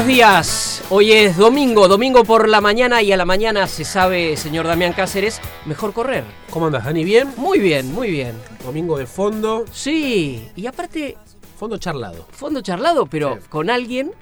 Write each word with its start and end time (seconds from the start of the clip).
Buenos 0.00 0.16
días. 0.16 0.82
Hoy 0.88 1.12
es 1.12 1.36
domingo, 1.36 1.86
domingo 1.86 2.24
por 2.24 2.48
la 2.48 2.62
mañana 2.62 3.02
y 3.02 3.12
a 3.12 3.18
la 3.18 3.26
mañana 3.26 3.66
se 3.66 3.84
sabe, 3.84 4.34
señor 4.38 4.66
Damián 4.66 4.94
Cáceres, 4.94 5.42
mejor 5.66 5.92
correr. 5.92 6.24
¿Cómo 6.48 6.66
andas, 6.66 6.86
Dani? 6.86 7.04
¿Bien? 7.04 7.28
Muy 7.36 7.58
bien, 7.58 7.92
muy 7.92 8.10
bien. 8.10 8.34
Domingo 8.64 8.96
de 8.96 9.04
fondo, 9.06 9.66
Sí, 9.70 10.48
y 10.56 10.66
aparte, 10.66 11.18
fondo 11.58 11.76
charlado. 11.76 12.26
fondo 12.30 12.62
charlado, 12.62 13.04
pero 13.04 13.34
Sí. 13.34 13.48
con 13.50 13.68
alguien 13.68 14.12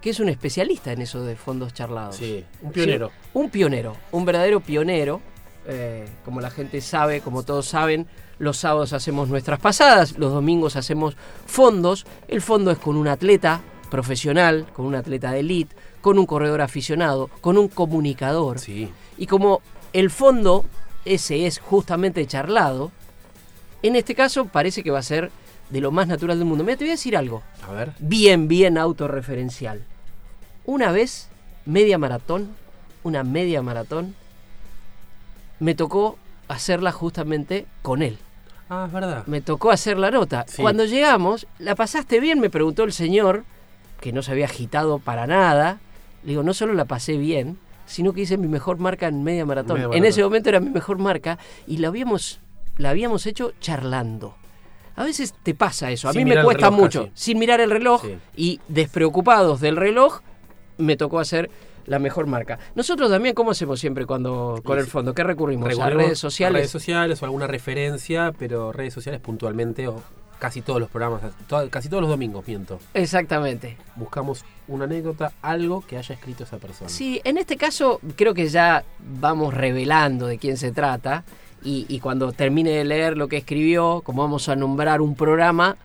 que 0.00 0.10
es 0.10 0.20
un 0.20 0.28
especialista 0.28 0.92
en 0.92 1.02
eso 1.02 1.24
de 1.24 1.34
fondos 1.34 1.74
charlados. 1.74 2.14
Sí, 2.14 2.44
un 2.62 2.70
pionero. 2.70 3.08
Sí, 3.08 3.14
un 3.34 3.50
pionero, 3.50 3.96
un 4.12 4.24
verdadero 4.24 4.60
pionero. 4.60 5.20
Eh, 5.66 6.08
como 6.24 6.40
la 6.40 6.50
gente 6.50 6.80
sabe, 6.80 7.20
como 7.20 7.42
todos 7.42 7.66
saben, 7.66 8.06
los 8.38 8.58
sábados 8.58 8.92
hacemos 8.92 9.28
nuestras 9.28 9.58
pasadas, 9.58 10.16
los 10.18 10.32
domingos 10.32 10.76
hacemos 10.76 11.16
fondos. 11.46 12.06
El 12.28 12.40
fondo 12.42 12.70
es 12.70 12.78
con 12.78 12.96
un 12.96 13.08
atleta 13.08 13.60
profesional, 13.90 14.66
con 14.74 14.86
un 14.86 14.94
atleta 14.94 15.32
de 15.32 15.40
elite, 15.40 15.74
con 16.00 16.18
un 16.18 16.26
corredor 16.26 16.60
aficionado, 16.60 17.28
con 17.40 17.58
un 17.58 17.68
comunicador. 17.68 18.58
Sí. 18.58 18.90
Y 19.18 19.26
como 19.26 19.60
el 19.92 20.10
fondo 20.10 20.64
ese 21.04 21.46
es 21.46 21.58
justamente 21.58 22.26
charlado, 22.26 22.92
en 23.82 23.96
este 23.96 24.14
caso 24.14 24.46
parece 24.46 24.82
que 24.82 24.90
va 24.90 24.98
a 24.98 25.02
ser 25.02 25.30
de 25.70 25.80
lo 25.80 25.90
más 25.90 26.06
natural 26.08 26.38
del 26.38 26.46
mundo. 26.46 26.64
Mira, 26.64 26.76
te 26.76 26.84
voy 26.84 26.90
a 26.90 26.94
decir 26.94 27.16
algo 27.16 27.42
A 27.66 27.72
ver. 27.72 27.92
bien, 27.98 28.48
bien 28.48 28.76
autorreferencial. 28.78 29.84
Una 30.64 30.92
vez, 30.92 31.28
media 31.64 31.96
maratón, 31.98 32.50
una 33.02 33.24
media 33.24 33.62
maratón, 33.62 34.14
me 35.58 35.74
tocó 35.74 36.18
hacerla 36.48 36.92
justamente 36.92 37.66
con 37.82 38.02
él. 38.02 38.18
Ah, 38.68 38.84
es 38.86 38.92
verdad. 38.92 39.26
Me 39.26 39.40
tocó 39.40 39.70
hacer 39.70 39.98
la 39.98 40.10
nota. 40.10 40.44
Sí. 40.48 40.62
Cuando 40.62 40.84
llegamos, 40.84 41.46
¿la 41.58 41.74
pasaste 41.74 42.20
bien? 42.20 42.40
Me 42.40 42.50
preguntó 42.50 42.84
el 42.84 42.92
señor, 42.92 43.44
que 44.00 44.12
no 44.12 44.22
se 44.22 44.32
había 44.32 44.46
agitado 44.46 44.98
para 44.98 45.26
nada. 45.26 45.80
Le 46.22 46.30
digo, 46.30 46.42
no 46.42 46.54
solo 46.54 46.74
la 46.74 46.84
pasé 46.84 47.16
bien, 47.16 47.58
sino 47.86 48.12
que 48.12 48.22
hice 48.22 48.36
mi 48.38 48.48
mejor 48.48 48.78
marca 48.78 49.06
en 49.08 49.22
media 49.24 49.44
maratón. 49.46 49.80
Media 49.80 49.96
En 49.96 50.04
ese 50.04 50.22
momento 50.22 50.48
era 50.48 50.60
mi 50.60 50.70
mejor 50.70 50.98
marca 50.98 51.38
y 51.66 51.78
la 51.78 51.88
habíamos, 51.88 52.40
la 52.76 52.90
habíamos 52.90 53.26
hecho 53.26 53.52
charlando. 53.60 54.34
A 54.96 55.04
veces 55.04 55.34
te 55.42 55.54
pasa 55.54 55.90
eso, 55.90 56.08
a 56.08 56.12
Sin 56.12 56.24
mí 56.24 56.34
me 56.34 56.42
cuesta 56.42 56.66
reloj 56.66 56.80
mucho. 56.80 57.00
casi. 57.04 57.12
Sin 57.14 57.38
mirar 57.38 57.60
el 57.60 57.70
reloj 57.70 58.02
Sí. 58.04 58.16
y 58.36 58.60
despreocupados 58.68 59.60
del 59.60 59.76
reloj, 59.76 60.20
me 60.78 60.96
tocó 60.96 61.20
hacer 61.20 61.50
la 61.86 61.98
mejor 61.98 62.26
marca. 62.26 62.58
Nosotros 62.74 63.10
también, 63.10 63.34
¿cómo 63.34 63.50
hacemos 63.52 63.80
siempre 63.80 64.04
cuando 64.06 64.60
con 64.64 64.78
el 64.78 64.86
fondo? 64.86 65.14
¿Qué 65.14 65.24
recurrimos? 65.24 65.66
¿A 65.66 65.70
Recurrimos 65.70 66.02
redes 66.04 66.18
sociales? 66.18 66.54
redes 66.60 66.70
sociales 66.70 67.22
o 67.22 67.24
alguna 67.24 67.46
referencia, 67.46 68.32
pero 68.38 68.72
redes 68.72 68.92
sociales 68.92 69.20
puntualmente 69.20 69.88
o 69.88 70.02
casi 70.40 70.62
todos 70.62 70.80
los 70.80 70.90
programas, 70.90 71.22
casi 71.70 71.88
todos 71.88 72.00
los 72.00 72.10
domingos, 72.10 72.44
miento. 72.48 72.80
Exactamente. 72.94 73.76
Buscamos 73.94 74.44
una 74.66 74.84
anécdota, 74.84 75.32
algo 75.42 75.84
que 75.86 75.98
haya 75.98 76.14
escrito 76.14 76.42
esa 76.42 76.56
persona. 76.56 76.90
Sí, 76.90 77.20
en 77.22 77.38
este 77.38 77.56
caso 77.56 78.00
creo 78.16 78.34
que 78.34 78.48
ya 78.48 78.82
vamos 78.98 79.54
revelando 79.54 80.26
de 80.26 80.38
quién 80.38 80.56
se 80.56 80.72
trata 80.72 81.22
y, 81.62 81.86
y 81.88 82.00
cuando 82.00 82.32
termine 82.32 82.70
de 82.70 82.84
leer 82.84 83.16
lo 83.16 83.28
que 83.28 83.36
escribió, 83.36 84.00
como 84.04 84.22
vamos 84.22 84.48
a 84.48 84.56
nombrar 84.56 85.00
un 85.00 85.14
programa, 85.14 85.76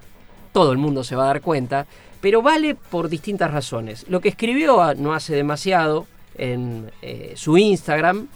todo 0.53 0.71
el 0.71 0.77
mundo 0.77 1.03
se 1.03 1.15
va 1.15 1.25
a 1.25 1.27
dar 1.27 1.41
cuenta, 1.41 1.85
pero 2.21 2.41
vale 2.41 2.75
por 2.75 3.09
distintas 3.09 3.51
razones. 3.51 4.05
Lo 4.09 4.21
que 4.21 4.29
escribió 4.29 4.81
ah, 4.81 4.95
no 4.95 5.13
hace 5.13 5.35
demasiado 5.35 6.07
en 6.37 6.91
eh, 7.01 7.33
su 7.35 7.57
Instagram, 7.57 8.29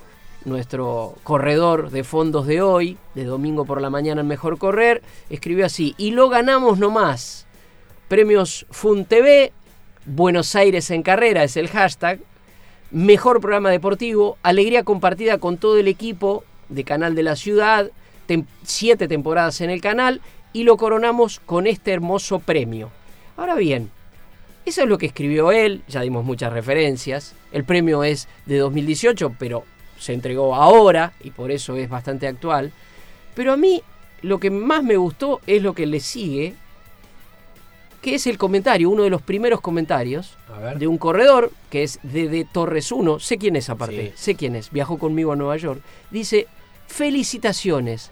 nuestro 0.45 1.16
corredor 1.23 1.91
de 1.91 2.03
fondos 2.03 2.47
de 2.47 2.61
hoy, 2.61 2.97
de 3.16 3.25
domingo 3.25 3.66
por 3.66 3.81
la 3.81 3.89
mañana 3.89 4.22
en 4.22 4.27
Mejor 4.27 4.57
Correr, 4.57 5.01
escribió 5.29 5.66
así, 5.66 5.95
y 5.97 6.11
lo 6.11 6.29
ganamos 6.29 6.79
nomás. 6.79 7.45
Premios 8.07 8.66
Fun 8.72 9.05
TV, 9.05 9.51
Buenos 10.05 10.55
Aires 10.55 10.89
en 10.91 11.03
carrera 11.03 11.44
es 11.44 11.57
el 11.57 11.67
hashtag, 11.67 12.19
mejor 12.91 13.41
programa 13.41 13.69
deportivo, 13.69 14.38
alegría 14.41 14.83
compartida 14.83 15.38
con 15.38 15.57
todo 15.57 15.77
el 15.77 15.88
equipo 15.88 16.44
de 16.69 16.83
Canal 16.83 17.16
de 17.16 17.23
la 17.23 17.35
Ciudad, 17.35 17.91
siete 18.63 19.07
temporadas 19.07 19.61
en 19.61 19.69
el 19.69 19.81
canal 19.81 20.21
y 20.53 20.63
lo 20.63 20.77
coronamos 20.77 21.39
con 21.39 21.67
este 21.67 21.91
hermoso 21.91 22.39
premio. 22.39 22.89
Ahora 23.38 23.56
bien, 23.56 23.91
eso 24.66 24.83
es 24.83 24.88
lo 24.88 24.97
que 24.97 25.07
escribió 25.07 25.51
él, 25.51 25.83
ya 25.88 26.01
dimos 26.01 26.25
muchas 26.25 26.53
referencias, 26.53 27.35
el 27.51 27.63
premio 27.63 28.03
es 28.03 28.27
de 28.45 28.57
2018, 28.57 29.35
pero 29.39 29.63
se 29.99 30.13
entregó 30.13 30.55
ahora 30.55 31.13
y 31.21 31.31
por 31.31 31.51
eso 31.51 31.75
es 31.75 31.89
bastante 31.89 32.27
actual, 32.27 32.71
pero 33.35 33.53
a 33.53 33.57
mí 33.57 33.81
lo 34.21 34.39
que 34.39 34.49
más 34.49 34.83
me 34.83 34.97
gustó 34.97 35.41
es 35.47 35.61
lo 35.61 35.73
que 35.73 35.85
le 35.85 35.99
sigue, 35.99 36.55
que 38.01 38.15
es 38.15 38.27
el 38.27 38.38
comentario, 38.38 38.89
uno 38.89 39.03
de 39.03 39.09
los 39.09 39.21
primeros 39.21 39.61
comentarios, 39.61 40.38
de 40.77 40.88
un 40.88 40.97
corredor 40.97 41.51
que 41.69 41.83
es 41.83 41.99
de 42.03 42.47
Torres 42.51 42.91
1, 42.91 43.19
sé 43.19 43.38
quién 43.38 43.55
es 43.55 43.69
aparte, 43.69 44.13
Sí. 44.15 44.23
sé 44.23 44.35
quién 44.35 44.55
es, 44.55 44.71
viajó 44.71 44.97
conmigo 44.97 45.33
a 45.33 45.35
Nueva 45.35 45.57
York, 45.57 45.81
dice, 46.09 46.47
felicitaciones, 46.88 48.11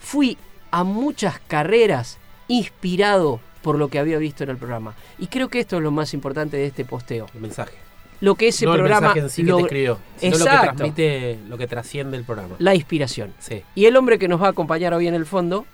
fui 0.00 0.36
a 0.70 0.84
muchas 0.84 1.38
carreras 1.46 2.18
inspirado 2.48 3.40
por 3.62 3.78
lo 3.78 3.88
que 3.88 3.98
había 3.98 4.18
visto 4.18 4.44
en 4.44 4.50
el 4.50 4.56
programa. 4.58 4.94
Y 5.18 5.26
creo 5.26 5.48
que 5.48 5.60
esto 5.60 5.76
es 5.76 5.82
lo 5.82 5.90
más 5.90 6.12
importante 6.14 6.56
de 6.56 6.66
este 6.66 6.84
posteo. 6.84 7.26
El 7.34 7.40
mensaje. 7.40 7.72
Lo 8.20 8.34
que 8.34 8.48
ese 8.48 8.64
no 8.64 8.72
programa... 8.74 9.08
el 9.08 9.14
mensaje 9.14 9.20
en 9.20 9.30
sí 9.30 9.42
que 9.44 9.50
lo- 9.50 9.56
te 9.58 9.62
escribió, 9.64 9.98
sino 10.18 10.38
lo 10.38 10.44
que 10.44 10.50
transmite, 10.50 11.38
lo 11.48 11.58
que 11.58 11.66
trasciende 11.66 12.16
el 12.16 12.24
programa. 12.24 12.54
la 12.58 12.74
inspiración. 12.74 13.32
Sí. 13.38 13.62
Y 13.74 13.84
el 13.86 13.96
hombre 13.96 14.18
que 14.18 14.28
nos 14.28 14.40
va 14.42 14.46
a 14.46 14.50
acompañar 14.50 14.94
hoy 14.94 15.06
en 15.06 15.14
el 15.14 15.26
fondo 15.26 15.66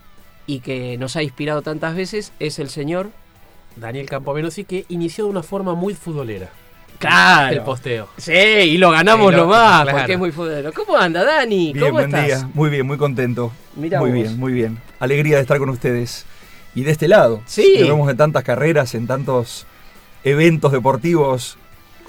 y 0.47 0.61
que 0.61 0.97
nos 0.99 1.15
ha 1.17 1.23
inspirado 1.23 1.63
tantas 1.63 1.95
veces 1.95 2.33
es 2.41 2.59
el 2.59 2.69
señor... 2.69 3.11
Daniel 3.75 4.07
Campomenosi 4.07 4.65
que 4.65 4.85
inició 4.91 5.25
de 5.25 5.31
una 5.31 5.43
forma 5.43 5.75
muy 5.75 5.95
futbolera. 5.95 6.51
Claro. 6.99 7.55
El 7.57 7.63
posteo. 7.63 8.09
Sí, 8.19 8.33
y 8.33 8.77
lo 8.77 8.91
ganamos 8.91 9.33
lo- 9.33 9.39
nomás, 9.45 9.83
claro. 9.85 9.97
porque 9.99 10.13
es 10.13 10.19
muy 10.19 10.31
futbolero. 10.31 10.73
¿Cómo 10.75 10.97
anda, 10.99 11.25
Dani? 11.25 11.73
Bien, 11.73 11.79
¿Cómo 11.87 11.93
buen 11.93 12.05
estás? 12.15 12.27
día. 12.27 12.51
Muy 12.53 12.69
bien, 12.69 12.87
muy 12.87 12.99
contento. 12.99 13.51
Mirá 13.75 13.99
muy 13.99 14.11
vos. 14.11 14.19
bien, 14.21 14.39
muy 14.39 14.53
bien. 14.53 14.79
Alegría 15.01 15.37
de 15.37 15.43
estar 15.43 15.59
con 15.59 15.71
ustedes. 15.71 16.27
Y 16.75 16.83
de 16.85 16.91
este 16.91 17.09
lado. 17.09 17.41
Sí. 17.47 17.77
Nos 17.81 17.89
vemos 17.89 18.11
en 18.11 18.17
tantas 18.19 18.45
carreras, 18.45 18.95
en 18.95 19.07
tantos 19.07 19.67
eventos 20.23 20.71
deportivos. 20.71 21.57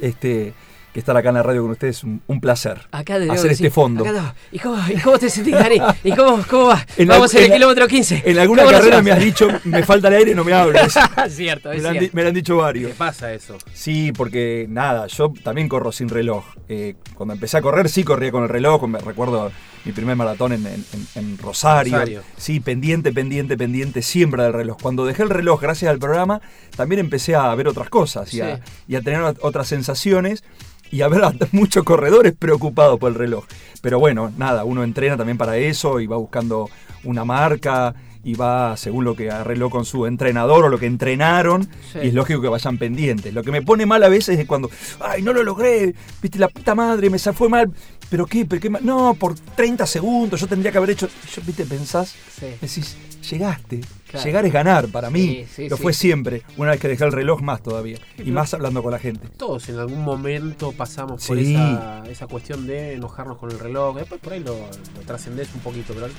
Este, 0.04 0.54
que 0.94 1.00
estar 1.00 1.18
acá 1.18 1.30
en 1.30 1.36
la 1.36 1.44
radio 1.44 1.64
con 1.64 1.72
ustedes 1.72 1.98
es 1.98 2.04
un, 2.04 2.22
un 2.28 2.40
placer. 2.40 2.82
Acá 2.92 3.16
Hacer 3.16 3.28
decir, 3.30 3.52
este 3.52 3.70
fondo. 3.72 4.06
acá. 4.08 4.36
¿Y, 4.52 4.60
cómo, 4.60 4.78
¿Y 4.90 4.96
cómo 5.02 5.18
te 5.18 5.28
sentís, 5.30 5.54
Dani? 5.56 5.78
¿Y 6.04 6.12
cómo, 6.12 6.44
cómo 6.48 6.66
va? 6.68 6.86
En 6.98 7.08
Vamos 7.08 7.34
la- 7.34 7.40
en 7.40 7.46
el 7.46 7.50
la- 7.50 7.56
kilómetro 7.56 7.88
15. 7.88 8.22
En 8.26 8.38
alguna 8.38 8.62
¿Cómo 8.62 8.72
lo 8.74 8.78
carrera 8.78 9.02
me 9.02 9.12
has 9.12 9.20
dicho, 9.20 9.48
me 9.64 9.82
falta 9.84 10.10
el 10.10 10.14
aire, 10.16 10.36
no 10.36 10.44
me 10.44 10.54
hables. 10.54 10.96
es 11.26 11.36
cierto, 11.36 11.70
me, 11.70 11.78
es 11.78 11.82
lo 11.84 11.90
han, 11.90 11.98
cierto. 11.98 12.16
me 12.16 12.22
lo 12.22 12.28
han 12.28 12.34
dicho 12.36 12.56
¿Qué 12.58 12.62
varios. 12.62 12.92
pasa 12.92 13.34
eso? 13.34 13.58
Sí, 13.74 14.12
porque 14.12 14.68
nada, 14.70 15.08
yo 15.08 15.34
también 15.44 15.68
corro 15.68 15.92
sin 15.92 16.10
reloj. 16.10 16.46
Eh, 16.70 16.94
cuando 17.16 17.34
empecé 17.34 17.58
a 17.58 17.62
correr 17.64 17.90
sí 17.90 18.04
corría 18.04 18.32
con 18.32 18.44
el 18.44 18.50
reloj, 18.50 18.84
me 18.88 19.00
recuerdo 19.00 19.52
mi 19.86 19.92
primer 19.92 20.16
maratón 20.16 20.54
en, 20.54 20.66
en- 20.66 20.86
en- 20.94 21.08
en 21.16 21.38
Rosario. 21.38 21.94
Rosario. 21.94 22.22
Sí, 22.38 22.60
pendiente, 22.60 23.12
pendiente, 23.12 23.58
pendiente 23.58 24.02
siempre 24.02 24.44
del 24.44 24.54
reloj. 24.54 24.78
Cuando 24.82 25.06
dejé 25.06 25.24
el 25.24 25.30
reloj 25.30 25.62
gracias 25.62 25.90
al 25.92 26.00
programa, 26.00 26.42
también 26.76 27.00
empecé 27.00 27.36
a 27.36 27.54
ver 27.56 27.68
otras 27.68 27.90
cosas 27.90 28.34
y, 28.34 28.42
a, 28.42 28.62
y 28.88 28.96
a 28.96 29.02
tener 29.02 29.20
ot- 29.22 29.38
otras 29.42 29.68
sensaciones 29.68 30.44
y 30.92 31.02
a 31.02 31.08
ver 31.08 31.24
a 31.26 31.34
muchos 31.52 31.84
corredores 31.84 32.34
preocupados 32.38 33.00
por 33.00 33.12
el 33.12 33.18
reloj. 33.18 33.46
Pero 33.82 34.00
bueno, 34.00 34.32
nada, 34.38 34.64
uno 34.64 34.84
entrena 34.84 35.18
también 35.18 35.38
para 35.38 35.58
eso 35.58 36.00
y 36.00 36.08
va 36.08 36.18
buscando 36.18 36.70
una 37.04 37.26
marca 37.26 37.94
y 38.24 38.36
va 38.36 38.78
según 38.78 39.04
lo 39.04 39.16
que 39.16 39.30
arregló 39.32 39.70
con 39.70 39.84
su 39.86 40.06
entrenador 40.06 40.66
o 40.66 40.70
lo 40.70 40.80
que 40.80 40.86
entrenaron 40.86 41.64
Sí. 41.92 42.00
y 42.04 42.08
es 42.08 42.14
lógico 42.14 42.42
que 42.42 42.48
vayan 42.48 42.78
pendientes. 42.78 43.34
Lo 43.34 43.44
que 43.44 43.52
me 43.52 43.62
pone 43.62 43.86
mal 43.86 44.02
a 44.04 44.10
veces 44.10 44.40
es 44.40 44.46
cuando, 44.48 44.70
ay, 45.02 45.22
no 45.22 45.34
lo 45.34 45.44
logré, 45.44 45.94
viste, 46.22 46.40
la 46.40 46.48
puta 46.48 46.74
madre, 46.76 47.10
me 47.10 47.20
sa- 47.20 47.34
fue 47.34 47.50
mal. 47.50 47.72
¿Pero 48.10 48.26
qué? 48.26 48.46
¿Pero 48.46 48.62
qué 48.62 48.70
mal? 48.70 48.86
No, 48.86 49.14
por 49.16 49.36
30 49.36 49.86
segundos 49.86 50.40
yo 50.40 50.48
tendría 50.48 50.72
que 50.72 50.78
haber 50.78 50.92
hecho. 50.92 51.08
Yo, 51.36 51.42
viste, 51.46 51.66
pensás, 51.66 52.14
Sí. 52.40 52.46
decís, 52.62 52.96
llegaste. 53.30 53.82
Claro. 54.14 54.28
Llegar 54.28 54.46
es 54.46 54.54
ganar, 54.54 54.88
para 54.90 55.10
mí. 55.10 55.44
Sí, 55.52 55.68
lo 55.68 55.76
sí. 55.76 55.82
fue 55.82 55.92
siempre. 55.92 56.44
Una 56.58 56.70
vez 56.70 56.80
que 56.80 56.88
dejé 56.88 57.04
el 57.04 57.12
reloj, 57.12 57.42
más 57.42 57.64
todavía. 57.64 57.98
Y 58.24 58.30
más 58.30 58.54
hablando 58.54 58.84
con 58.84 58.92
la 58.92 59.00
gente. 59.00 59.28
Todos 59.38 59.68
en 59.70 59.80
algún 59.80 60.04
momento 60.04 60.72
pasamos 60.72 61.26
por 61.26 61.40
esa, 61.40 62.04
esa 62.08 62.28
cuestión 62.28 62.68
de 62.68 62.94
enojarnos 62.94 63.40
con 63.40 63.50
el 63.50 63.58
reloj. 63.58 63.98
Después 63.98 64.22
por 64.22 64.34
ahí 64.34 64.40
lo, 64.42 64.54
lo 64.54 65.02
trascendés 65.08 65.50
un 65.56 65.62
poquito, 65.62 65.96
pero 65.96 66.10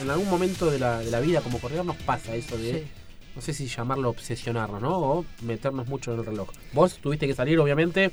en 0.00 0.10
algún 0.10 0.28
momento 0.28 0.72
de 0.72 0.80
la, 0.80 0.98
de 0.98 1.10
la 1.12 1.20
vida 1.20 1.40
como 1.40 1.60
corredor 1.60 1.86
nos 1.86 1.96
pasa 1.98 2.34
eso 2.34 2.58
de, 2.58 2.88
no 3.36 3.40
sé 3.40 3.54
si 3.54 3.68
llamarlo 3.68 4.10
obsesionarnos, 4.10 4.82
¿no? 4.82 4.98
O 4.98 5.24
meternos 5.42 5.86
mucho 5.86 6.12
en 6.12 6.18
el 6.18 6.26
reloj. 6.26 6.48
Vos 6.72 6.98
tuviste 7.00 7.28
que 7.28 7.34
salir, 7.34 7.60
obviamente, 7.60 8.10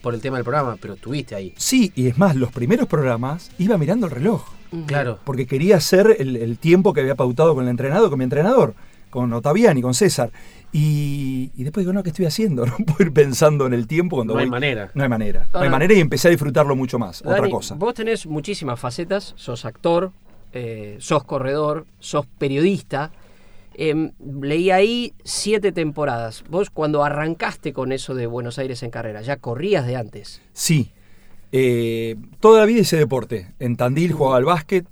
por 0.00 0.14
el 0.14 0.22
tema 0.22 0.38
del 0.38 0.44
programa, 0.44 0.78
pero 0.80 0.94
estuviste 0.94 1.34
ahí. 1.34 1.52
Sí, 1.58 1.92
y 1.94 2.08
es 2.08 2.16
más, 2.16 2.34
los 2.34 2.50
primeros 2.50 2.88
programas 2.88 3.50
iba 3.58 3.76
mirando 3.76 4.06
el 4.06 4.12
reloj. 4.12 4.42
Claro. 4.86 5.18
Porque 5.24 5.46
quería 5.46 5.76
hacer 5.76 6.16
el, 6.18 6.36
el 6.36 6.58
tiempo 6.58 6.92
que 6.92 7.00
había 7.00 7.14
pautado 7.14 7.54
con 7.54 7.64
el 7.64 7.70
entrenador, 7.70 8.10
con 8.10 8.18
mi 8.18 8.24
entrenador, 8.24 8.74
con 9.10 9.32
Otaviani, 9.32 9.80
con 9.82 9.94
César. 9.94 10.30
Y, 10.72 11.52
y 11.56 11.62
después 11.62 11.84
digo, 11.84 11.92
no, 11.92 12.02
¿qué 12.02 12.08
estoy 12.10 12.26
haciendo? 12.26 12.66
No 12.66 12.76
puedo 12.84 13.04
ir 13.04 13.12
pensando 13.12 13.66
en 13.66 13.72
el 13.74 13.86
tiempo 13.86 14.16
cuando 14.16 14.34
No 14.34 14.40
hay 14.40 14.46
voy- 14.46 14.50
manera. 14.50 14.90
No 14.94 15.02
hay 15.04 15.08
manera. 15.08 15.46
No 15.54 15.60
hay 15.60 15.68
manera 15.70 15.94
y 15.94 16.00
empecé 16.00 16.28
a 16.28 16.30
disfrutarlo 16.32 16.74
mucho 16.74 16.98
más. 16.98 17.22
Otra 17.24 17.48
cosa. 17.48 17.74
Vos 17.76 17.94
tenés 17.94 18.26
muchísimas 18.26 18.80
facetas, 18.80 19.34
sos 19.36 19.64
actor, 19.64 20.10
eh, 20.52 20.96
sos 21.00 21.24
corredor, 21.24 21.86
sos 22.00 22.26
periodista. 22.26 23.12
Em, 23.76 24.12
leí 24.40 24.70
ahí 24.70 25.14
siete 25.24 25.72
temporadas. 25.72 26.44
Vos 26.48 26.70
cuando 26.70 27.02
arrancaste 27.04 27.72
con 27.72 27.90
eso 27.92 28.14
de 28.14 28.26
Buenos 28.26 28.58
Aires 28.58 28.82
en 28.84 28.90
carrera, 28.90 29.20
ya 29.22 29.36
corrías 29.38 29.86
de 29.86 29.96
antes. 29.96 30.40
Sí. 30.52 30.90
Eh, 31.56 32.16
toda 32.40 32.58
la 32.60 32.66
vida 32.66 32.80
hice 32.80 32.96
deporte. 32.96 33.46
En 33.60 33.76
Tandil 33.76 34.12
jugaba 34.12 34.36
al 34.38 34.44
básquet. 34.44 34.86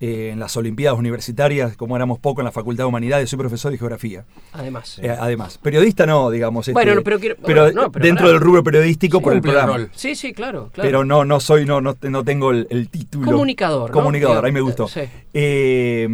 eh, 0.00 0.30
en 0.32 0.40
las 0.40 0.54
Olimpiadas 0.56 0.98
Universitarias, 0.98 1.76
como 1.78 1.96
éramos 1.96 2.18
poco 2.18 2.40
en 2.42 2.44
la 2.44 2.50
Facultad 2.52 2.84
de 2.84 2.88
Humanidades, 2.88 3.30
soy 3.30 3.38
profesor 3.38 3.70
de 3.72 3.78
geografía. 3.78 4.24
Además. 4.52 4.98
Eh, 5.02 5.08
además, 5.08 5.56
periodista 5.56 6.04
no, 6.04 6.30
digamos. 6.30 6.68
Bueno, 6.72 6.90
este, 6.90 6.96
no, 7.00 7.04
pero 7.04 7.18
quiero- 7.20 7.36
pero 7.42 7.70
no, 7.72 7.90
pero 7.90 8.04
dentro 8.04 8.24
pará. 8.24 8.32
del 8.32 8.40
rubro 8.40 8.62
periodístico 8.64 9.22
por 9.22 9.32
el 9.32 9.40
programa. 9.40 9.88
Sí, 9.94 10.14
sí, 10.14 10.34
claro, 10.34 10.68
claro. 10.74 10.86
Pero 10.86 11.04
no, 11.06 11.24
no 11.24 11.40
soy, 11.40 11.64
no, 11.64 11.80
no, 11.80 11.96
no 12.02 12.24
tengo 12.24 12.50
el, 12.50 12.66
el 12.70 12.90
título. 12.90 13.30
Comunicador, 13.32 13.88
¿no? 13.90 13.94
Comunicador, 13.94 14.44
ahí 14.44 14.52
me 14.52 14.60
gustó. 14.60 14.88
sí. 14.88 15.02
Eh, 15.32 16.06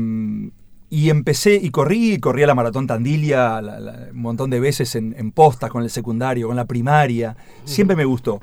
y 0.93 1.09
empecé 1.11 1.55
y 1.55 1.71
corrí, 1.71 2.19
corrí 2.19 2.43
a 2.43 2.47
la 2.49 2.55
maratón 2.55 2.87
Tandilia 2.87 3.61
la- 3.63 3.81
la- 3.81 4.09
un 4.13 4.21
montón 4.23 4.51
de 4.51 4.61
veces 4.61 4.95
en, 4.95 5.15
en 5.19 5.33
posta 5.33 5.69
con 5.69 5.83
el 5.83 5.91
secundario, 5.91 6.49
con 6.49 6.57
la 6.57 6.65
primaria. 6.65 7.37
Siempre 7.65 7.97
me 7.97 8.05
gustó. 8.05 8.41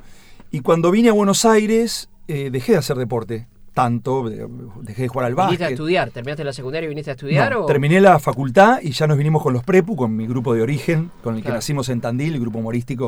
Y 0.51 0.59
cuando 0.61 0.91
vine 0.91 1.09
a 1.09 1.13
Buenos 1.13 1.45
Aires, 1.45 2.09
eh, 2.27 2.49
dejé 2.51 2.73
de 2.73 2.77
hacer 2.79 2.97
deporte. 2.97 3.47
Tanto, 3.73 4.27
eh, 4.31 4.47
dejé 4.81 5.03
de 5.03 5.07
jugar 5.07 5.27
al 5.27 5.35
¿Viniste 5.35 5.55
a 5.55 5.67
básquet. 5.67 5.71
estudiar? 5.71 6.09
¿Terminaste 6.09 6.43
la 6.43 6.53
secundaria 6.53 6.87
y 6.87 6.89
viniste 6.89 7.11
a 7.11 7.13
estudiar? 7.13 7.51
No, 7.51 7.59
o? 7.63 7.65
Terminé 7.67 8.01
la 8.01 8.17
facultad 8.17 8.79
y 8.81 8.91
ya 8.91 9.05
nos 9.05 9.17
vinimos 9.17 9.43
con 9.43 9.53
los 9.53 9.63
Prepu, 9.63 9.95
con 9.95 10.15
mi 10.15 10.25
grupo 10.25 10.53
de 10.55 10.61
origen, 10.63 11.11
con 11.23 11.35
el 11.35 11.43
que 11.43 11.49
nacimos 11.49 11.89
en 11.89 12.01
Tandil, 12.01 12.33
el 12.33 12.41
grupo 12.41 12.57
humorístico 12.59 13.07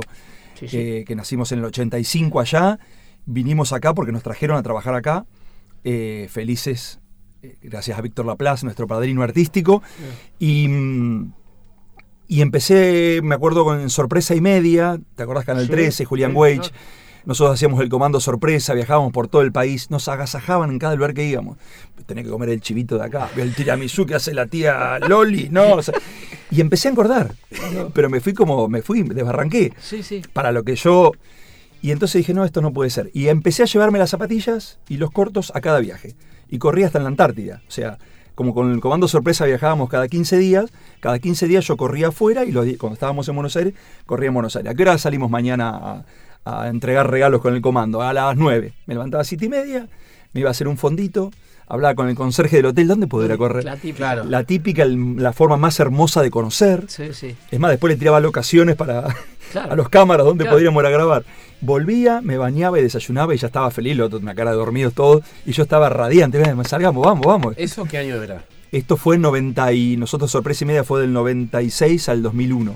Sí, 0.60 0.68
sí. 0.68 0.78
eh, 0.78 1.04
que 1.08 1.16
nacimos 1.16 1.52
en 1.54 1.60
el 1.60 1.66
85 1.66 2.40
allá. 2.40 2.78
Vinimos 3.26 3.74
acá 3.74 3.94
porque 3.96 4.12
nos 4.12 4.22
trajeron 4.22 4.58
a 4.58 4.64
trabajar 4.64 4.94
acá, 4.94 5.26
eh, 5.84 6.28
felices, 6.30 7.00
eh, 7.42 7.56
gracias 7.64 7.98
a 7.98 8.02
Víctor 8.02 8.26
Laplace, 8.28 8.66
nuestro 8.66 8.86
padrino 8.86 9.24
artístico. 9.24 9.82
Y, 10.38 10.68
mm, 10.68 11.34
y 12.28 12.42
empecé, 12.42 13.22
me 13.24 13.34
acuerdo, 13.34 13.64
con 13.64 13.90
Sorpresa 13.90 14.36
y 14.36 14.42
Media, 14.42 15.00
¿te 15.16 15.24
acordás? 15.24 15.46
Canal 15.46 15.66
Sí, 15.66 15.72
13, 15.72 16.06
Julián 16.06 16.36
Weich. 16.36 16.72
Nosotros 17.26 17.54
hacíamos 17.56 17.82
el 17.82 17.90
comando 17.90 18.20
sorpresa, 18.20 18.74
viajábamos 18.74 19.12
por 19.12 19.28
todo 19.28 19.42
el 19.42 19.52
país, 19.52 19.92
nos 19.92 20.08
agasajaban 20.08 20.72
en 20.72 20.80
cada 20.80 20.96
lugar 20.96 21.14
que 21.14 21.26
íbamos. 21.26 21.58
Tenía 22.06 22.24
que 22.24 22.30
comer 22.30 22.50
el 22.50 22.62
chivito 22.62 22.98
de 22.98 23.06
acá, 23.06 23.30
el 23.38 23.54
tiramisú 23.54 24.06
que 24.06 24.16
hace 24.16 24.34
la 24.34 24.48
tía 24.48 25.00
Loli, 25.00 25.50
¿no? 25.50 25.74
O 25.74 25.82
sea, 25.84 25.94
y 26.50 26.62
empecé 26.62 26.88
a 26.88 26.92
engordar, 26.92 27.36
pero 27.94 28.10
me 28.10 28.20
fui 28.20 28.34
como, 28.34 28.68
me 28.68 28.82
fui, 28.82 29.04
desbarranqué 29.04 29.74
Sí, 29.80 30.04
sí. 30.04 30.22
para 30.34 30.52
lo 30.52 30.64
que 30.64 30.76
yo... 30.76 31.12
Y 31.82 31.92
entonces 31.92 32.20
dije, 32.20 32.34
no, 32.34 32.44
esto 32.44 32.62
no 32.62 32.74
puede 32.74 32.90
ser. 32.90 33.10
Y 33.14 33.30
empecé 33.30 33.64
a 33.64 33.66
llevarme 33.66 34.00
las 34.00 34.10
zapatillas 34.10 34.80
y 34.90 34.98
los 34.98 35.12
cortos 35.12 35.54
a 35.56 35.62
cada 35.62 35.80
viaje. 35.80 36.14
Y 36.50 36.58
corría 36.58 36.88
hasta 36.88 36.98
en 36.98 37.06
la 37.06 37.10
Antártida. 37.10 37.62
O 37.70 37.72
sea, 37.72 37.98
como 38.36 38.54
con 38.54 38.72
el 38.72 38.80
comando 38.80 39.08
sorpresa 39.08 39.46
viajábamos 39.46 39.90
cada 39.90 40.08
15 40.08 40.38
días, 40.38 40.72
cada 41.00 41.20
15 41.20 41.48
días 41.48 41.66
yo 41.66 41.78
corría 41.78 42.08
afuera 42.08 42.46
y 42.46 42.52
los 42.52 42.66
cuando 42.78 42.94
estábamos 42.94 43.28
en 43.30 43.36
Buenos 43.36 43.56
Aires, 43.56 43.74
corría 44.06 44.28
en 44.28 44.34
Buenos 44.34 44.56
Aires. 44.56 44.72
¿A 44.72 44.76
qué 44.76 44.82
hora 44.84 44.98
salimos 44.98 45.30
mañana 45.30 45.70
a, 45.70 46.06
a 46.46 46.68
entregar 46.68 47.10
regalos 47.10 47.42
con 47.42 47.54
el 47.56 47.62
comando? 47.62 48.02
A 48.02 48.14
las 48.14 48.36
9. 48.38 48.74
Me 48.86 48.94
levantaba 48.94 49.22
a 49.22 49.26
7 49.26 49.46
y 49.46 49.50
media, 49.50 49.88
me 50.34 50.42
iba 50.42 50.50
a 50.50 50.52
hacer 50.52 50.68
un 50.68 50.78
fondito, 50.78 51.32
hablaba 51.68 51.94
con 51.96 52.10
el 52.10 52.16
conserje 52.16 52.58
del 52.58 52.68
hotel, 52.68 52.88
¿dónde 52.88 53.08
puedo 53.08 53.26
ir 53.26 53.32
a 53.32 53.38
correr? 53.38 53.64
La 53.64 53.76
típica. 53.76 53.98
Claro. 53.98 54.24
La 54.26 54.44
típica, 54.44 54.84
el- 54.84 55.16
la 55.22 55.34
forma 55.34 55.58
más 55.58 55.80
hermosa 55.80 56.22
de 56.22 56.32
conocer. 56.32 56.86
Sí, 56.88 57.14
sí. 57.14 57.36
Es 57.52 57.60
más, 57.60 57.70
después 57.72 57.94
le 57.94 57.98
tiraba 58.00 58.20
locaciones 58.20 58.76
para 58.76 59.04
Claro. 59.52 59.72
a 59.74 59.76
los 59.76 59.90
cámaras 59.90 60.26
donde 60.26 60.44
Claro. 60.44 60.56
podríamos 60.56 60.82
ir 60.84 60.88
a 60.88 60.90
grabar. 60.92 61.24
Volvía, 61.62 62.22
me 62.22 62.38
bañaba 62.38 62.80
y 62.80 62.84
desayunaba 62.84 63.34
y 63.36 63.38
ya 63.38 63.48
estaba 63.48 63.70
feliz, 63.72 63.98
lo 63.98 64.06
otro, 64.06 64.20
una 64.20 64.34
cara 64.36 64.52
de 64.52 64.58
dormidos 64.58 64.94
todos, 64.94 65.24
y 65.46 65.52
yo 65.52 65.64
estaba 65.64 65.90
radiante. 65.90 66.42
Salgamos, 66.66 67.06
vamos, 67.06 67.26
vamos. 67.26 67.54
¿Eso 67.58 67.86
qué 67.86 67.98
año 67.98 68.22
era? 68.22 68.44
Esto 68.72 68.98
fue 68.98 69.16
en 69.16 69.22
90 69.24 69.74
y 69.74 69.98
nosotros 69.98 70.30
sorpresa 70.32 70.64
y 70.64 70.68
media 70.68 70.84
fue 70.84 71.02
del 71.02 71.12
96 71.12 72.08
al 72.10 72.22
2001. 72.22 72.76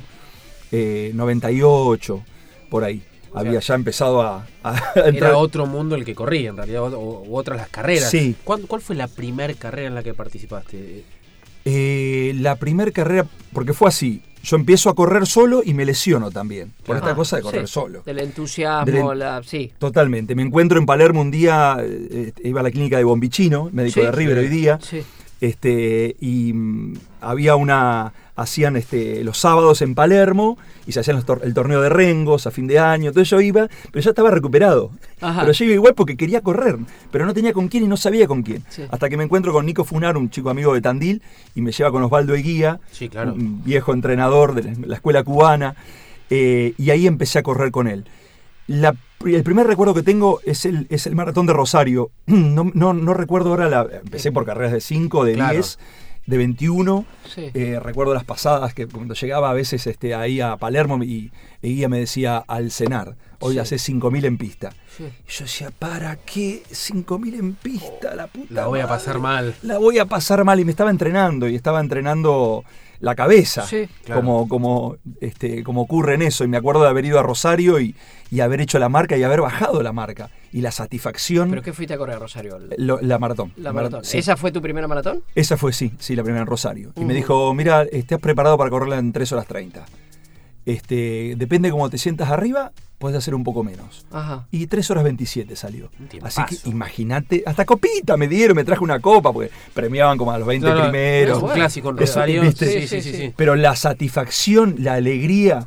Eh, 0.71 1.11
98, 1.13 2.23
por 2.69 2.83
ahí. 2.83 3.03
Había 3.35 3.59
ya 3.59 3.75
empezado 3.75 4.21
a, 4.21 4.45
a 4.63 4.91
Era 4.95 5.07
entrar. 5.07 5.33
otro 5.35 5.65
mundo 5.65 5.95
el 5.95 6.05
que 6.05 6.15
corría, 6.15 6.49
en 6.49 6.57
realidad, 6.57 6.83
o, 6.93 6.99
o 6.99 7.35
otras 7.37 7.57
las 7.57 7.69
carreras. 7.69 8.09
Sí. 8.09 8.35
¿Cuál, 8.43 8.61
cuál 8.67 8.81
fue 8.81 8.95
la 8.95 9.07
primer 9.07 9.55
carrera 9.55 9.87
en 9.87 9.95
la 9.95 10.03
que 10.03 10.13
participaste? 10.13 11.03
Eh, 11.65 12.33
la 12.39 12.55
primer 12.57 12.91
carrera, 12.91 13.25
porque 13.53 13.71
fue 13.73 13.87
así, 13.87 14.21
yo 14.43 14.57
empiezo 14.57 14.89
a 14.89 14.95
correr 14.95 15.25
solo 15.25 15.61
y 15.63 15.73
me 15.73 15.85
lesiono 15.85 16.29
también, 16.29 16.73
por 16.85 16.97
esta 16.97 17.15
cosa 17.15 17.37
de 17.37 17.41
correr 17.43 17.67
sí, 17.67 17.73
solo. 17.73 18.01
Del 18.05 18.19
entusiasmo, 18.19 19.09
Del- 19.11 19.19
la, 19.19 19.41
sí. 19.43 19.71
Totalmente. 19.79 20.35
Me 20.35 20.41
encuentro 20.43 20.77
en 20.77 20.85
Palermo 20.85 21.21
un 21.21 21.31
día, 21.31 21.77
eh, 21.79 22.33
iba 22.43 22.59
a 22.59 22.63
la 22.63 22.71
clínica 22.71 22.97
de 22.97 23.05
Bombicino, 23.05 23.69
médico 23.71 24.01
Sí, 24.01 24.05
de 24.05 24.11
River 24.11 24.37
sí. 24.39 24.43
hoy 24.43 24.49
día, 24.49 24.79
Sí. 24.81 25.03
este, 25.39 26.17
y 26.19 26.51
mm, 26.51 26.93
había 27.21 27.55
una, 27.55 28.11
hacían 28.35 28.75
este, 28.77 29.23
los 29.23 29.37
sábados 29.37 29.81
en 29.81 29.93
Palermo 29.95 30.57
y 30.87 30.91
se 30.91 30.99
hacían 31.01 31.21
tor- 31.23 31.41
el 31.43 31.53
torneo 31.53 31.81
de 31.81 31.89
Rengos 31.89 32.47
a 32.47 32.51
fin 32.51 32.65
de 32.67 32.79
año, 32.79 33.09
entonces 33.09 33.29
yo 33.29 33.39
iba, 33.41 33.67
pero 33.91 34.03
ya 34.03 34.09
estaba 34.09 34.31
recuperado. 34.31 34.89
Ajá. 35.21 35.41
Pero 35.41 35.53
yo 35.53 35.65
iba 35.65 35.73
igual 35.75 35.93
porque 35.93 36.17
quería 36.17 36.41
correr, 36.41 36.77
pero 37.11 37.25
no 37.25 37.33
tenía 37.33 37.53
con 37.53 37.67
quién 37.67 37.83
y 37.83 37.87
no 37.87 37.95
sabía 37.97 38.25
con 38.27 38.41
quién. 38.43 38.63
Sí. 38.69 38.83
Hasta 38.89 39.07
que 39.09 39.17
me 39.17 39.23
encuentro 39.23 39.53
con 39.53 39.65
Nico 39.65 39.83
Funar, 39.83 40.17
un 40.17 40.29
chico 40.29 40.49
amigo 40.49 40.73
de 40.73 40.81
Tandil, 40.81 41.21
y 41.55 41.61
me 41.61 41.71
lleva 41.71 41.91
con 41.91 42.01
Osvaldo 42.03 42.33
Eguía, 42.33 42.79
Sí, 42.91 43.07
claro. 43.09 43.33
un 43.33 43.63
viejo 43.63 43.93
entrenador 43.93 44.55
de 44.55 44.63
la- 44.63 44.73
la 44.87 44.95
escuela 44.95 45.23
cubana, 45.23 45.75
eh, 46.29 46.73
y 46.77 46.89
ahí 46.89 47.05
empecé 47.07 47.39
a 47.39 47.43
correr 47.43 47.71
con 47.71 47.87
él. 47.87 48.05
La- 48.67 48.95
el 49.25 49.43
primer 49.43 49.67
recuerdo 49.67 49.93
que 49.93 50.03
tengo 50.03 50.39
es 50.43 50.65
el, 50.65 50.87
es 50.89 51.05
el 51.07 51.15
maratón 51.15 51.45
de 51.45 51.53
Rosario. 51.53 52.09
No, 52.27 52.71
no, 52.73 52.93
no 52.93 53.13
recuerdo 53.13 53.49
ahora, 53.51 53.69
la, 53.69 53.87
empecé 54.03 54.31
por 54.31 54.45
carreras 54.45 54.71
de 54.73 54.81
5, 54.81 55.23
de 55.23 55.33
Claro. 55.35 55.59
10, 56.25 56.27
de 56.27 56.37
21. 56.37 57.05
Sí. 57.33 57.51
Eh, 57.53 57.79
recuerdo 57.81 58.13
las 58.13 58.23
pasadas 58.23 58.73
que 58.73 58.87
cuando 58.87 59.13
llegaba 59.13 59.49
a 59.49 59.53
veces 59.53 59.85
este, 59.87 60.15
ahí 60.15 60.41
a 60.41 60.57
Palermo 60.57 61.03
y 61.03 61.31
Eguía 61.61 61.89
me 61.89 61.99
decía 61.99 62.37
al 62.47 62.71
cenar, 62.71 63.15
hoy 63.39 63.53
Sí. 63.53 63.59
hace 63.59 63.75
5.000 63.77 64.25
en 64.25 64.37
pista. 64.37 64.71
Sí. 64.97 65.03
Y 65.03 65.31
yo 65.31 65.45
decía, 65.45 65.71
¿para 65.77 66.15
qué 66.17 66.63
5.000 66.71 67.35
en 67.39 67.53
pista? 67.55 68.15
La 68.15 68.27
puta 68.27 68.53
La 68.53 68.67
voy 68.67 68.79
a 68.79 68.87
pasar 68.87 69.19
mal. 69.19 69.55
La 69.63 69.77
voy 69.77 69.99
a 69.99 70.05
pasar 70.05 70.43
mal 70.43 70.59
y 70.59 70.65
me 70.65 70.71
estaba 70.71 70.89
entrenando 70.91 71.47
y 71.47 71.55
estaba 71.55 71.79
entrenando 71.79 72.63
la 73.03 73.15
cabeza, 73.15 73.67
Sí, 73.67 73.87
claro. 74.05 74.21
como, 74.21 74.47
como, 74.47 74.95
este, 75.19 75.61
como 75.63 75.81
ocurre 75.81 76.13
en 76.15 76.21
eso. 76.21 76.45
Y 76.45 76.47
me 76.47 76.55
acuerdo 76.55 76.83
de 76.83 76.87
haber 76.89 77.03
ido 77.03 77.19
a 77.19 77.21
Rosario 77.23 77.79
y, 77.81 77.95
y 78.31 78.39
haber 78.39 78.61
hecho 78.61 78.79
la 78.79 78.87
marca 78.87 79.17
y 79.17 79.23
haber 79.23 79.41
bajado 79.41 79.83
la 79.83 79.91
marca. 79.91 80.29
Y 80.53 80.61
la 80.61 80.71
satisfacción, 80.71 81.49
¿Pero 81.49 81.61
qué 81.61 81.73
fuiste 81.73 81.93
a 81.95 81.97
correr, 81.97 82.17
Rosario? 82.17 82.59
lo- 82.77 83.01
la 83.01 83.19
maratón. 83.19 83.51
La 83.57 83.73
maratón. 83.73 84.05
sí. 84.05 84.19
¿Esa 84.19 84.37
fue 84.37 84.51
tu 84.53 84.61
primera 84.61 84.87
maratón? 84.87 85.21
Esa 85.35 85.57
fue, 85.57 85.73
sí, 85.73 85.91
sí, 85.99 86.15
la 86.15 86.23
primera 86.23 86.41
en 86.43 86.47
Rosario. 86.47 86.93
Y 86.95 87.03
me 87.03 87.13
dijo, 87.13 87.53
mira, 87.53 87.83
estás 87.83 88.19
preparado 88.19 88.57
para 88.57 88.69
correrla 88.69 88.97
en 88.99 89.11
3 89.11 89.31
horas 89.33 89.47
30. 89.47 89.83
Este, 90.65 91.33
depende 91.37 91.71
cómo 91.71 91.89
te 91.89 91.97
sientas 91.97 92.29
arriba, 92.29 92.71
puedes 93.03 93.17
hacer 93.17 93.35
un 93.35 93.43
poco 93.43 93.65
menos. 93.65 94.05
Ajá. 94.13 94.47
Y 94.49 94.65
3 94.65 94.91
horas 94.91 95.03
27 95.03 95.57
salió. 95.57 95.91
Así 96.21 96.41
que 96.47 96.69
imagínate, 96.69 97.43
hasta 97.45 97.65
copita 97.65 98.15
me 98.15 98.29
dieron, 98.29 98.55
me 98.55 98.63
traje 98.63 98.81
una 98.81 99.01
copa, 99.01 99.33
porque 99.33 99.51
premiaban 99.73 100.17
como 100.17 100.31
a 100.31 100.37
los 100.37 100.47
20 100.47 100.65
No, 100.65 100.73
no, 100.73 100.83
primeros. 100.83 101.37
Es 101.37 101.43
un 101.43 101.49
clásico. 101.49 101.93
Sí, 101.97 102.87
sí, 102.87 103.01
sí, 103.01 103.01
sí. 103.01 103.33
Pero 103.35 103.57
la 103.57 103.75
satisfacción, 103.75 104.75
la 104.79 104.93
alegría. 104.93 105.65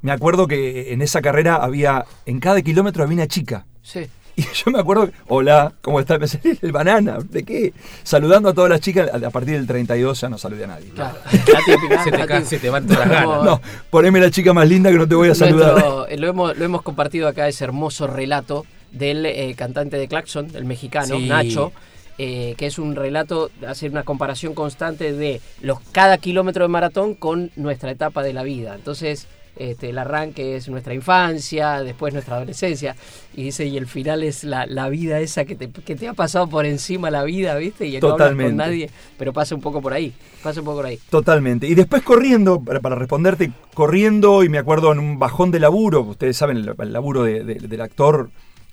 Me 0.00 0.12
acuerdo 0.12 0.46
que 0.46 0.94
en 0.94 1.02
esa 1.02 1.20
carrera 1.20 1.56
había, 1.56 2.06
en 2.24 2.40
cada 2.40 2.62
kilómetro 2.62 3.02
había 3.02 3.16
una 3.16 3.26
chica. 3.26 3.66
Sí. 3.82 4.06
Y 4.38 4.42
yo 4.64 4.70
me 4.70 4.78
acuerdo, 4.78 5.10
hola, 5.26 5.72
¿cómo 5.82 5.98
está? 5.98 6.16
Me 6.18 6.28
salí 6.28 6.56
el 6.62 6.70
banana, 6.70 7.18
¿de 7.28 7.42
qué? 7.42 7.72
Saludando 8.04 8.48
a 8.50 8.54
todas 8.54 8.70
las 8.70 8.80
chicas, 8.80 9.10
a 9.12 9.30
partir 9.30 9.54
del 9.56 9.66
32 9.66 10.20
ya 10.20 10.28
no 10.28 10.38
saludé 10.38 10.64
a 10.64 10.68
nadie. 10.68 10.90
Claro. 10.90 11.16
Típica. 11.30 12.04
Se 12.04 12.10
te 12.12 12.44
se 12.44 12.58
te 12.60 12.70
van 12.70 12.86
todas 12.86 13.00
las 13.08 13.10
ganas. 13.22 13.42
No, 13.44 13.60
poneme 13.90 14.20
la 14.20 14.30
chica 14.30 14.52
más 14.54 14.68
linda 14.68 14.90
que 14.90 14.96
no 14.96 15.08
te 15.08 15.14
voy 15.16 15.30
a 15.30 15.34
saludar. 15.34 15.72
nuestro- 15.72 16.06
eh, 16.08 16.16
lo, 16.18 16.28
hemos, 16.28 16.56
lo 16.56 16.64
hemos 16.64 16.82
compartido 16.82 17.26
acá, 17.26 17.48
ese 17.48 17.64
hermoso 17.64 18.06
relato 18.06 18.64
del 18.92 19.26
eh, 19.26 19.54
cantante 19.56 19.96
de 19.98 20.06
Claxon, 20.06 20.48
el 20.54 20.64
mexicano, 20.64 21.16
Sí. 21.16 21.26
Nacho, 21.28 21.72
eh, 22.18 22.54
que 22.56 22.66
es 22.66 22.78
un 22.78 22.94
relato, 22.96 23.50
hacer 23.66 23.90
una 23.90 24.02
comparación 24.04 24.54
constante 24.54 25.12
de 25.12 25.40
los 25.62 25.80
cada 25.92 26.16
kilómetro 26.18 26.64
de 26.64 26.68
maratón 26.68 27.14
con 27.14 27.50
nuestra 27.56 27.90
etapa 27.90 28.22
de 28.22 28.32
la 28.32 28.44
vida. 28.44 28.74
Entonces, 28.76 29.26
este, 29.58 29.90
el 29.90 29.98
arranque 29.98 30.56
es 30.56 30.68
nuestra 30.68 30.94
infancia, 30.94 31.82
después 31.82 32.12
nuestra 32.14 32.36
adolescencia, 32.36 32.94
y 33.36 33.42
dice, 33.44 33.66
y 33.66 33.76
el 33.76 33.86
final 33.86 34.22
es 34.22 34.44
la, 34.44 34.66
la 34.66 34.88
vida 34.88 35.20
esa 35.20 35.44
que 35.44 35.54
te, 35.56 35.68
que 35.70 35.96
te 35.96 36.08
ha 36.08 36.14
pasado 36.14 36.48
por 36.48 36.64
encima 36.66 37.10
la 37.10 37.24
vida, 37.24 37.56
¿viste? 37.56 37.86
Y 37.86 37.94
no 37.94 38.00
Totalmente. 38.00 38.50
con 38.50 38.56
nadie, 38.56 38.90
pero 39.18 39.32
pasa 39.32 39.54
un 39.54 39.60
poco 39.60 39.80
por 39.82 39.92
ahí, 39.92 40.12
pasa 40.42 40.60
un 40.60 40.66
poco 40.66 40.78
por 40.78 40.86
ahí. 40.86 40.98
Totalmente. 41.10 41.66
Y 41.66 41.74
después 41.74 42.02
corriendo, 42.02 42.60
para, 42.60 42.80
para 42.80 42.94
responderte, 42.94 43.50
corriendo, 43.74 44.44
y 44.44 44.48
me 44.48 44.58
acuerdo 44.58 44.92
en 44.92 44.98
un 44.98 45.18
bajón 45.18 45.50
de 45.50 45.60
laburo, 45.60 46.02
ustedes 46.02 46.36
saben, 46.36 46.56
el, 46.58 46.74
el 46.78 46.92
laburo 46.92 47.22
de- 47.24 47.44
de- 47.44 47.54
del 47.56 47.80
actor 47.80 48.30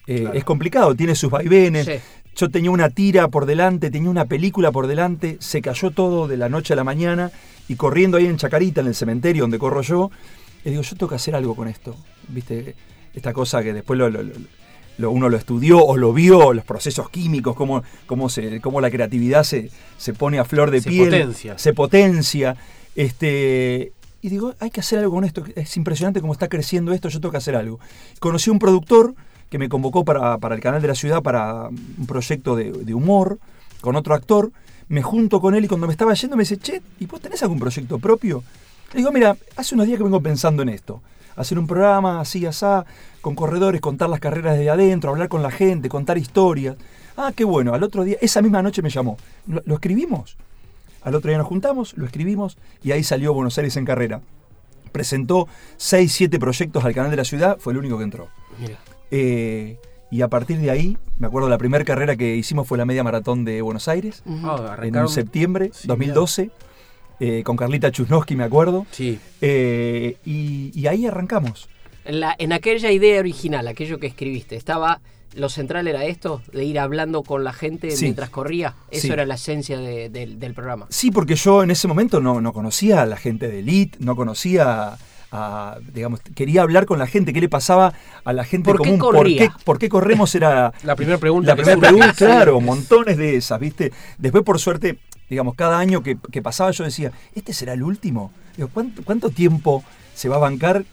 eh, 0.08 0.20
Claro. 0.22 0.36
es 0.38 0.44
complicado, 0.44 0.96
tiene 0.96 1.15
sus 1.15 1.32
vaivenes. 1.32 1.86
Sí. 1.86 1.94
Yo 2.36 2.50
tenía 2.50 2.70
una 2.70 2.89
tira 2.89 3.30
por 3.30 3.46
delante, 3.46 3.89
tenía 3.89 4.10
una 4.10 4.25
película 4.25 4.72
por 4.72 4.88
delante, 4.88 5.38
se 5.39 5.62
cayó 5.62 5.89
todo 5.92 6.27
de 6.27 6.36
la 6.38 6.50
noche 6.50 6.74
a 6.74 6.75
la 6.75 6.84
mañana, 6.84 7.32
y 7.68 7.75
corriendo 7.75 8.18
ahí 8.18 8.25
en 8.25 8.38
Chacarita, 8.38 8.82
en 8.82 8.88
el 8.88 8.94
cementerio 8.94 9.44
donde 9.44 9.58
corro 9.58 9.82
yo, 9.82 10.12
le 10.66 10.72
digo, 10.72 10.84
yo 10.84 10.96
tengo 10.96 11.10
que 11.10 11.16
hacer 11.16 11.36
algo 11.36 11.56
con 11.56 11.68
esto. 11.68 11.96
¿Viste? 12.28 12.76
Esta 13.14 13.32
cosa 13.34 13.64
que 13.64 13.72
después 13.74 13.98
lo- 13.98 14.10
lo- 14.10 14.24
lo- 14.24 14.34
lo- 14.98 15.12
uno 15.12 15.30
lo 15.30 15.38
estudió 15.38 15.84
o 15.84 15.96
lo 15.98 16.12
vio, 16.14 16.54
los 16.54 16.66
procesos 16.66 17.10
químicos, 17.10 17.56
cómo, 17.56 17.84
cómo, 18.06 18.30
se, 18.30 18.60
cómo 18.62 18.82
la 18.82 18.90
creatividad 18.92 19.44
se, 19.44 19.70
se 19.98 20.14
pone 20.14 20.40
a 20.40 20.46
flor 20.46 20.72
de 20.72 20.82
Se 20.82 20.90
piel, 20.90 21.06
potencia. 21.10 21.58
se 21.58 21.74
potencia. 21.74 22.56
Este, 22.96 23.92
y 24.22 24.30
digo, 24.30 24.56
hay 24.60 24.70
que 24.72 24.80
hacer 24.80 25.00
algo 25.00 25.12
con 25.16 25.24
esto, 25.24 25.44
es 25.56 25.78
impresionante 25.78 26.22
cómo 26.22 26.34
está 26.34 26.48
creciendo 26.48 26.94
esto, 26.94 27.10
yo 27.10 27.20
tengo 27.20 27.32
que 27.32 27.38
hacer 27.38 27.56
algo. 27.56 27.80
Conocí 28.20 28.50
a 28.50 28.54
un 28.54 28.60
productor 28.60 29.14
que 29.50 29.60
me 29.60 29.70
convocó 29.70 30.04
para, 30.04 30.38
para 30.40 30.56
el 30.56 30.62
canal 30.62 30.82
de 30.82 30.88
la 30.88 30.96
ciudad 30.96 31.22
para 31.22 31.68
un 31.68 32.08
proyecto 32.08 32.56
de, 32.56 32.72
de 32.72 32.94
humor 32.94 33.38
con 33.82 33.96
otro 33.96 34.16
actor, 34.16 34.52
me 34.88 35.02
junto 35.04 35.40
con 35.42 35.54
él 35.56 35.66
y 35.66 35.68
cuando 35.68 35.88
me 35.88 35.94
estaba 35.94 36.14
yendo 36.16 36.36
me 36.36 36.44
dice, 36.44 36.58
che, 36.58 36.82
¿y 37.00 37.06
vos 37.06 37.22
tenés 37.22 37.44
algún 37.44 37.60
proyecto 37.60 38.00
propio? 38.00 38.44
Le 38.96 39.00
digo, 39.02 39.12
mira, 39.12 39.36
hace 39.58 39.75
unos 39.75 39.88
días 39.88 39.98
que 39.98 40.06
vengo 40.06 40.22
pensando 40.22 40.64
en 40.64 40.70
esto. 40.70 41.02
Hacer 41.36 41.60
un 41.60 41.68
programa 41.68 42.22
así, 42.22 42.46
asá, 42.46 42.86
con 43.20 43.36
corredores, 43.36 43.82
contar 43.82 44.10
las 44.10 44.22
carreras 44.22 44.58
de 44.58 44.70
adentro, 44.70 45.10
hablar 45.10 45.28
con 45.28 45.44
la 45.44 45.52
gente, 45.52 45.90
contar 45.90 46.18
historias. 46.18 46.78
Ah, 47.18 47.34
qué 47.36 47.44
bueno. 47.44 47.74
Al 47.74 47.84
otro 47.84 48.06
día, 48.06 48.16
esa 48.22 48.42
misma 48.42 48.62
noche 48.62 48.82
me 48.82 48.90
llamó. 48.90 49.18
¿Lo, 49.48 49.62
lo 49.66 49.75
escribimos? 49.75 50.38
Al 51.04 51.14
otro 51.14 51.28
día 51.28 51.38
nos 51.38 51.46
juntamos, 51.48 51.94
lo 51.98 52.06
escribimos 52.06 52.58
y 52.84 52.94
ahí 52.94 53.04
salió 53.04 53.34
Buenos 53.34 53.58
Aires 53.58 53.75
en 53.75 53.84
carrera. 53.84 54.22
Presentó 54.94 55.50
6, 55.75 56.10
7 56.14 56.40
proyectos 56.40 56.86
al 56.86 56.94
canal 56.94 57.12
de 57.12 57.18
la 57.18 57.25
ciudad, 57.25 57.58
fue 57.60 57.74
el 57.74 57.80
único 57.80 57.98
que 57.98 58.06
entró. 58.06 58.30
Mira. 58.62 58.80
Eh, 59.12 59.78
y 60.10 60.22
a 60.22 60.30
partir 60.30 60.58
de 60.58 60.72
ahí, 60.72 60.98
me 61.20 61.28
acuerdo 61.28 61.50
la 61.50 61.58
primera 61.58 61.84
carrera 61.84 62.16
que 62.16 62.38
hicimos 62.38 62.66
fue 62.66 62.78
la 62.78 62.86
media 62.86 63.04
maratón 63.04 63.44
de 63.44 63.62
Buenos 63.62 63.90
Aires. 63.90 64.24
Ah, 64.46 64.78
en 64.82 65.10
septiembre 65.10 65.72
Sí, 65.74 65.86
2012, 65.90 66.50
eh, 67.20 67.44
con 67.44 67.56
Carlita 67.58 67.92
Chusnowski, 67.92 68.36
me 68.36 68.44
acuerdo. 68.44 68.86
Sí. 68.92 69.20
Eh, 69.42 70.18
y, 70.26 70.72
y 70.80 70.88
ahí 70.88 71.06
arrancamos. 71.06 71.70
En, 72.04 72.20
la, 72.20 72.36
en 72.38 72.54
aquella 72.54 72.92
idea 72.92 73.20
original, 73.20 73.68
aquello 73.68 74.00
que 74.00 74.08
escribiste, 74.08 74.56
estaba. 74.56 75.02
Lo 75.34 75.50
central 75.50 75.86
era 75.90 76.06
esto, 76.06 76.42
de 76.54 76.64
ir 76.64 76.80
hablando 76.80 77.22
con 77.22 77.44
la 77.44 77.52
gente 77.52 77.92
Sí. 77.92 78.06
mientras 78.06 78.30
corría. 78.30 78.74
Eso 78.90 79.08
Sí. 79.08 79.12
era 79.12 79.26
la 79.26 79.36
esencia 79.36 79.78
de- 79.78 80.10
del- 80.10 80.40
del 80.40 80.54
programa. 80.54 80.88
Sí, 80.90 81.12
porque 81.12 81.36
yo 81.36 81.62
en 81.62 81.72
ese 81.72 81.90
momento 81.90 82.22
no, 82.22 82.40
no 82.40 82.54
conocía 82.54 83.02
a 83.02 83.06
la 83.06 83.18
gente 83.18 83.50
de 83.50 83.60
Elite, 83.60 83.98
no 84.00 84.16
conocía 84.16 84.98
a, 85.36 85.77
digamos, 85.94 86.22
quería 86.36 86.62
hablar 86.62 86.86
con 86.86 86.98
la 87.00 87.08
gente, 87.08 87.34
qué 87.34 87.42
le 87.42 87.50
pasaba 87.50 87.94
a 88.24 88.34
la 88.34 88.44
gente 88.44 88.72
¿Por 88.72 88.82
qué 88.82 88.98
común, 88.98 89.25
qué, 89.38 89.50
por 89.63 89.77
qué 89.77 89.89
corremos 89.89 90.34
era 90.36 90.74
La 90.84 90.96
primera 90.96 91.18
pregunta. 91.18 91.48
la 91.50 91.56
primera 91.56 91.77
pregunta, 91.77 92.13
claro, 92.13 92.62
montones 92.62 93.18
de 93.18 93.36
esas, 93.36 93.60
¿viste? 93.60 93.92
Después, 94.18 94.44
por 94.44 94.60
suerte, 94.60 94.98
digamos, 95.30 95.56
cada 95.56 95.77
año 95.80 96.01
que, 96.04 96.18
que 96.32 96.42
pasaba 96.42 96.72
yo 96.72 96.84
decía, 96.84 97.12
¿este 97.34 97.54
será 97.54 97.74
el 97.74 97.84
último? 97.84 98.32
Digo, 98.56 98.70
¿cuánto, 98.74 99.04
cuánto 99.04 99.30
tiempo 99.30 99.84
se 100.13 100.30
va 100.30 100.38
a 100.38 100.39
bancar 100.39 100.86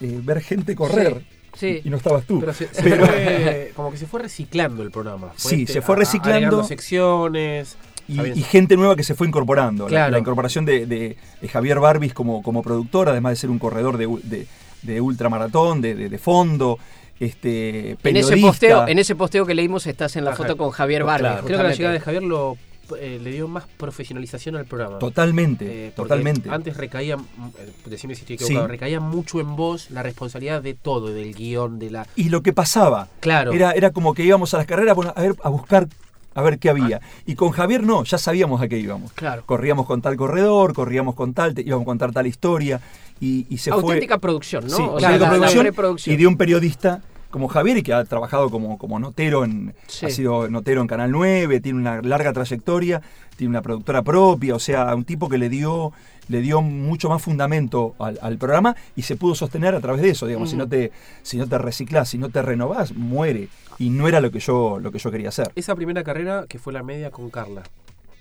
eh, 0.00 0.20
ver 0.22 0.40
gente 0.40 0.74
correr? 0.74 1.22
Sí. 1.54 1.80
Y, 1.84 1.88
y 1.88 1.90
no 1.90 1.96
estabas 1.96 2.24
tú. 2.24 2.38
Pero 2.40 2.54
se, 2.54 2.68
se 2.72 2.82
Pero- 2.82 3.04
fue- 3.06 3.72
como 3.76 3.90
que 3.90 3.96
se 3.96 4.06
fue 4.06 4.22
reciclando 4.22 4.82
el 4.84 4.90
programa. 4.92 5.32
Sí, 5.36 5.64
te- 5.66 5.72
se 5.74 5.82
fue 5.82 5.96
a- 5.96 5.98
reciclando. 5.98 6.36
agregando 6.36 6.64
secciones. 6.64 7.76
Y, 8.10 8.42
gente 8.42 8.76
nueva 8.76 8.96
que 8.96 9.02
se 9.04 9.14
fue 9.14 9.26
incorporando. 9.26 9.84
La- 9.84 9.88
Claro. 9.90 10.12
La, 10.12 10.18
incorporación 10.18 10.64
de, 10.64 10.86
de- 10.86 11.16
de 11.40 11.48
Javier 11.48 11.78
Barbis 11.80 12.12
como, 12.14 12.42
como 12.42 12.62
productor, 12.62 13.08
además 13.08 13.32
de 13.32 13.36
ser 13.36 13.50
un 13.50 13.58
corredor 13.58 13.96
de, 13.98 14.06
de, 14.24 14.46
de 14.82 15.00
ultramaratón, 15.00 15.80
de, 15.80 15.94
de- 15.94 16.08
de 16.08 16.18
fondo, 16.18 16.78
este, 17.18 17.90
En 17.92 17.96
periodista. 17.98 18.34
ese, 18.34 18.42
posteo, 18.46 18.88
en 18.88 18.98
ese 18.98 19.14
posteo 19.14 19.44
que 19.46 19.54
leímos 19.54 19.86
estás 19.86 20.16
en 20.16 20.24
la 20.24 20.30
Ajá. 20.30 20.38
foto 20.42 20.56
con 20.56 20.70
Javier 20.70 21.02
Claro. 21.02 21.22
Barbie. 21.24 21.46
Creo 21.46 21.58
que 21.58 21.64
la 21.64 21.74
llegada 21.74 21.92
de 21.94 22.00
Javier 22.00 22.22
lo, 22.22 22.56
eh, 22.98 23.20
le 23.22 23.30
dio 23.30 23.46
más 23.46 23.64
profesionalización 23.76 24.56
al 24.56 24.64
programa. 24.64 24.98
Totalmente, 24.98 25.88
Eh, 25.88 25.92
totalmente. 25.94 26.48
Antes 26.50 26.76
recaía, 26.76 27.16
mm, 27.18 27.20
eh, 27.58 27.72
decime 27.86 28.14
si 28.14 28.22
estoy 28.22 28.38
Sí. 28.38 28.44
equivocado, 28.44 28.68
recaía 28.68 29.00
mucho 29.00 29.38
en 29.40 29.54
vos 29.54 29.90
la 29.90 30.02
responsabilidad 30.02 30.62
de 30.62 30.74
todo, 30.74 31.08
del 31.12 31.34
guion, 31.34 31.78
de 31.78 31.90
la... 31.90 32.06
Y 32.16 32.30
lo 32.30 32.42
que 32.42 32.52
pasaba, 32.54 33.08
Claro. 33.20 33.52
era, 33.52 33.72
era 33.72 33.90
como 33.90 34.14
que 34.14 34.24
íbamos 34.24 34.54
a 34.54 34.56
las 34.56 34.66
carreras 34.66 34.96
bueno, 34.96 35.12
a, 35.14 35.20
ver, 35.20 35.34
a 35.42 35.48
buscar 35.50 35.88
a 36.34 36.42
ver 36.42 36.58
qué 36.58 36.70
había. 36.70 37.00
Y 37.26 37.34
con 37.34 37.50
Javier 37.50 37.82
no, 37.82 38.04
ya 38.04 38.18
sabíamos 38.18 38.60
a 38.62 38.68
qué 38.68 38.78
íbamos. 38.78 39.12
Claro. 39.12 39.42
Corríamos 39.46 39.86
con 39.86 40.00
tal 40.02 40.16
corredor, 40.16 40.74
corríamos 40.74 41.14
con 41.14 41.34
tal, 41.34 41.54
te- 41.54 41.62
íbamos 41.62 41.82
a 41.82 41.86
contar 41.86 42.12
tal 42.12 42.26
historia. 42.26 42.80
Y, 43.20 43.46
y 43.50 43.58
se 43.58 43.70
Auténtica 43.70 44.14
fue. 44.14 44.20
producción, 44.20 44.64
¿no? 44.66 44.76
Sí, 44.76 44.82
O 44.88 44.98
sea, 44.98 45.10
la- 45.10 45.18
la 45.18 45.28
producción 45.30 45.66
y 46.06 46.16
de 46.16 46.26
un 46.26 46.36
periodista 46.36 47.02
como 47.30 47.48
Javier 47.48 47.82
que 47.82 47.92
ha 47.92 48.04
trabajado 48.04 48.50
como, 48.50 48.76
como 48.78 48.98
notero 48.98 49.44
en 49.44 49.74
Sí. 49.86 50.06
ha 50.06 50.10
sido 50.10 50.48
notero 50.48 50.80
en 50.80 50.86
Canal 50.86 51.10
9, 51.12 51.60
tiene 51.60 51.78
una 51.78 52.02
larga 52.02 52.32
trayectoria, 52.32 53.00
tiene 53.36 53.50
una 53.50 53.62
productora 53.62 54.02
propia, 54.02 54.54
o 54.54 54.58
sea, 54.58 54.94
un 54.94 55.04
tipo 55.04 55.28
que 55.28 55.38
le 55.38 55.48
dio 55.48 55.92
le 56.28 56.40
dio 56.42 56.62
mucho 56.62 57.08
más 57.08 57.20
fundamento 57.20 57.96
al, 57.98 58.16
al 58.22 58.38
programa 58.38 58.76
y 58.94 59.02
se 59.02 59.16
pudo 59.16 59.34
sostener 59.34 59.74
a 59.74 59.80
través 59.80 60.00
de 60.02 60.10
eso, 60.10 60.26
digamos, 60.28 60.50
si 60.50 60.56
no 60.56 60.68
te 60.68 60.92
si 61.22 61.36
no 61.38 61.48
te 61.48 61.58
reciclás, 61.58 62.08
si 62.08 62.18
no 62.18 62.28
te 62.28 62.40
renovás, 62.42 62.94
muere 62.94 63.48
y 63.78 63.90
no 63.90 64.06
era 64.06 64.20
lo 64.20 64.30
que 64.30 64.38
yo 64.38 64.78
lo 64.80 64.92
que 64.92 64.98
yo 65.00 65.10
quería 65.10 65.30
hacer. 65.30 65.50
Esa 65.56 65.74
primera 65.74 66.04
carrera 66.04 66.44
que 66.48 66.58
fue 66.60 66.72
la 66.72 66.82
media 66.84 67.10
con 67.10 67.30
Carla. 67.30 67.62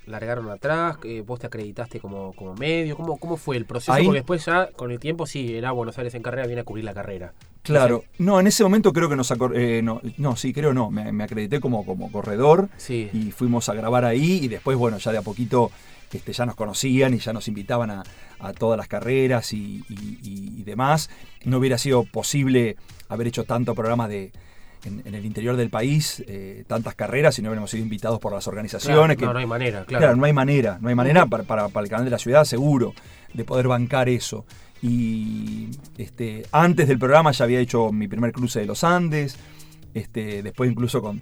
Largaron 0.08 0.50
atrás, 0.50 0.98
eh, 1.04 1.22
vos 1.26 1.40
te 1.40 1.46
acreditaste 1.46 2.00
como, 2.00 2.34
como 2.34 2.56
medio, 2.56 2.96
¿Cómo, 2.98 3.18
¿cómo 3.18 3.38
fue 3.38 3.58
el 3.58 3.66
proceso? 3.66 3.94
Ahí- 3.94 4.06
Porque 4.06 4.20
después 4.22 4.44
ya, 4.44 4.70
con 4.72 4.90
el 4.92 5.00
tiempo, 5.00 5.28
sí, 5.28 5.56
era 5.56 5.70
Buenos 5.72 6.00
Aires 6.00 6.16
en 6.16 6.24
carrera, 6.24 6.48
viene 6.48 6.62
a 6.62 6.64
cubrir 6.64 6.84
la 6.86 6.96
carrera. 6.96 7.34
Claro, 7.64 8.04
no, 8.18 8.40
en 8.40 8.48
ese 8.48 8.64
momento 8.64 8.92
creo 8.94 9.10
que 9.10 9.16
nos 9.16 9.32
eh, 9.54 9.82
no, 9.84 10.02
no, 10.18 10.36
sí, 10.36 10.54
creo 10.54 10.74
no, 10.74 10.90
me, 10.90 11.12
me 11.12 11.24
acredité 11.24 11.60
como, 11.60 11.86
como 11.86 12.12
corredor 12.12 12.70
Sí. 12.78 13.10
y 13.14 13.32
fuimos 13.32 13.70
a 13.70 13.74
grabar 13.74 14.06
ahí 14.06 14.40
y 14.44 14.48
después, 14.48 14.78
bueno, 14.78 14.98
ya 14.98 15.12
de 15.12 15.18
a 15.20 15.22
poquito 15.22 15.70
este, 16.12 16.34
ya 16.34 16.46
nos 16.46 16.56
conocían 16.56 17.14
y 17.14 17.20
ya 17.20 17.34
nos 17.34 17.48
invitaban 17.48 17.92
a, 17.92 18.04
a 18.40 18.54
todas 18.54 18.78
las 18.78 18.88
carreras 18.88 19.54
y, 19.54 19.84
y- 19.90 20.18
y- 20.24 20.54
y 20.60 20.64
demás. 20.64 21.10
No 21.46 21.58
hubiera 21.60 21.78
sido 21.78 22.04
posible 22.06 22.78
haber 23.10 23.28
hecho 23.28 23.44
tanto 23.44 23.76
programa 23.76 24.08
de, 24.08 24.32
en, 24.86 25.04
en 25.06 25.14
el 25.14 25.24
interior 25.26 25.56
del 25.56 25.70
país, 25.70 26.24
eh, 26.28 26.64
tantas 26.66 26.96
carreras, 26.96 27.36
si 27.36 27.42
no 27.44 27.50
hubiéramos 27.50 27.70
sido 27.70 27.84
invitados 27.84 28.20
por 28.20 28.32
las 28.34 28.44
Claro, 28.46 28.56
organizaciones. 28.56 29.18
que, 29.18 29.26
no, 29.26 29.34
no 29.34 29.40
hay 29.40 29.46
manera, 29.46 29.86
claro. 29.86 30.02
Claro, 30.06 30.16
no 30.16 30.24
hay 30.26 30.34
manera, 30.34 30.80
no 30.82 30.90
hay 30.90 30.96
manera 30.96 31.26
para, 31.28 31.44
para- 31.44 31.68
para 31.68 31.84
el 31.84 31.90
canal 31.90 32.06
de 32.06 32.12
la 32.12 32.18
ciudad, 32.20 32.46
seguro, 32.46 32.94
de 33.34 33.44
poder 33.44 33.68
bancar 33.68 34.10
eso. 34.10 34.46
Y 34.82 35.70
este, 35.98 36.46
antes 36.52 36.88
del 36.88 37.00
programa 37.00 37.32
ya 37.32 37.46
había 37.46 37.60
hecho 37.60 37.92
mi 37.92 38.08
primer 38.08 38.32
cruce 38.32 38.60
de 38.60 38.66
los 38.66 38.84
Andes. 38.84 39.38
Este, 39.92 40.44
después 40.44 40.70
incluso 40.70 41.02
con, 41.02 41.20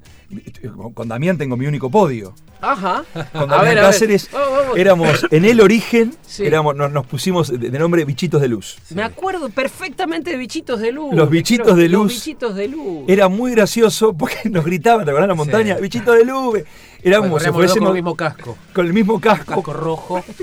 con 0.93 1.07
Damián 1.07 1.37
tengo 1.37 1.55
mi 1.55 1.65
único 1.67 1.89
podio. 1.89 2.33
Ajá. 2.59 3.05
Con 3.31 3.47
Damián 3.49 3.75
ver. 3.75 3.77
Cáceres 3.83 4.29
Vamos, 4.31 4.49
vamos. 4.51 4.77
éramos 4.77 5.25
en 5.31 5.45
el 5.45 5.61
origen, 5.61 6.13
Sí. 6.25 6.45
éramos, 6.45 6.75
nos, 6.75 6.91
nos 6.91 7.07
pusimos 7.07 7.47
de, 7.47 7.69
de 7.69 7.79
nombre 7.79 8.03
Bichitos 8.03 8.41
de 8.41 8.49
Luz. 8.49 8.77
Me 8.93 9.03
acuerdo 9.03 9.47
perfectamente 9.49 10.31
de 10.31 10.37
bichitos 10.37 10.81
de 10.81 10.91
luz. 10.91 11.15
Los 11.15 11.29
bichitos 11.29 11.77
de 11.77 11.87
Los 11.87 12.01
luz. 12.03 12.13
bichitos 12.15 12.55
de 12.55 12.67
luz. 12.67 13.05
Era 13.07 13.29
muy 13.29 13.51
gracioso 13.53 14.13
porque 14.13 14.49
nos 14.49 14.65
gritaban, 14.65 15.05
¿te 15.05 15.11
acordás 15.11 15.29
la 15.29 15.35
montaña? 15.35 15.75
Sí. 15.77 15.81
Bichitos 15.83 16.15
de 16.17 16.25
Luz. 16.25 16.59
Éramos 17.03 17.41
si 17.41 17.47
los 17.49 17.73
con 17.77 17.87
el 17.87 17.93
mismo 17.93 18.15
casco. 18.17 18.57
con 18.73 18.85
el 18.85 18.91
mismo 18.93 19.21
casco. 19.21 19.55
Casco 19.55 19.73
rojo. 19.73 20.23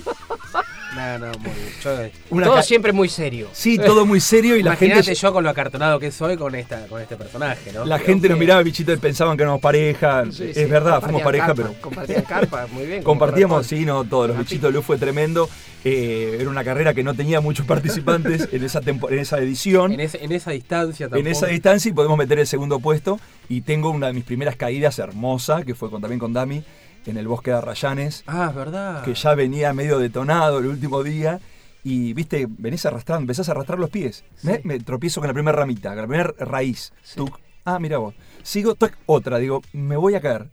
no, 0.94 1.18
no, 1.18 1.38
muy. 1.38 1.50
Yo- 1.82 1.98
una 2.30 2.46
Todo 2.46 2.62
siempre 2.62 2.92
muy 2.92 3.08
serio. 3.08 3.48
Sí, 3.52 3.78
todo 3.78 4.06
muy 4.06 4.20
serio 4.20 4.56
y 4.56 4.62
la 4.62 4.70
Imagínate 4.70 5.02
gente, 5.04 5.14
yo 5.20 5.32
con 5.32 5.44
lo 5.44 5.50
acartonado 5.50 5.98
que 5.98 6.10
soy 6.10 6.36
con 6.36 6.54
esta 6.54 6.86
con 6.86 7.00
este 7.00 7.16
personaje, 7.16 7.72
¿no? 7.72 7.84
la 7.84 7.96
Pero 7.96 8.06
gente 8.06 8.28
nos 8.28 8.38
miraba 8.38 8.62
bichitos 8.62 8.96
y 8.96 8.98
pensaban 9.00 9.36
que 9.36 9.42
éramos 9.42 9.60
pareja. 9.60 10.24
Sí, 10.30 10.44
es 10.50 10.56
sí, 10.56 10.64
verdad, 10.64 11.00
fuimos 11.02 11.22
pareja, 11.22 11.46
carpa, 11.48 11.62
pero 11.62 11.74
Compartían 11.80 12.22
carpa, 12.22 12.66
muy 12.72 12.86
bien. 12.86 13.02
compartíamos, 13.02 13.66
sí, 13.66 13.84
no, 13.84 14.04
todos 14.04 14.28
los 14.28 14.38
bichitos 14.38 14.70
de 14.70 14.72
luz 14.72 14.84
fue 14.84 14.96
tremendo. 14.98 15.48
Eh, 15.86 16.38
era 16.40 16.48
una 16.48 16.64
carrera 16.64 16.94
que 16.94 17.02
no 17.02 17.12
tenía 17.14 17.40
muchos 17.42 17.66
participantes 17.66 18.48
en 18.52 18.64
esa, 18.64 18.80
en 18.86 19.18
esa 19.18 19.38
edición. 19.38 19.92
En, 19.92 20.00
ese- 20.00 20.24
en 20.24 20.32
esa 20.32 20.50
distancia 20.52 21.04
en 21.06 21.10
tampoco. 21.10 21.30
esa 21.30 21.46
distancia 21.48 21.90
y 21.90 21.92
podemos 21.92 22.16
meter 22.16 22.38
el 22.38 22.46
segundo 22.46 22.78
puesto. 22.80 23.20
Y 23.50 23.60
tengo 23.60 23.90
una 23.90 24.06
de 24.06 24.14
mis 24.14 24.24
primeras 24.24 24.56
caídas 24.56 24.98
hermosa, 24.98 25.62
que 25.62 25.74
fue 25.74 25.90
con, 25.90 26.00
también 26.00 26.18
con 26.18 26.32
Dami, 26.32 26.64
en 27.06 27.16
el 27.16 27.28
bosque 27.28 27.50
de 27.50 27.56
Arrayanes, 27.58 28.24
Ah, 28.26 28.46
es 28.50 28.54
verdad. 28.54 29.02
que 29.04 29.14
ya 29.14 29.34
venía 29.34 29.72
medio 29.72 29.98
detonado 29.98 30.58
el 30.58 30.66
último 30.66 31.02
día. 31.02 31.40
Y, 31.82 32.14
viste, 32.14 32.46
venís 32.48 32.86
arrastrando, 32.86 33.22
empezás 33.24 33.48
a 33.48 33.52
arrastrar 33.52 33.78
los 33.78 33.90
pies. 33.90 34.24
Me, 34.42 34.60
me 34.64 34.80
tropiezo 34.80 35.20
con 35.20 35.28
la 35.28 35.34
primera 35.34 35.56
ramita, 35.58 35.90
con 35.90 35.98
la 35.98 36.06
primera 36.06 36.34
raíz. 36.38 36.92
Tuc. 37.14 37.38
Ah, 37.66 37.78
mira 37.78 37.98
vos. 37.98 38.14
Sigo, 38.42 38.74
tuc, 38.74 38.92
otra, 39.06 39.38
digo, 39.38 39.60
me 39.74 39.96
voy 39.96 40.14
a 40.14 40.20
caer. 40.20 40.48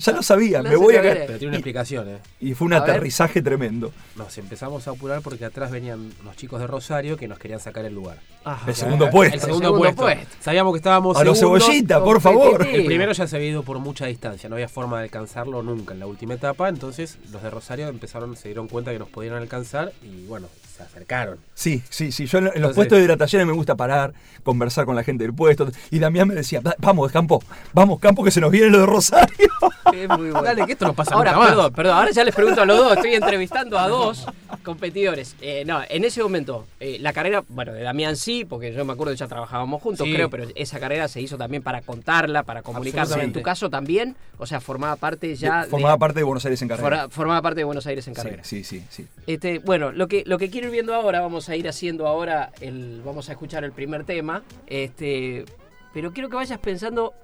Ya 0.00 0.12
lo 0.12 0.22
sabía, 0.22 0.62
me 0.62 0.76
voy 0.76 0.96
a 0.96 1.02
caer. 1.02 1.24
Pero 1.26 1.38
tiene 1.38 1.48
una 1.50 1.56
explicación, 1.58 2.08
¿eh? 2.08 2.18
Y 2.40 2.54
fue 2.54 2.66
un 2.66 2.74
A 2.74 2.80
ver. 2.80 2.90
aterrizaje 2.90 3.40
tremendo. 3.42 3.92
Nos 4.16 4.36
empezamos 4.36 4.86
a 4.86 4.90
apurar 4.90 5.22
porque 5.22 5.44
atrás 5.44 5.70
venían 5.70 6.12
los 6.24 6.36
chicos 6.36 6.60
de 6.60 6.66
Rosario 6.66 7.16
que 7.16 7.28
nos 7.28 7.38
querían 7.38 7.60
sacar 7.60 7.84
el 7.84 7.94
lugar. 7.94 8.18
El 8.66 8.74
segundo 8.74 9.08
puesto. 9.10 9.34
El 9.36 9.40
segundo, 9.40 9.68
segundo 9.68 9.78
puesto. 9.78 10.02
puesto. 10.02 10.36
Sabíamos 10.40 10.72
que 10.72 10.78
estábamos 10.78 11.16
A 11.16 11.24
los 11.24 11.38
cebollita, 11.38 12.02
por 12.02 12.20
favor. 12.20 12.66
El 12.66 12.84
primero 12.84 13.12
ya 13.12 13.26
se 13.26 13.36
había 13.36 13.48
ido 13.50 13.62
por 13.62 13.78
mucha 13.78 14.06
distancia, 14.06 14.48
no 14.48 14.56
había 14.56 14.68
forma 14.68 14.98
de 14.98 15.04
alcanzarlo 15.04 15.62
nunca 15.62 15.94
en 15.94 16.00
la 16.00 16.06
última 16.06 16.34
etapa, 16.34 16.68
entonces 16.68 17.18
los 17.30 17.42
de 17.42 17.50
Rosario 17.50 17.88
empezaron, 17.88 18.36
se 18.36 18.48
dieron 18.48 18.68
cuenta 18.68 18.92
que 18.92 18.98
nos 18.98 19.08
podían 19.08 19.34
alcanzar 19.34 19.92
y 20.02 20.26
bueno, 20.26 20.48
se 20.78 20.82
acercaron. 20.84 21.38
Sí, 21.54 21.82
sí, 21.90 22.12
sí. 22.12 22.26
Yo 22.26 22.38
en, 22.38 22.44
los 22.44 22.54
Entonces- 22.54 22.76
puestos 22.76 22.98
de 22.98 23.04
hidratación 23.04 23.46
me 23.46 23.52
gusta 23.52 23.74
parar, 23.74 24.14
conversar 24.44 24.86
con 24.86 24.96
la 24.96 25.02
gente 25.04 25.24
del 25.24 25.34
puesto. 25.34 25.68
Y 25.90 25.98
Damián 25.98 26.28
me 26.28 26.34
decía, 26.34 26.60
"Va- 26.60 26.76
vamos, 26.78 27.12
Campo, 27.12 27.42
vamos, 27.72 27.98
Campo, 28.00 28.22
que 28.24 28.30
se 28.30 28.40
nos 28.40 28.50
viene 28.50 28.70
lo 28.70 28.80
de 28.80 28.86
Rosario. 28.86 29.48
Es 29.92 30.06
muy 30.06 30.30
bueno. 30.30 30.42
Dale, 30.42 30.66
que 30.66 30.72
esto 30.72 30.84
no 30.86 30.92
pasa 30.92 31.14
Ahora, 31.14 31.32
nunca 31.32 31.40
más. 31.46 31.48
perdón, 31.54 31.72
perdón, 31.72 31.96
ahora 31.96 32.10
ya 32.10 32.22
les 32.22 32.34
pregunto 32.34 32.60
a 32.60 32.66
los 32.66 32.76
dos, 32.76 32.92
estoy 32.92 33.14
entrevistando 33.14 33.78
a 33.78 33.88
dos 33.88 34.26
competidores. 34.62 35.34
Eh, 35.40 35.64
no, 35.66 35.80
en 35.88 36.04
ese 36.04 36.22
momento, 36.22 36.66
eh, 36.78 36.98
la 37.00 37.12
carrera, 37.14 37.42
bueno, 37.48 37.72
de 37.72 37.82
Damián 37.82 38.14
sí, 38.16 38.44
porque 38.44 38.72
yo 38.74 38.84
me 38.84 38.92
acuerdo 38.92 39.12
que 39.14 39.18
ya 39.18 39.26
trabajábamos 39.28 39.80
juntos, 39.82 40.06
Sí. 40.06 40.12
creo, 40.12 40.28
pero 40.28 40.44
esa 40.54 40.78
carrera 40.78 41.08
se 41.08 41.22
hizo 41.22 41.38
también 41.38 41.62
para 41.62 41.80
contarla, 41.80 42.42
para 42.42 42.60
comunicarla. 42.62 43.22
En 43.22 43.32
tu 43.32 43.40
caso 43.42 43.70
también, 43.70 44.14
o 44.36 44.46
sea, 44.46 44.60
formaba 44.60 44.96
parte 44.96 45.34
ya 45.36 45.64
de- 45.64 45.70
Formaba 45.70 45.96
parte 45.96 46.20
de 46.20 46.24
Buenos 46.24 46.44
Aires 46.44 46.60
en 46.60 46.68
carrera. 46.68 46.88
forma- 46.98 47.08
formaba 47.10 47.42
parte 47.42 47.60
de 47.60 47.64
Buenos 47.64 47.86
Aires 47.86 48.06
en 48.08 48.14
carrera. 48.14 48.44
Sí, 48.44 48.64
sí, 48.64 48.80
sí. 48.90 49.04
sí. 49.04 49.22
Este, 49.26 49.58
bueno, 49.60 49.90
lo 49.90 50.06
que, 50.06 50.22
lo 50.26 50.36
que 50.38 50.50
quiero 50.50 50.67
viendo 50.70 50.94
ahora, 50.94 51.20
vamos 51.20 51.48
a 51.48 51.56
ir 51.56 51.68
haciendo 51.68 52.06
ahora, 52.06 52.52
el, 52.60 53.02
vamos 53.04 53.28
a 53.28 53.32
escuchar 53.32 53.64
el 53.64 53.72
primer 53.72 54.04
tema, 54.04 54.42
este, 54.66 55.44
pero 55.92 56.12
quiero 56.12 56.28
que 56.28 56.36
vayas 56.36 56.58
pensando, 56.58 57.14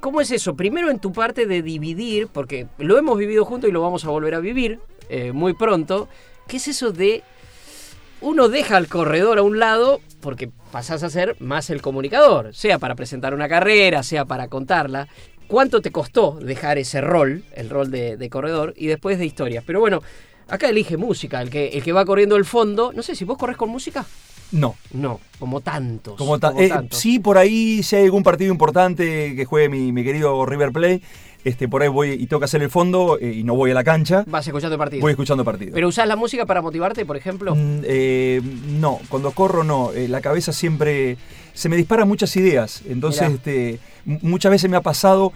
¿cómo 0.00 0.20
es 0.20 0.30
eso? 0.30 0.56
Primero 0.56 0.90
en 0.90 0.98
tu 0.98 1.12
parte 1.12 1.46
de 1.46 1.62
dividir, 1.62 2.28
porque 2.28 2.66
lo 2.78 2.98
hemos 2.98 3.18
vivido 3.18 3.44
juntos 3.44 3.68
y 3.68 3.72
lo 3.72 3.82
vamos 3.82 4.04
a 4.04 4.10
volver 4.10 4.34
a 4.34 4.40
vivir 4.40 4.80
eh, 5.08 5.32
muy 5.32 5.54
pronto, 5.54 6.08
¿qué 6.46 6.58
es 6.58 6.68
eso 6.68 6.92
de 6.92 7.22
uno 8.20 8.48
deja 8.48 8.76
al 8.76 8.88
corredor 8.88 9.38
a 9.38 9.42
un 9.42 9.58
lado 9.58 10.00
porque 10.20 10.50
pasás 10.72 11.02
a 11.02 11.10
ser 11.10 11.36
más 11.40 11.70
el 11.70 11.80
comunicador, 11.80 12.54
sea 12.54 12.78
para 12.78 12.94
presentar 12.94 13.32
una 13.32 13.48
carrera, 13.48 14.02
sea 14.02 14.24
para 14.24 14.48
contarla. 14.48 15.08
¿Cuánto 15.46 15.80
te 15.80 15.92
costó 15.92 16.38
dejar 16.42 16.76
ese 16.76 17.00
rol, 17.00 17.44
el 17.54 17.70
rol 17.70 17.90
de 17.90 18.28
corredor, 18.30 18.74
y 18.76 18.86
después 18.88 19.18
de 19.18 19.24
historias? 19.24 19.64
Pero 19.66 19.80
bueno, 19.80 20.02
acá 20.48 20.68
elige 20.68 20.96
música, 20.96 21.40
el 21.42 21.50
que, 21.50 21.68
el 21.68 21.82
que 21.82 21.92
va 21.92 22.04
corriendo 22.04 22.36
el 22.36 22.44
fondo. 22.44 22.92
No 22.94 23.02
sé 23.02 23.14
si 23.14 23.24
vos 23.24 23.38
corres 23.38 23.56
con 23.56 23.68
música. 23.70 24.04
No. 24.50 24.76
No, 24.92 25.20
como 25.38 25.60
tantos. 25.60 26.16
Como 26.16 26.38
ta- 26.38 26.50
como 26.50 26.60
eh, 26.62 26.68
tantos. 26.70 26.98
sí, 26.98 27.18
por 27.18 27.36
ahí, 27.38 27.82
si 27.82 27.96
hay 27.96 28.04
algún 28.06 28.22
partido 28.22 28.50
importante 28.50 29.36
que 29.36 29.44
juegue 29.44 29.68
mi, 29.68 29.92
mi 29.92 30.02
querido 30.02 30.44
River 30.46 30.72
Plate, 30.72 31.02
este, 31.44 31.68
por 31.68 31.82
ahí 31.82 31.88
voy 31.88 32.12
y 32.12 32.26
tengo 32.26 32.40
que 32.40 32.46
hacer 32.46 32.62
el 32.62 32.70
fondo 32.70 33.18
eh, 33.20 33.30
y 33.32 33.44
no 33.44 33.54
voy 33.54 33.70
a 33.70 33.74
la 33.74 33.84
cancha, 33.84 34.24
Vas 34.26 34.46
escuchando 34.46 34.76
partido. 34.78 35.02
voy 35.02 35.10
escuchando 35.12 35.44
partido. 35.44 35.72
¿Pero 35.74 35.88
usás 35.88 36.08
la 36.08 36.16
música 36.16 36.46
para 36.46 36.62
motivarte, 36.62 37.04
por 37.06 37.16
ejemplo? 37.16 37.54
Mm, 37.54 37.80
eh, 37.84 38.40
no, 38.80 38.98
cuando 39.10 39.30
corro 39.32 39.64
no, 39.64 39.92
eh, 39.92 40.08
la 40.08 40.20
cabeza 40.22 40.52
siempre 40.52 41.16
se 41.54 41.68
me 41.68 41.76
disparan 41.76 42.08
muchas 42.08 42.34
ideas, 42.36 42.82
entonces 42.88 43.30
este, 43.30 43.78
muchas 44.04 44.50
veces 44.50 44.70
me 44.70 44.76
ha 44.76 44.80
pasado, 44.80 45.32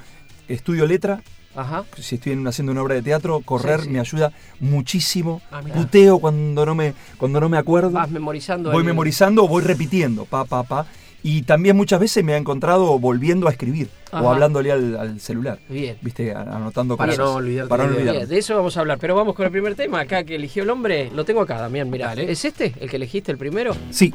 estudio 0.48 0.86
letra, 0.86 1.22
Ajá. 1.54 1.84
si 1.98 2.14
estoy 2.16 2.32
en- 2.32 2.46
haciendo 2.46 2.72
una 2.72 2.82
obra 2.82 2.94
de 2.94 3.02
teatro, 3.02 3.40
correr 3.44 3.80
Sí, 3.80 3.86
sí. 3.86 3.92
me 3.92 4.00
ayuda 4.00 4.32
muchísimo, 4.60 5.40
Ah, 5.50 5.60
mirá. 5.62 5.76
puteo 5.76 6.18
cuando 6.18 6.64
no 6.66 6.74
me, 6.74 6.94
cuando 7.18 7.40
no 7.40 7.48
me 7.48 7.58
acuerdo, 7.58 7.90
Vas 7.90 8.10
memorizando. 8.10 8.70
voy 8.70 8.80
el- 8.80 8.86
memorizando 8.86 9.44
o 9.44 9.48
voy 9.48 9.62
repitiendo, 9.62 10.24
pa, 10.24 10.44
pa, 10.44 10.62
pa, 10.62 10.86
y 11.24 11.42
también 11.42 11.76
muchas 11.76 12.00
veces 12.00 12.24
me 12.24 12.34
ha 12.34 12.36
encontrado 12.36 12.98
volviendo 12.98 13.46
a 13.46 13.50
escribir 13.52 13.88
Ajá. 14.10 14.22
o 14.24 14.30
hablándole 14.30 14.72
al, 14.72 14.96
al 14.96 15.20
celular, 15.20 15.58
Bien. 15.68 15.96
viste, 16.02 16.32
anotando 16.34 16.96
Para 16.96 17.12
cosas. 17.12 17.24
no 17.26 17.34
olvidarte 17.34 17.68
para 17.68 17.86
no 17.86 17.94
olvidar. 17.96 18.26
De 18.26 18.38
eso 18.38 18.56
vamos 18.56 18.76
a 18.76 18.80
hablar, 18.80 18.98
pero 18.98 19.14
vamos 19.14 19.34
con 19.36 19.44
el 19.46 19.52
primer 19.52 19.74
tema 19.74 20.00
acá 20.00 20.24
que 20.24 20.34
eligió 20.34 20.62
el 20.64 20.70
hombre. 20.70 21.10
Lo 21.14 21.24
tengo 21.24 21.40
acá, 21.42 21.60
Damián. 21.60 21.90
Dale. 21.90 22.30
¿Es 22.30 22.44
este 22.44 22.74
el 22.80 22.88
que 22.90 22.96
elegiste 22.96 23.30
el 23.30 23.38
primero? 23.38 23.76
Sí, 23.90 24.12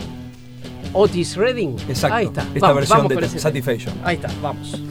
Otis 0.93 1.35
Redding. 1.37 1.75
exacto, 1.87 2.15
Ahí 2.15 2.25
está. 2.25 2.41
esta 2.41 2.59
Vamos, 2.59 2.75
versión 2.75 3.07
vamos 3.07 3.31
de. 3.33 3.39
Satisfaction. 3.39 3.93
Ahí 4.03 4.15
está, 4.15 4.29
vamos. 4.41 4.81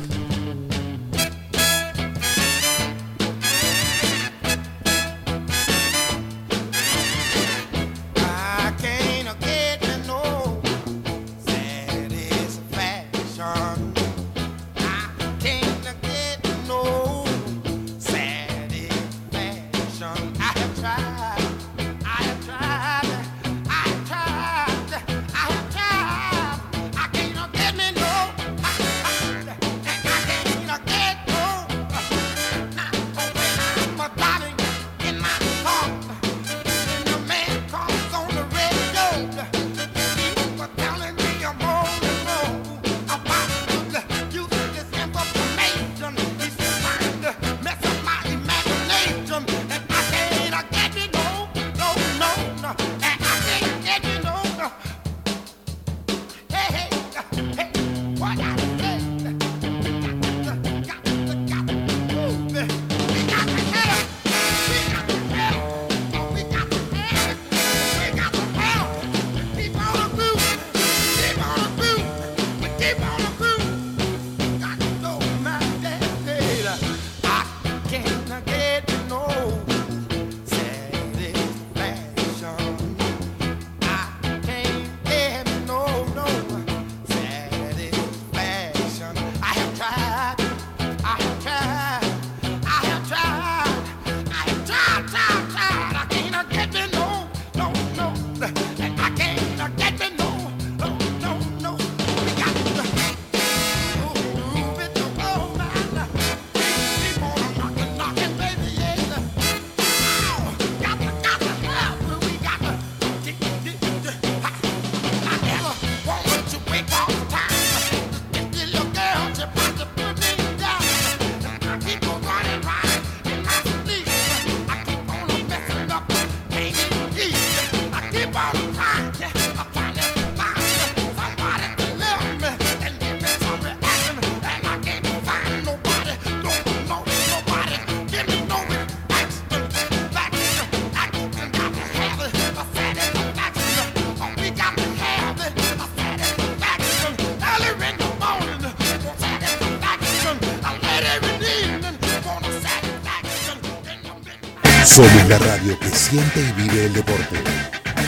La 155.29 155.39
radio 155.39 155.77
que 155.81 155.89
siente 155.89 156.41
y 156.41 156.53
vive 156.63 156.87
el 156.87 156.93
deporte. 156.93 157.37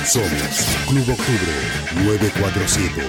Somos 0.06 0.28
Club 0.88 1.10
Octubre 1.10 1.52
947. 2.04 3.02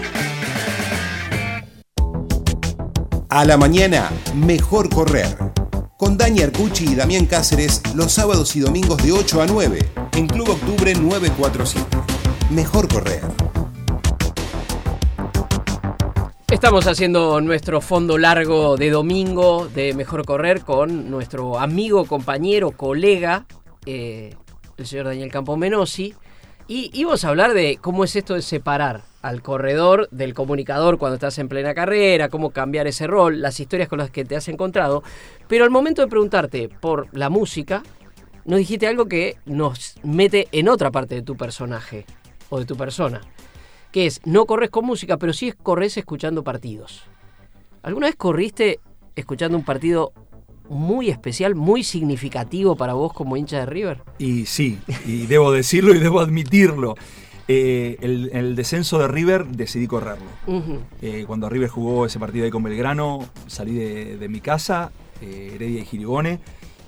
A 3.29 3.45
la 3.45 3.57
mañana, 3.57 4.09
mejor 4.33 4.89
correr. 4.89 5.37
con 5.97 6.17
Dani 6.17 6.41
Arcucci 6.41 6.85
y 6.85 6.95
Damián 6.95 7.25
Cáceres 7.25 7.81
los 7.93 8.13
sábados 8.13 8.55
y 8.55 8.61
domingos 8.61 9.03
de 9.03 9.11
8 9.11 9.41
a 9.41 9.45
9 9.45 9.79
en 10.13 10.27
Club 10.27 10.49
Octubre 10.49 10.93
947. 10.95 11.97
Mejor 12.49 12.87
correr. 12.87 13.21
Estamos 16.49 16.87
haciendo 16.87 17.39
nuestro 17.41 17.79
fondo 17.79 18.17
largo 18.17 18.75
de 18.75 18.89
domingo 18.89 19.67
de 19.67 19.93
Mejor 19.93 20.25
Correr 20.25 20.61
con 20.61 21.11
nuestro 21.11 21.59
amigo, 21.59 22.05
compañero, 22.05 22.71
colega, 22.71 23.45
eh, 23.89 24.35
el 24.77 24.85
señor 24.85 25.05
Daniel 25.05 25.31
Campomenosi. 25.31 26.13
Y 26.67 26.91
íbamos 26.93 27.25
a 27.25 27.29
hablar 27.29 27.53
de 27.53 27.77
cómo 27.81 28.03
es 28.03 28.15
esto 28.15 28.35
de 28.35 28.43
separar 28.43 29.01
al 29.21 29.41
corredor 29.41 30.07
del 30.11 30.33
comunicador 30.33 30.99
cuando 30.99 31.15
estás 31.15 31.39
en 31.39 31.49
plena 31.49 31.73
carrera, 31.73 32.29
cómo 32.29 32.51
cambiar 32.51 32.85
ese 32.85 33.07
rol, 33.07 33.41
las 33.41 33.59
historias 33.59 33.89
con 33.89 33.97
las 33.97 34.11
que 34.11 34.23
te 34.23 34.35
has 34.35 34.47
encontrado. 34.47 35.03
Pero 35.47 35.63
al 35.63 35.71
momento 35.71 36.03
de 36.03 36.07
preguntarte 36.07 36.69
por 36.69 37.07
la 37.17 37.29
música, 37.29 37.81
nos 38.45 38.59
dijiste 38.59 38.87
algo 38.87 39.07
que 39.07 39.37
nos 39.45 39.95
mete 40.03 40.47
en 40.51 40.69
otra 40.69 40.91
parte 40.91 41.15
de 41.15 41.23
tu 41.23 41.35
personaje 41.35 42.05
o 42.49 42.59
de 42.59 42.65
tu 42.65 42.77
persona 42.77 43.21
que 43.91 44.05
es 44.05 44.21
no 44.25 44.45
corres 44.45 44.69
con 44.69 44.85
música, 44.85 45.17
pero 45.17 45.33
sí 45.33 45.51
corres 45.51 45.97
escuchando 45.97 46.43
partidos. 46.43 47.03
¿Alguna 47.81 48.07
vez 48.07 48.15
corriste 48.15 48.79
escuchando 49.15 49.57
un 49.57 49.65
partido 49.65 50.13
muy 50.69 51.09
especial, 51.09 51.55
muy 51.55 51.83
significativo 51.83 52.75
para 52.75 52.93
vos 52.93 53.13
como 53.13 53.35
hincha 53.35 53.59
de 53.59 53.65
River? 53.65 54.01
Y 54.17 54.45
sí, 54.45 54.79
y 55.05 55.25
debo 55.25 55.51
decirlo 55.51 55.93
y 55.93 55.99
debo 55.99 56.19
admitirlo. 56.19 56.95
Eh, 57.47 57.97
el, 58.01 58.29
el 58.31 58.55
descenso 58.55 58.99
de 58.99 59.07
River 59.07 59.47
decidí 59.47 59.87
correrlo. 59.87 60.27
Eh, 61.01 61.23
cuando 61.25 61.49
River 61.49 61.67
jugó 61.67 62.05
ese 62.05 62.19
partido 62.19 62.45
ahí 62.45 62.51
con 62.51 62.61
Belgrano, 62.61 63.27
salí 63.47 63.73
de, 63.73 64.17
de 64.17 64.29
mi 64.29 64.39
casa, 64.39 64.91
eh, 65.21 65.53
Heredia 65.55 65.81
y 65.81 65.85
Girigone, 65.85 66.39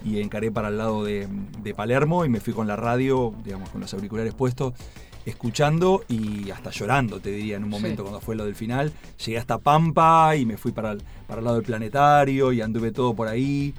y 0.06 0.20
encaré 0.20 0.52
para 0.52 0.68
el 0.68 0.78
lado 0.78 1.04
de, 1.04 1.28
de 1.64 1.74
Palermo 1.74 2.26
y 2.26 2.30
me 2.30 2.40
fui 2.40 2.54
con 2.54 2.68
la 2.68 2.76
radio, 2.76 3.34
digamos, 3.44 3.70
con 3.70 3.82
los 3.82 3.94
auriculares 3.94 4.36
puestos, 4.36 4.74
escuchando 5.26 6.04
y 6.10 6.50
hasta 6.52 6.72
llorando, 6.72 7.20
te 7.20 7.32
diría, 7.32 7.58
en 7.58 7.64
un 7.64 7.70
momento 7.70 8.02
Sí. 8.04 8.10
cuando 8.10 8.20
fue 8.22 8.36
lo 8.36 8.46
del 8.46 8.56
final. 8.56 8.92
Llegué 9.26 9.38
hasta 9.38 9.58
Pampa 9.58 10.36
y 10.36 10.46
me 10.46 10.58
fui 10.58 10.72
para 10.72 10.92
el, 10.94 11.04
para 11.28 11.40
el 11.40 11.46
lado 11.46 11.58
del 11.58 11.66
planetario 11.66 12.52
y 12.52 12.62
anduve 12.62 12.92
todo 12.92 13.14
por 13.14 13.28
ahí. 13.28 13.74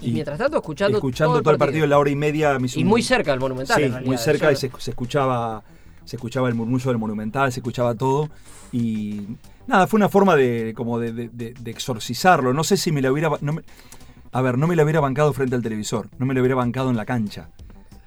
Y, 0.00 0.10
mientras 0.12 0.38
tanto 0.38 0.56
escuchando, 0.58 0.98
escuchando 0.98 1.40
todo 1.40 1.52
el 1.52 1.58
partido, 1.58 1.84
en 1.84 1.90
la 1.90 1.98
hora 1.98 2.10
y 2.10 2.16
media. 2.16 2.58
me 2.58 2.68
Y 2.74 2.84
muy 2.84 3.02
cerca 3.02 3.30
del 3.30 3.40
Monumental. 3.40 3.76
Sí, 3.76 3.82
en 3.84 3.92
realidad. 3.92 4.08
muy 4.08 4.18
cerca 4.18 4.52
y 4.52 4.56
se, 4.56 4.70
se 4.78 4.90
escuchaba 4.90 5.62
se 6.04 6.16
escuchaba 6.16 6.48
el 6.48 6.54
murmullo 6.54 6.90
del 6.90 6.98
monumental, 6.98 7.50
se 7.50 7.60
escuchaba 7.60 7.94
todo 7.94 8.28
y 8.72 9.22
nada, 9.66 9.86
fue 9.86 9.96
una 9.96 10.10
forma 10.10 10.36
de 10.36 10.74
como 10.76 10.98
de, 10.98 11.12
de- 11.14 11.28
de- 11.30 11.54
de 11.58 11.70
exorcizarlo. 11.70 12.52
No 12.52 12.62
sé 12.62 12.76
si 12.76 12.92
me 12.92 13.00
la 13.00 13.10
hubiera 13.10 13.30
no 13.40 13.54
me- 13.54 13.62
a 14.30 14.42
ver, 14.42 14.58
no 14.58 14.66
me 14.66 14.76
la 14.76 14.82
hubiera 14.82 15.00
bancado 15.00 15.32
frente 15.32 15.54
al 15.56 15.62
televisor, 15.62 16.10
no 16.18 16.26
me 16.26 16.34
la 16.34 16.40
hubiera 16.40 16.56
bancado 16.56 16.90
en 16.90 16.96
la 16.98 17.06
cancha. 17.06 17.48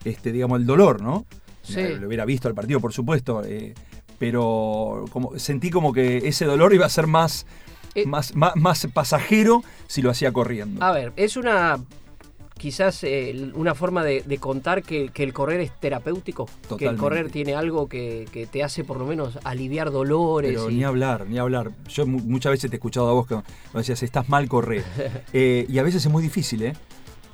Este, 0.03 0.31
digamos, 0.31 0.59
el 0.59 0.67
dolor, 0.67 1.01
¿no? 1.01 1.25
Sí. 1.73 1.95
Lo 1.99 2.07
hubiera 2.07 2.25
visto 2.25 2.47
al 2.47 2.53
partido, 2.55 2.79
por 2.79 2.93
supuesto, 2.93 3.43
eh, 3.43 3.73
pero 4.19 5.05
como, 5.11 5.37
sentí 5.39 5.69
como 5.69 5.93
que 5.93 6.17
ese 6.27 6.45
dolor 6.45 6.73
iba 6.73 6.85
a 6.85 6.89
ser 6.89 7.07
más, 7.07 7.45
Eh. 7.95 8.05
más, 8.05 8.35
más, 8.35 8.55
más 8.55 8.87
pasajero 8.93 9.63
si 9.87 10.01
lo 10.01 10.09
hacía 10.11 10.31
corriendo. 10.31 10.83
A 10.83 10.91
ver, 10.91 11.13
es 11.15 11.37
una 11.37 11.77
quizás 12.57 13.03
eh, 13.03 13.51
una 13.53 13.75
forma 13.75 14.03
de, 14.03 14.23
de 14.23 14.37
contar 14.39 14.81
que, 14.81 15.09
que 15.09 15.21
el 15.23 15.31
correr 15.31 15.59
es 15.61 15.71
terapéutico, 15.79 16.45
que 16.45 16.51
el 16.51 16.67
Totalmente. 16.67 16.99
correr 17.01 17.29
tiene 17.31 17.53
algo 17.53 17.87
que, 17.87 18.25
que 18.31 18.47
te 18.47 18.63
hace 18.63 18.83
por 18.83 18.97
lo 18.97 19.05
menos 19.05 19.37
aliviar 19.43 19.91
dolores. 19.91 20.53
Pero 20.55 20.71
y- 20.71 20.77
ni 20.77 20.83
hablar, 20.83 21.27
ni 21.27 21.37
hablar. 21.37 21.69
Yo 21.87 22.07
mu- 22.07 22.19
muchas 22.19 22.51
veces 22.53 22.71
te 22.71 22.75
he 22.75 22.79
escuchado 22.79 23.09
a 23.09 23.13
vos 23.13 23.27
que 23.27 23.35
me 23.35 23.43
decías, 23.75 24.01
estás 24.01 24.27
mal, 24.27 24.47
correr. 24.49 24.83
Y 25.33 25.77
a 25.77 25.83
veces 25.83 26.03
es 26.03 26.11
muy 26.11 26.23
difícil, 26.23 26.63
¿eh? 26.63 26.73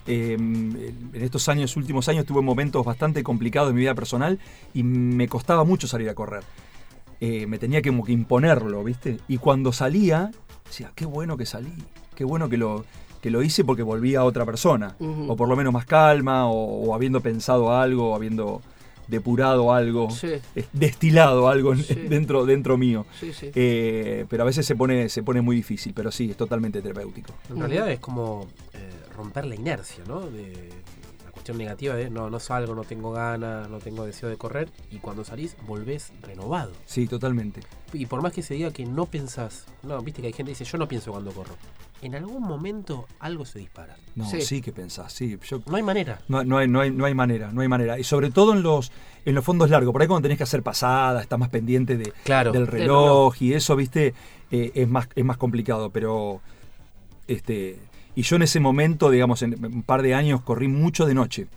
Eh, 0.06 0.34
en 0.34 1.10
estos 1.14 1.48
años, 1.50 1.76
últimos 1.78 2.10
años, 2.10 2.26
tuve 2.26 2.42
momentos 2.42 2.86
bastante 2.86 3.24
complicados 3.24 3.70
en 3.70 3.76
mi 3.76 3.82
vida 3.82 3.96
personal 3.96 4.40
y 4.74 4.84
me 4.84 5.28
costaba 5.28 5.64
mucho 5.64 5.88
salir 5.88 6.10
a 6.10 6.16
correr. 6.16 6.44
Eh, 7.20 7.48
me 7.48 7.58
tenía 7.58 7.82
que, 7.82 7.90
como 7.90 8.04
que 8.04 8.12
imponerlo, 8.12 8.84
¿viste? 8.84 9.20
Y 9.28 9.38
cuando 9.38 9.72
salía, 9.72 10.32
decía, 10.66 10.92
qué 10.96 11.06
bueno 11.06 11.38
que 11.38 11.46
salí, 11.46 11.74
qué 12.16 12.26
bueno 12.26 12.50
que 12.50 12.58
lo, 12.58 12.86
que 13.22 13.30
lo 13.30 13.42
hice 13.44 13.64
porque 13.64 13.84
volví 13.84 14.16
a 14.16 14.26
otra 14.26 14.46
persona. 14.46 14.96
O 15.00 15.36
por 15.38 15.48
lo 15.48 15.56
menos 15.56 15.72
más 15.72 15.86
calma, 15.86 16.48
o, 16.48 16.88
o 16.88 16.94
habiendo 16.94 17.22
pensado 17.22 17.74
algo, 17.74 18.12
o 18.12 18.16
habiendo 18.16 18.62
depurado 19.14 19.72
algo, 19.74 20.10
Sí. 20.10 20.34
destilado 20.74 21.48
algo 21.48 21.76
Sí. 21.76 21.94
dentro, 21.94 22.46
dentro 22.46 22.78
mío. 22.78 23.06
Sí, 23.20 23.32
sí. 23.34 23.52
Eh, 23.56 24.26
pero 24.30 24.44
a 24.44 24.46
veces 24.46 24.66
se 24.66 24.76
pone, 24.76 25.08
se 25.10 25.24
pone 25.24 25.42
muy 25.42 25.56
difícil, 25.56 25.94
pero 25.94 26.12
sí, 26.12 26.32
es 26.32 26.38
totalmente 26.38 26.82
terapéutico. 26.82 27.34
En 27.50 27.60
realidad 27.60 27.90
es 27.92 28.00
como 28.00 28.48
eh, 28.74 28.90
romper 29.16 29.46
la 29.46 29.56
inercia, 29.56 30.04
¿no? 30.08 30.22
De 30.22 30.70
la 31.26 31.32
cuestión 31.32 31.58
negativa 31.58 31.96
de 31.96 32.10
no, 32.10 32.30
no 32.30 32.40
salgo, 32.40 32.74
no 32.76 32.84
tengo 32.84 33.12
ganas, 33.12 33.70
no 33.70 33.80
tengo 33.80 34.06
deseo 34.06 34.30
de 34.30 34.38
correr. 34.38 34.70
Y 34.92 34.98
cuando 34.98 35.24
salís, 35.24 35.56
volvés 35.68 36.12
renovado. 36.22 36.72
Sí, 36.86 37.08
totalmente. 37.08 37.62
Y 37.94 38.06
por 38.08 38.22
más 38.22 38.34
que 38.34 38.42
se 38.42 38.54
diga 38.56 38.72
que 38.72 38.86
no 38.86 39.06
pensás, 39.06 39.66
no, 39.84 40.02
viste 40.02 40.22
que 40.22 40.28
hay 40.28 40.34
gente 40.34 40.52
que 40.54 40.58
dice 40.60 40.66
yo 40.72 40.78
no 40.78 40.88
pienso 40.88 41.12
cuando 41.12 41.32
corro. 41.32 41.56
En 42.06 42.16
algún 42.16 42.44
momento 42.44 43.08
algo 43.20 43.46
se 43.46 43.60
dispara. 43.60 43.96
No, 44.16 44.30
Sí. 44.30 44.42
sí, 44.42 44.62
que 44.62 44.72
pensás, 44.72 45.14
sí. 45.14 45.38
Yo, 45.48 45.62
No 45.66 45.76
hay 45.78 45.84
manera. 45.84 46.20
no, 46.28 46.44
no 46.44 46.58
hay, 46.58 46.68
no, 46.68 46.82
hay, 46.82 46.92
no 46.92 47.06
hay 47.06 47.14
manera, 47.16 47.52
no 47.52 47.62
hay 47.62 47.68
manera. 47.68 47.98
Y 47.98 48.04
sobre 48.04 48.30
todo 48.30 48.54
en 48.54 48.62
los, 48.62 48.92
en 49.26 49.36
los 49.36 49.44
fondos 49.46 49.70
largos, 49.70 49.92
por 49.94 50.02
ahí 50.02 50.08
cuando 50.08 50.24
tenés 50.24 50.38
que 50.38 50.44
hacer 50.44 50.64
pasadas, 50.64 51.22
estás 51.24 51.40
más 51.40 51.50
pendiente 51.50 51.98
de, 51.98 52.14
Claro. 52.24 52.52
del 52.52 52.68
reloj 52.68 53.42
y 53.42 53.54
eso, 53.54 53.76
viste, 53.76 54.14
Eh, 54.52 54.72
es, 54.76 54.88
más, 54.88 55.08
es 55.16 55.26
más 55.26 55.38
complicado, 55.38 55.90
pero 55.90 56.40
este 57.28 57.80
y 58.16 58.22
yo 58.22 58.36
en 58.36 58.44
ese 58.44 58.60
momento, 58.60 59.10
digamos, 59.10 59.42
en 59.42 59.66
un 59.66 59.82
par 59.82 60.04
de 60.04 60.14
años 60.14 60.42
corrí 60.42 60.68
mucho 60.68 61.06
de 61.08 61.16
noche. 61.16 61.48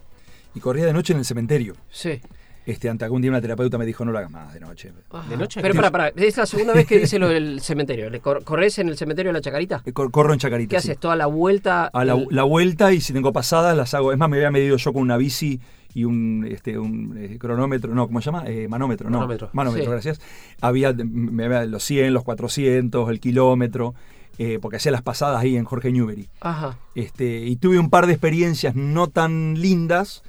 Y 0.54 0.60
corría 0.60 0.86
de 0.86 0.94
noche 0.94 1.12
en 1.12 1.18
el 1.18 1.26
cementerio. 1.26 1.74
Sí. 1.90 2.18
Este, 2.66 2.88
ante 2.90 3.04
algún 3.04 3.22
día 3.22 3.30
una 3.30 3.40
terapeuta 3.40 3.78
me 3.78 3.86
dijo, 3.86 4.04
no 4.04 4.10
lo 4.12 4.18
hagas 4.18 4.30
más 4.30 4.52
de 4.52 4.58
noche. 4.60 4.92
Ajá. 5.10 5.28
¿De 5.30 5.36
noche? 5.36 5.60
Pero 5.62 5.74
para, 5.74 5.90
para, 5.92 6.08
es 6.08 6.36
la 6.36 6.46
segunda 6.46 6.74
vez 6.74 6.84
que 6.86 6.98
dice 6.98 7.18
lo 7.18 7.28
del 7.28 7.60
cementerio. 7.60 8.10
¿Le 8.10 8.20
cor- 8.20 8.42
¿Corres 8.44 8.78
en 8.80 8.88
el 8.88 8.96
cementerio 8.96 9.30
de 9.30 9.34
la 9.34 9.40
Chacarita? 9.40 9.82
Eh, 9.86 9.92
cor- 9.92 10.10
Corro 10.10 10.32
en 10.32 10.40
Chacarita. 10.40 10.76
¿Qué 10.76 10.80
sí. 10.82 10.88
haces? 10.90 11.00
¿Toda 11.00 11.14
la 11.16 11.26
vuelta? 11.26 11.86
a 11.86 12.04
la, 12.04 12.14
El- 12.14 12.26
la 12.30 12.42
vuelta 12.42 12.92
y 12.92 13.00
si 13.00 13.12
tengo 13.12 13.32
pasadas 13.32 13.76
las 13.76 13.94
hago. 13.94 14.10
Es 14.12 14.18
más, 14.18 14.28
me 14.28 14.36
había 14.38 14.50
medido 14.50 14.76
yo 14.76 14.92
con 14.92 15.02
una 15.02 15.16
bici 15.16 15.60
y 15.94 16.04
un, 16.04 16.46
este, 16.50 16.76
un 16.78 17.16
eh, 17.16 17.38
cronómetro, 17.38 17.94
no, 17.94 18.06
¿cómo 18.06 18.20
se 18.20 18.26
llama? 18.26 18.44
Eh, 18.48 18.66
manómetro, 18.68 19.08
no. 19.08 19.18
Manómetro. 19.18 19.48
Manómetro, 19.52 19.84
Sí. 19.86 19.90
gracias. 19.92 20.20
Había, 20.60 20.92
me 20.92 21.44
había 21.44 21.64
los 21.66 21.84
100, 21.84 22.12
los 22.12 22.24
400, 22.24 23.08
el 23.10 23.20
kilómetro, 23.20 23.94
eh, 24.38 24.58
porque 24.60 24.76
hacía 24.76 24.92
las 24.92 25.02
pasadas 25.02 25.40
ahí 25.40 25.56
en 25.56 25.64
Jorge 25.64 25.92
Newbery. 25.92 26.28
Ajá. 26.40 26.76
Este, 26.94 27.44
y 27.46 27.56
tuve 27.56 27.78
un 27.78 27.88
par 27.90 28.06
de 28.06 28.12
experiencias 28.12 28.74
no 28.74 29.06
tan 29.08 29.54
lindas 29.60 30.22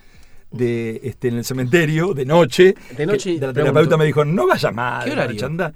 de, 0.52 1.02
este, 1.04 1.28
en 1.30 1.36
el 1.38 1.46
cementerio, 1.46 2.14
de 2.14 2.26
noche. 2.26 2.76
De 2.96 3.06
noche, 3.06 3.36
que 3.36 3.46
la 3.46 3.54
pregunto, 3.54 3.72
terapeuta 3.74 3.98
me 3.98 4.06
dijo, 4.06 4.24
no 4.26 4.48
vayas 4.48 4.74
más. 4.74 5.04
¿Qué 5.04 5.10
de 5.12 5.16
horario? 5.16 5.34
noche, 5.34 5.46
anda". 5.46 5.74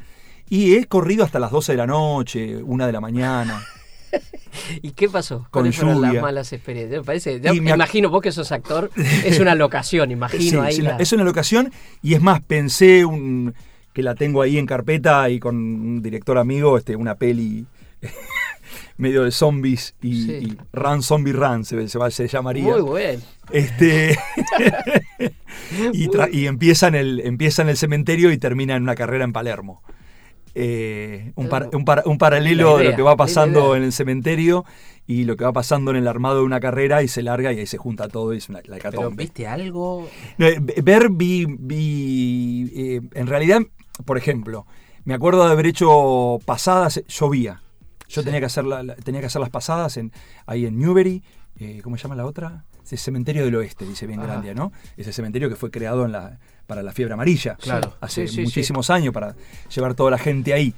Y 0.50 0.76
he 0.76 0.86
corrido 0.86 1.24
hasta 1.24 1.40
las 1.40 1.52
12 1.52 1.74
de 1.74 1.78
la 1.78 1.88
noche, 1.88 2.58
una 2.64 2.86
de 2.88 2.92
la 2.94 3.00
mañana. 3.02 3.64
¿Y 4.82 4.92
qué 4.92 5.08
pasó? 5.08 5.40
Con 5.50 5.64
¿Cuáles 5.64 5.78
fueron 5.78 6.02
las 6.02 6.22
malas 6.22 6.52
experiencias? 6.52 7.00
Me 7.02 7.06
parece, 7.06 7.40
me 7.62 7.72
imagino 7.72 8.10
vos 8.10 8.22
que 8.22 8.32
sos 8.34 8.52
actor, 8.52 8.92
es 9.26 9.40
una 9.40 9.56
locación, 9.56 10.12
imagino 10.12 10.44
Sí, 10.44 10.58
ahí. 10.58 10.74
sí, 10.74 10.82
la- 10.82 10.98
Es 10.98 11.14
una 11.14 11.24
locación 11.24 11.72
y 12.02 12.14
es 12.16 12.22
más, 12.22 12.42
pensé 12.42 13.06
un, 13.06 13.54
que 13.94 14.04
la 14.04 14.14
tengo 14.16 14.42
ahí 14.42 14.58
en 14.58 14.66
carpeta 14.66 15.30
y 15.30 15.40
con 15.40 15.56
un 15.56 16.02
director 16.02 16.38
amigo, 16.38 16.78
este, 16.78 16.96
una 16.98 17.16
peli 17.16 17.66
medio 19.02 19.24
de 19.24 19.32
zombies 19.32 19.96
y, 20.02 20.26
Sí. 20.26 20.32
y 20.32 20.58
Run 20.74 21.02
Zombie 21.04 21.34
Run 21.34 21.66
se, 21.66 21.88
se, 21.90 22.12
se 22.12 22.28
llamaría. 22.28 22.64
Muy 22.64 22.82
bueno. 22.82 23.22
Este, 23.52 24.18
y, 25.94 26.10
y 26.32 26.48
empieza, 26.48 26.88
en 26.88 26.96
el, 26.96 27.20
empieza 27.22 27.62
en 27.62 27.70
el 27.70 27.78
cementerio 27.78 28.32
y 28.32 28.38
termina 28.38 28.76
en 28.76 28.84
una 28.84 28.96
carrera 28.96 29.24
en 29.24 29.34
Palermo. 29.34 29.82
Eh, 30.54 31.32
un, 31.36 31.48
par- 31.48 31.70
un 31.74 31.86
par- 31.86 32.04
un 32.06 32.18
paralelo 32.18 32.78
de 32.78 32.84
lo 32.90 32.96
que 32.96 33.02
va 33.02 33.16
pasando 33.16 33.76
en 33.78 33.84
el 33.84 33.94
cementerio 33.94 34.66
y 35.08 35.24
lo 35.24 35.38
que 35.38 35.46
va 35.46 35.54
pasando 35.54 35.92
en 35.92 35.98
el 35.98 36.08
armado 36.10 36.38
de 36.40 36.44
una 36.44 36.60
carrera 36.60 37.04
y 37.04 37.08
se 37.08 37.22
larga 37.24 37.54
y 37.54 37.60
ahí 37.60 37.66
se 37.66 37.78
junta 37.78 38.10
todo 38.10 38.34
y 38.34 38.38
es 38.38 38.50
una, 38.50 38.60
la 38.66 38.78
Pero 38.78 39.12
viste 39.12 39.48
algo. 39.48 40.10
No, 40.38 40.46
eh, 40.48 40.60
Ver, 40.84 41.08
vi, 41.10 41.46
vi 41.48 42.70
eh, 42.76 43.02
en 43.14 43.28
realidad, 43.28 43.62
por 44.06 44.18
ejemplo, 44.18 44.66
me 45.06 45.14
acuerdo 45.14 45.46
de 45.46 45.52
haber 45.54 45.68
hecho 45.68 46.40
pasadas, 46.46 47.02
llovía. 47.08 47.62
Yo 48.12 48.24
tenía, 48.24 48.40
que 48.40 48.46
hacer 48.46 48.66
la- 48.66 48.84
la- 48.84 48.96
tenía 48.96 49.22
que 49.22 49.28
hacer 49.28 49.40
las 49.42 49.50
pasadas 49.50 49.98
en, 49.98 50.12
ahí 50.46 50.66
en 50.66 50.78
Newbery, 50.80 51.24
eh, 51.60 51.80
¿cómo 51.84 51.98
se 51.98 52.04
llama 52.04 52.16
la 52.16 52.26
otra? 52.26 52.66
El 52.90 52.98
Cementerio 52.98 53.46
del 53.46 53.56
Oeste, 53.56 53.86
dice 53.86 54.06
bien 54.06 54.20
grande, 54.22 54.54
¿no? 54.54 54.74
Ese 54.98 55.14
cementerio 55.14 55.48
que 55.48 55.56
fue 55.56 55.72
creado 55.72 56.04
en 56.04 56.12
la, 56.12 56.40
para 56.68 56.84
la 56.84 56.92
fiebre 56.92 57.14
amarilla. 57.14 57.56
Claro. 57.56 57.96
Hace 58.02 58.24
Sí, 58.24 58.28
sí, 58.28 58.36
sí. 58.36 58.42
muchísimos 58.44 58.90
años 58.90 59.14
para 59.14 59.34
llevar 59.74 59.94
toda 59.94 60.12
la 60.12 60.18
gente 60.18 60.54
ahí. 60.54 60.74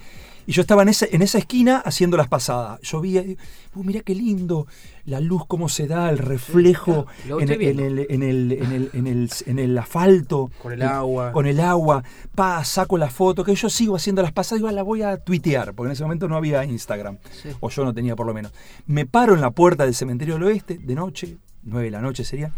Y 0.46 0.52
yo 0.52 0.62
estaba 0.62 0.82
en 0.82 0.90
esa, 0.90 1.06
en 1.10 1.22
esa 1.22 1.38
esquina 1.38 1.78
haciendo 1.78 2.18
las 2.18 2.28
pasadas. 2.28 2.80
Yo 2.82 3.00
vi, 3.00 3.18
uh, 3.18 3.84
mirá 3.84 4.02
qué 4.02 4.14
lindo, 4.14 4.68
la 5.06 5.20
luz 5.20 5.44
cómo 5.48 5.70
se 5.70 5.88
da, 5.88 6.10
el 6.10 6.18
reflejo 6.18 7.08
en, 7.26 7.50
el, 7.50 7.62
en, 7.62 7.80
el, 7.80 8.08
en, 8.10 8.24
el, 8.24 8.52
en, 8.52 8.72
el, 8.72 8.90
en, 8.94 9.08
el, 9.08 9.30
en 9.46 9.60
el 9.60 9.78
asfalto. 9.78 10.52
Con 10.62 10.74
el 10.74 10.82
agua. 10.82 11.32
Con 11.32 11.46
el 11.46 11.60
agua. 11.60 12.04
Pa, 12.36 12.64
saco 12.66 12.98
la 12.98 13.10
foto, 13.10 13.44
que 13.44 13.56
yo 13.56 13.70
sigo 13.70 13.96
haciendo 13.96 14.22
las 14.22 14.32
pasadas, 14.32 14.60
igual 14.60 14.76
la 14.76 14.84
voy 14.84 15.02
a 15.02 15.18
tuitear, 15.18 15.74
porque 15.74 15.88
en 15.88 15.94
ese 15.94 16.04
momento 16.04 16.28
no 16.28 16.36
había 16.36 16.66
Instagram. 16.66 17.18
Sí. 17.32 17.50
O 17.60 17.70
yo 17.70 17.86
no 17.86 17.94
tenía 17.94 18.16
por 18.16 18.28
lo 18.28 18.34
menos. 18.34 18.52
Me 18.86 19.06
paro 19.06 19.34
en 19.34 19.42
la 19.42 19.52
puerta 19.52 19.86
del 19.86 19.96
cementerio 19.96 20.36
del 20.36 20.44
oeste, 20.44 20.78
de 20.78 20.96
noche, 20.96 21.38
9 21.64 21.86
de 21.86 21.92
la 21.92 22.02
noche 22.02 22.26
sería. 22.26 22.52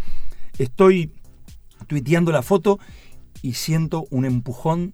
Estoy 0.58 1.12
tuiteando 1.88 2.32
la 2.32 2.42
foto 2.42 2.80
y 3.42 3.54
siento 3.54 4.06
un 4.10 4.26
empujón 4.26 4.94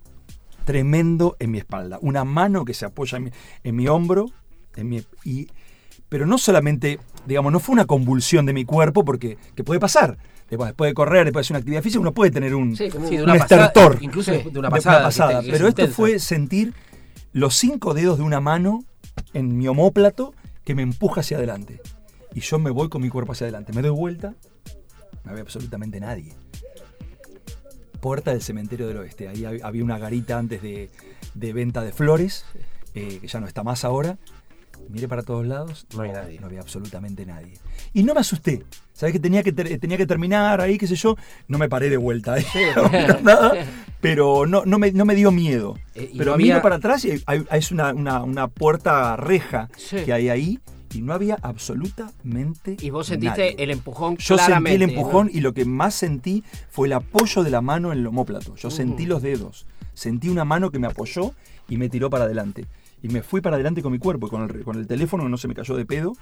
tremendo 0.65 1.36
en 1.39 1.52
mi 1.52 1.58
espalda. 1.58 1.97
Una 2.02 2.24
mano 2.24 2.65
que 2.65 2.74
se 2.74 2.86
apoya 2.86 3.17
en 3.17 3.26
mi, 3.26 3.32
en 3.63 3.76
mi 3.76 3.88
hombro. 3.88 4.26
En 4.76 4.89
mi, 4.89 5.04
y, 5.26 5.47
pero 6.10 6.26
no 6.26 6.38
solamente, 6.38 7.00
digamos, 7.26 7.52
no 7.52 7.60
fue 7.60 7.74
una 7.74 7.86
convulsión 7.86 8.45
de 8.45 8.54
mi 8.54 8.65
cuerpo, 8.65 9.04
porque 9.06 9.38
que 9.56 9.63
puede 9.63 9.80
pasar. 9.80 10.17
Después, 10.50 10.67
después 10.69 10.89
de 10.89 10.93
correr, 10.93 11.24
después 11.26 11.43
de 11.43 11.47
hacer 11.47 11.54
una 11.56 11.60
actividad 11.60 11.82
física, 11.82 12.02
uno 12.02 12.13
puede 12.13 12.32
tener 12.32 12.54
un, 12.56 12.76
Sí, 12.76 12.89
como 12.89 13.08
Sí, 13.08 13.15
de 13.17 13.24
un 13.24 13.30
una 13.30 13.39
pasada, 13.39 13.65
estertor. 13.67 13.97
incluso 14.02 14.34
Sí. 14.34 14.50
de 14.50 14.60
una 14.60 14.67
de 14.67 14.71
pasada. 14.76 14.97
una 14.97 15.06
pasada. 15.06 15.30
¿viste? 15.39 15.45
Que 15.45 15.52
es 15.52 15.58
Pero 15.60 15.69
esto 15.69 15.82
intensa. 15.84 15.95
fue 15.95 16.19
sentir 16.19 16.74
los 17.32 17.56
cinco 17.56 17.93
dedos 17.93 18.17
de 18.17 18.24
una 18.26 18.41
mano 18.41 18.84
en 19.34 19.58
mi 19.58 19.67
homóplato 19.69 20.34
que 20.65 20.76
me 20.76 20.82
empuja 20.82 21.21
hacia 21.21 21.38
adelante. 21.38 21.80
Y 22.34 22.41
yo 22.41 22.60
me 22.60 22.69
voy 22.69 22.89
con 22.89 23.02
mi 23.02 23.08
cuerpo 23.10 23.32
hacia 23.32 23.45
adelante. 23.45 23.71
Me 23.74 23.82
doy 23.82 23.91
vuelta, 23.91 24.36
no 25.24 25.32
había 25.32 25.43
absolutamente 25.43 26.00
nadie. 26.02 26.34
Puerta 28.01 28.31
del 28.31 28.41
cementerio 28.41 28.87
del 28.87 28.97
oeste. 28.97 29.27
Ahí 29.29 29.41
hab- 29.43 29.61
había 29.63 29.83
una 29.83 29.97
garita 29.97 30.37
antes 30.37 30.61
de, 30.61 30.89
de 31.35 31.53
venta 31.53 31.81
de 31.83 31.91
flores, 31.93 32.45
eh, 32.95 33.19
que 33.21 33.27
ya 33.27 33.39
no 33.39 33.47
está 33.47 33.63
más 33.63 33.85
ahora. 33.85 34.17
Miré 34.89 35.07
para 35.07 35.21
todos 35.21 35.45
lados. 35.45 35.85
No 35.95 36.01
hay 36.01 36.11
nadie. 36.11 36.39
No 36.39 36.47
había 36.47 36.59
absolutamente 36.61 37.25
nadie. 37.25 37.53
Y 37.93 38.03
no 38.03 38.13
me 38.15 38.21
asusté. 38.21 38.63
Sabés 38.93 39.13
que 39.13 39.19
tenía 39.19 39.43
que, 39.43 39.51
ter- 39.53 39.79
tenía 39.79 39.95
que 39.97 40.07
terminar 40.07 40.59
ahí, 40.59 40.77
qué 40.77 40.87
sé 40.87 40.95
yo. 40.95 41.15
No 41.47 41.57
me 41.59 41.69
paré 41.69 41.89
de 41.89 41.97
vuelta. 41.97 42.37
¿eh? 42.39 42.45
Nada, 43.23 43.53
pero 44.01 44.45
no, 44.47 44.63
no, 44.65 44.79
me, 44.79 44.91
no 44.91 45.05
me 45.05 45.13
dio 45.15 45.31
miedo. 45.31 45.77
Eh, 45.93 46.11
pero 46.17 46.31
no 46.31 46.37
miro 46.37 46.61
para 46.61 46.77
atrás 46.77 47.05
y 47.05 47.11
hay, 47.11 47.21
hay- 47.27 47.45
es 47.51 47.71
una, 47.71 47.93
una- 47.93 48.23
una 48.23 48.47
puerta 48.47 49.15
reja 49.15 49.69
Sí. 49.77 49.97
que 50.03 50.11
hay 50.13 50.29
ahí 50.29 50.59
y 50.93 51.01
no 51.01 51.13
había 51.13 51.38
absolutamente 51.41 52.77
Y 52.82 52.89
vos 52.89 53.08
sentiste 53.08 53.51
nadie. 53.51 53.56
el 53.63 53.71
empujón 53.71 54.17
Yo 54.17 54.38
sentí 54.38 54.71
el 54.71 54.82
empujón 54.82 55.27
¿no? 55.27 55.32
y 55.34 55.41
lo 55.41 55.54
que 55.54 55.65
más 55.65 55.95
sentí 55.95 56.43
fue 56.69 56.88
el 56.88 56.93
apoyo 56.93 57.43
de 57.43 57.49
la 57.49 57.62
mano 57.62 57.91
en 57.91 57.99
el 57.99 58.08
homóplato. 58.08 58.56
Yo 58.56 58.69
sentí 58.69 59.06
los 59.06 59.21
dedos. 59.21 59.65
Sentí 59.93 60.30
una 60.30 60.45
mano 60.45 60.71
que 60.71 60.80
me 60.80 60.88
apoyó 60.88 61.34
y 61.69 61.77
me 61.77 61.89
tiró 61.89 62.10
para 62.10 62.25
adelante. 62.25 62.65
Y 63.04 63.08
me 63.10 63.23
fui 63.23 63.41
para 63.41 63.56
adelante 63.56 63.82
con 63.82 63.91
mi 63.91 63.99
cuerpo, 63.99 64.27
y 64.27 64.30
con 64.30 64.43
el, 64.43 64.63
con 64.63 64.77
el 64.77 64.88
teléfono 64.88 65.27
no 65.27 65.38
se 65.38 65.47
me 65.47 65.56
cayó 65.56 65.75
de 65.75 65.86
pedo. 65.86 66.13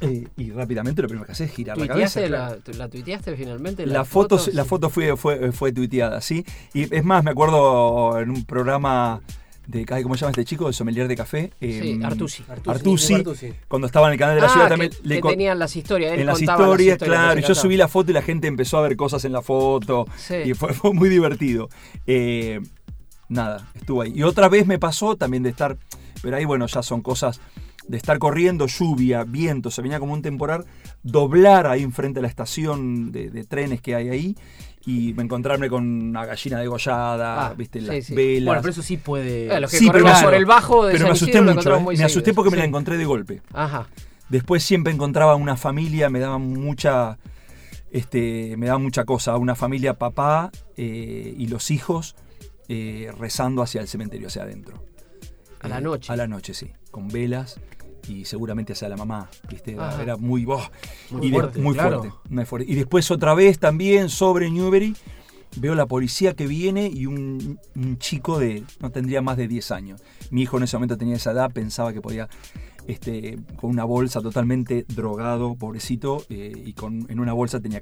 eh, 0.00 0.26
y 0.36 0.50
rápidamente 0.50 1.00
lo 1.02 1.08
primero 1.08 1.26
que 1.26 1.32
hace 1.32 1.44
es 1.44 1.52
girar 1.52 1.76
la 1.78 1.86
cabeza. 1.86 2.20
¿Tuiteaste 2.20 2.28
claro. 2.28 2.62
la, 2.66 2.78
la 2.78 2.88
tuiteaste 2.88 3.36
finalmente? 3.36 3.86
La 3.86 4.04
foto, 4.04 4.38
foto, 4.38 4.50
la 4.54 4.64
foto 4.64 4.90
fue, 4.90 5.16
fue, 5.16 5.52
fue 5.52 5.72
tuiteada, 5.72 6.20
¿sí? 6.20 6.44
Y 6.74 6.94
es 6.94 7.04
más, 7.04 7.24
me 7.24 7.30
acuerdo 7.30 8.18
en 8.20 8.30
un 8.30 8.44
programa 8.44 9.20
de, 9.68 9.84
ay, 9.90 10.02
¿cómo 10.02 10.14
se 10.16 10.22
llama 10.22 10.30
este 10.30 10.44
chico? 10.46 10.66
De 10.66 10.72
sommelier 10.72 11.06
de 11.06 11.14
café. 11.14 11.52
Sí, 11.60 11.90
em, 11.92 12.04
Artusi. 12.04 12.42
Artusi, 12.66 13.14
Artusi. 13.14 13.52
cuando 13.68 13.86
estaba 13.86 14.06
en 14.08 14.14
el 14.14 14.18
canal 14.18 14.34
de 14.36 14.40
la 14.40 14.46
Ah, 14.46 14.50
ciudad 14.50 14.64
que, 14.66 14.70
también 14.70 14.90
que 14.90 14.98
le 15.08 15.20
con- 15.20 15.30
tenían 15.30 15.58
las 15.58 15.76
historias. 15.76 16.14
él 16.14 16.20
en 16.20 16.26
las 16.26 16.40
historias, 16.40 16.98
que 16.98 17.04
claro, 17.04 17.38
y 17.38 17.42
yo 17.42 17.54
subí 17.54 17.76
la 17.76 17.86
foto 17.86 18.10
y 18.10 18.14
la 18.14 18.22
gente 18.22 18.46
empezó 18.48 18.78
a 18.78 18.82
ver 18.82 18.96
cosas 18.96 19.24
en 19.26 19.32
la 19.32 19.42
foto 19.42 20.06
Sí. 20.16 20.34
y 20.46 20.54
fue, 20.54 20.72
fue 20.72 20.92
muy 20.94 21.10
divertido. 21.10 21.68
Eh, 22.06 22.60
nada, 23.28 23.68
estuvo 23.74 24.00
ahí. 24.02 24.12
Y 24.14 24.22
otra 24.22 24.48
vez 24.48 24.66
me 24.66 24.78
pasó 24.78 25.16
también 25.16 25.42
de 25.42 25.50
estar, 25.50 25.76
pero 26.22 26.36
ahí 26.38 26.46
bueno, 26.46 26.66
ya 26.66 26.82
son 26.82 27.02
cosas 27.02 27.40
de 27.86 27.96
estar 27.98 28.18
corriendo, 28.18 28.66
lluvia, 28.66 29.24
viento, 29.24 29.70
se 29.70 29.82
venía 29.82 29.98
como 30.00 30.12
un 30.14 30.22
temporal, 30.22 30.64
doblar 31.02 31.66
ahí 31.66 31.82
enfrente 31.82 32.20
a 32.20 32.22
la 32.22 32.28
estación 32.28 33.12
de, 33.12 33.30
de 33.30 33.44
trenes 33.44 33.80
que 33.82 33.94
hay 33.94 34.08
ahí 34.08 34.36
y 34.88 35.10
encontrarme 35.20 35.68
con 35.68 35.84
una 35.84 36.24
gallina 36.24 36.58
degollada, 36.60 37.48
Ah, 37.48 37.54
viste, 37.54 37.78
las 37.82 38.06
sí. 38.06 38.14
velas. 38.14 38.46
Bueno, 38.46 38.62
pero 38.62 38.72
eso 38.72 38.82
sí 38.82 38.96
puede. 38.96 39.54
Eh, 39.54 39.60
los 39.60 39.70
que 39.70 39.76
Sí, 39.76 39.88
pero 39.92 40.02
claro, 40.02 40.24
por 40.28 40.34
el 40.34 40.46
bajo 40.46 40.86
de 40.86 40.92
pero 40.92 41.00
San 41.00 41.08
me 41.08 41.12
asusté 41.12 41.38
Isidro 41.38 41.54
mucho, 41.54 41.90
¿eh? 41.92 41.96
me 41.98 42.04
asusté 42.04 42.32
porque 42.32 42.50
me 42.50 42.56
la 42.56 42.64
encontré 42.64 42.96
de 42.96 43.04
golpe. 43.04 43.42
Ajá. 43.52 43.86
Después 44.30 44.62
siempre 44.62 44.90
encontraba 44.90 45.34
una 45.36 45.58
familia, 45.58 46.08
me 46.08 46.20
daban 46.20 46.40
mucha, 46.54 47.18
este, 47.90 48.54
me 48.56 48.64
daba 48.66 48.78
mucha 48.78 49.04
cosa, 49.04 49.36
una 49.36 49.54
familia, 49.54 49.92
papá 49.98 50.50
eh, 50.78 51.34
y 51.36 51.48
los 51.48 51.70
hijos 51.70 52.16
eh, 52.68 53.12
rezando 53.18 53.60
hacia 53.60 53.82
el 53.82 53.88
cementerio, 53.88 54.28
hacia 54.28 54.44
adentro. 54.44 54.82
A 55.60 55.68
la 55.68 55.82
noche. 55.82 56.10
A 56.10 56.16
la 56.16 56.26
noche, 56.26 56.54
sí, 56.54 56.70
con 56.90 57.08
velas 57.08 57.60
y 58.08 58.24
seguramente 58.24 58.72
hacia 58.72 58.88
la 58.88 58.96
mamá, 58.96 59.28
¿viste? 59.50 59.72
Era, 59.72 59.88
Ajá. 59.88 60.02
era 60.02 60.16
muy, 60.16 60.44
oh, 60.48 60.60
Muy 61.10 61.26
y 61.26 61.30
de- 61.30 61.36
fuerte, 61.38 61.60
muy 61.60 61.74
claro. 61.74 61.98
fuerte, 62.00 62.18
muy 62.28 62.44
fuerte. 62.44 62.72
Y 62.72 62.74
después 62.74 63.10
otra 63.10 63.34
vez 63.34 63.58
también 63.58 64.08
sobre 64.08 64.50
Newbery, 64.50 64.96
veo 65.56 65.74
la 65.74 65.86
policía 65.86 66.34
que 66.34 66.46
viene 66.46 66.88
y 66.92 67.06
un, 67.06 67.58
un 67.74 67.98
chico 67.98 68.38
de, 68.38 68.64
no 68.80 68.90
tendría 68.90 69.22
más 69.22 69.36
de 69.36 69.48
10 69.48 69.70
años. 69.72 70.02
Mi 70.30 70.42
hijo 70.42 70.56
en 70.58 70.64
ese 70.64 70.76
momento 70.76 70.96
tenía 70.98 71.16
esa 71.16 71.32
edad, 71.32 71.50
pensaba 71.50 71.92
que 71.92 72.00
podía, 72.02 72.28
este, 72.86 73.38
con 73.56 73.70
una 73.70 73.84
bolsa 73.84 74.20
totalmente 74.20 74.84
drogado, 74.88 75.54
pobrecito, 75.56 76.22
eh, 76.28 76.52
y 76.66 76.72
con, 76.74 77.06
en 77.10 77.18
una 77.20 77.32
bolsa 77.32 77.60
tenía 77.60 77.80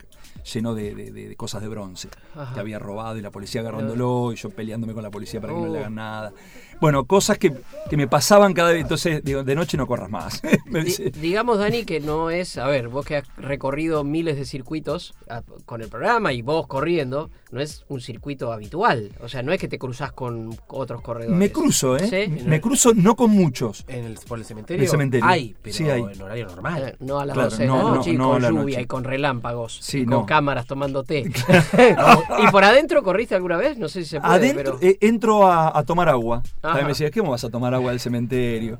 lleno 0.53 0.75
de, 0.75 0.95
de- 0.95 1.11
de- 1.11 1.29
de 1.29 1.37
cosas 1.37 1.61
de 1.63 1.69
bronce 1.69 2.09
Ajá. 2.37 2.55
que 2.55 2.61
había 2.61 2.79
robado 2.79 3.19
y 3.19 3.21
la 3.23 3.31
policía 3.33 3.61
agarrándolo 3.63 4.33
y 4.33 4.37
yo 4.37 4.51
peleándome 4.51 4.95
con 4.95 5.03
la 5.03 5.11
policía 5.11 5.41
para 5.41 5.53
que 5.53 5.59
no 5.61 5.67
le 5.67 5.73
Oh. 5.73 5.81
hagan 5.81 5.95
nada. 5.97 6.33
Bueno, 6.81 7.05
cosas 7.05 7.39
que, 7.39 7.53
que 7.89 7.97
me 7.97 8.07
pasaban 8.07 8.53
cada 8.53 8.71
vez, 8.73 8.83
entonces 8.83 9.23
digo, 9.25 9.43
de 9.45 9.55
noche 9.55 9.77
no 9.77 9.87
corras 9.87 10.11
más. 10.11 10.43
Me 10.67 10.81
Di- 10.81 10.87
dice, 10.87 11.11
digamos, 11.11 11.59
Dani, 11.59 11.85
que 11.85 12.01
no 12.01 12.31
es, 12.31 12.59
a 12.59 12.67
ver, 12.67 12.89
vos 12.89 13.05
que 13.07 13.17
has 13.17 13.25
recorrido 13.37 14.05
miles 14.05 14.37
de 14.37 14.45
circuitos 14.45 15.15
ah, 15.29 15.43
con 15.65 15.81
el 15.81 15.89
programa 15.89 16.33
y 16.33 16.43
vos 16.43 16.67
corriendo, 16.67 17.31
no 17.51 17.61
es 17.61 17.85
un 17.89 18.01
circuito 18.01 18.53
habitual. 18.53 19.13
O 19.23 19.29
sea, 19.29 19.43
no 19.43 19.53
es 19.53 19.61
que 19.61 19.69
te 19.69 19.79
cruzas 19.79 20.13
con 20.13 20.57
otros 20.69 21.01
corredores. 21.01 21.37
me 21.39 21.51
cruzo, 21.51 21.97
¿eh? 21.97 22.07
Sí, 22.09 22.45
me 22.45 22.61
cruzo 22.61 22.93
no 22.95 23.15
con 23.17 23.31
muchos. 23.31 23.85
En 23.89 24.05
el, 24.05 24.19
por 24.29 24.39
el 24.39 24.45
cementerio. 24.45 24.83
El 24.83 24.89
cementerio. 24.91 25.27
Hay, 25.27 25.55
pero 25.63 25.75
Sí, 25.77 25.89
hay. 25.89 26.03
en 26.03 26.21
horario 26.23 26.47
normal. 26.47 26.83
Eh, 26.89 26.97
No 27.01 27.21
a 27.21 27.25
las 27.25 27.35
Claro, 27.35 27.51
12 27.51 27.63
de 27.63 27.69
no, 27.69 27.77
la 27.77 27.83
no, 27.83 27.95
noche 27.97 28.11
y 28.11 28.17
no 28.17 28.25
a 28.35 28.41
con 28.41 28.43
lluvia 28.51 28.77
noche. 28.77 28.83
y 28.83 28.87
con 28.87 29.05
relámpagos 29.05 29.79
Sí, 29.81 29.99
y 30.01 30.05
con 30.05 30.11
no. 30.11 30.27
cámaras 30.27 30.67
tomando 30.67 31.05
té. 31.05 31.21
¿Y 32.47 32.51
por 32.51 32.65
adentro 32.65 33.03
corriste 33.03 33.35
alguna 33.35 33.57
vez? 33.57 33.79
No 33.79 33.89
sé 33.89 34.03
si 34.03 34.11
se 34.11 34.21
puede, 34.21 34.35
Adentro 34.35 34.79
pero... 34.79 34.91
eh, 34.93 34.99
entro 35.01 35.47
a, 35.47 35.77
a 35.79 35.83
tomar 35.85 36.09
agua. 36.09 36.43
Ajá. 36.67 36.73
También 36.73 36.87
me 36.87 36.93
decía, 36.93 37.11
¿qué 37.11 37.21
vas 37.21 37.45
a 37.45 37.51
tomar 37.51 37.73
agua 37.75 37.91
del 37.91 38.01
cementerio? 38.01 38.79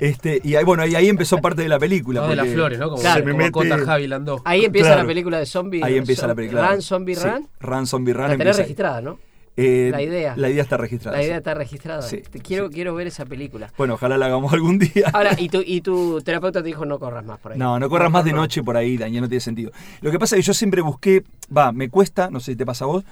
Este, 0.00 0.40
y 0.44 0.54
ahí, 0.56 0.64
bueno, 0.64 0.86
y 0.86 0.94
ahí 0.94 1.08
empezó 1.08 1.38
parte 1.38 1.62
de 1.62 1.68
la 1.68 1.78
película. 1.78 2.20
No, 2.22 2.28
de 2.28 2.36
las 2.36 2.48
flores, 2.48 2.78
¿no? 2.78 2.90
Como, 2.90 3.00
Claro, 3.00 3.20
se 3.20 3.24
me 3.26 3.32
como 3.32 3.44
mete- 3.44 3.50
Cota 3.52 3.78
Javi 3.84 4.06
Landó. 4.06 4.42
Ahí 4.44 4.64
empieza 4.64 4.88
Claro. 4.88 5.02
la 5.02 5.08
película 5.08 5.38
de 5.38 5.46
zombie. 5.46 5.82
Ahí 5.84 5.96
empieza 5.96 6.26
la 6.26 6.34
película. 6.34 6.70
Run, 6.70 6.82
Zombie 6.82 7.14
Sí, 7.16 7.24
Run. 7.28 7.48
Run, 7.60 7.86
Zombie 7.86 8.12
Run. 8.12 8.28
La 8.28 8.36
tenés 8.36 8.56
registrada, 8.58 9.00
¿no? 9.00 9.18
Eh, 9.54 9.90
La 9.92 10.00
idea. 10.00 10.32
La 10.36 10.48
idea 10.48 10.62
está 10.62 10.78
registrada. 10.78 11.18
La 11.18 11.22
idea 11.22 11.34
sí. 11.34 11.38
está 11.38 11.52
registrada. 11.52 12.00
Sí, 12.00 12.22
Te 12.30 12.38
quiero, 12.40 12.68
sí. 12.68 12.74
quiero 12.74 12.94
ver 12.94 13.06
esa 13.08 13.26
película. 13.26 13.70
Bueno, 13.76 13.94
ojalá 13.94 14.16
la 14.16 14.24
hagamos 14.26 14.50
algún 14.54 14.78
día. 14.78 15.10
Ahora, 15.12 15.32
y 15.38 15.50
tu, 15.50 15.62
y 15.64 15.82
tu 15.82 16.22
terapeuta 16.22 16.62
te 16.62 16.68
dijo 16.68 16.86
no 16.86 16.98
corras 16.98 17.22
más 17.24 17.38
por 17.38 17.52
ahí. 17.52 17.58
No, 17.58 17.78
no 17.78 17.90
corras 17.90 18.10
más 18.10 18.24
de 18.24 18.30
no. 18.32 18.38
noche 18.38 18.62
por 18.62 18.78
ahí, 18.78 18.96
Daniel, 18.96 19.20
no 19.24 19.28
tiene 19.28 19.40
sentido. 19.40 19.70
Lo 20.00 20.10
que 20.10 20.18
pasa 20.18 20.36
es 20.36 20.40
que 20.42 20.46
yo 20.46 20.54
siempre 20.54 20.80
busqué, 20.80 21.22
va, 21.54 21.70
me 21.70 21.90
cuesta, 21.90 22.30
no 22.30 22.40
sé 22.40 22.52
si 22.52 22.56
te 22.56 22.64
pasa 22.64 22.86
a 22.86 22.88
vos, 22.88 23.04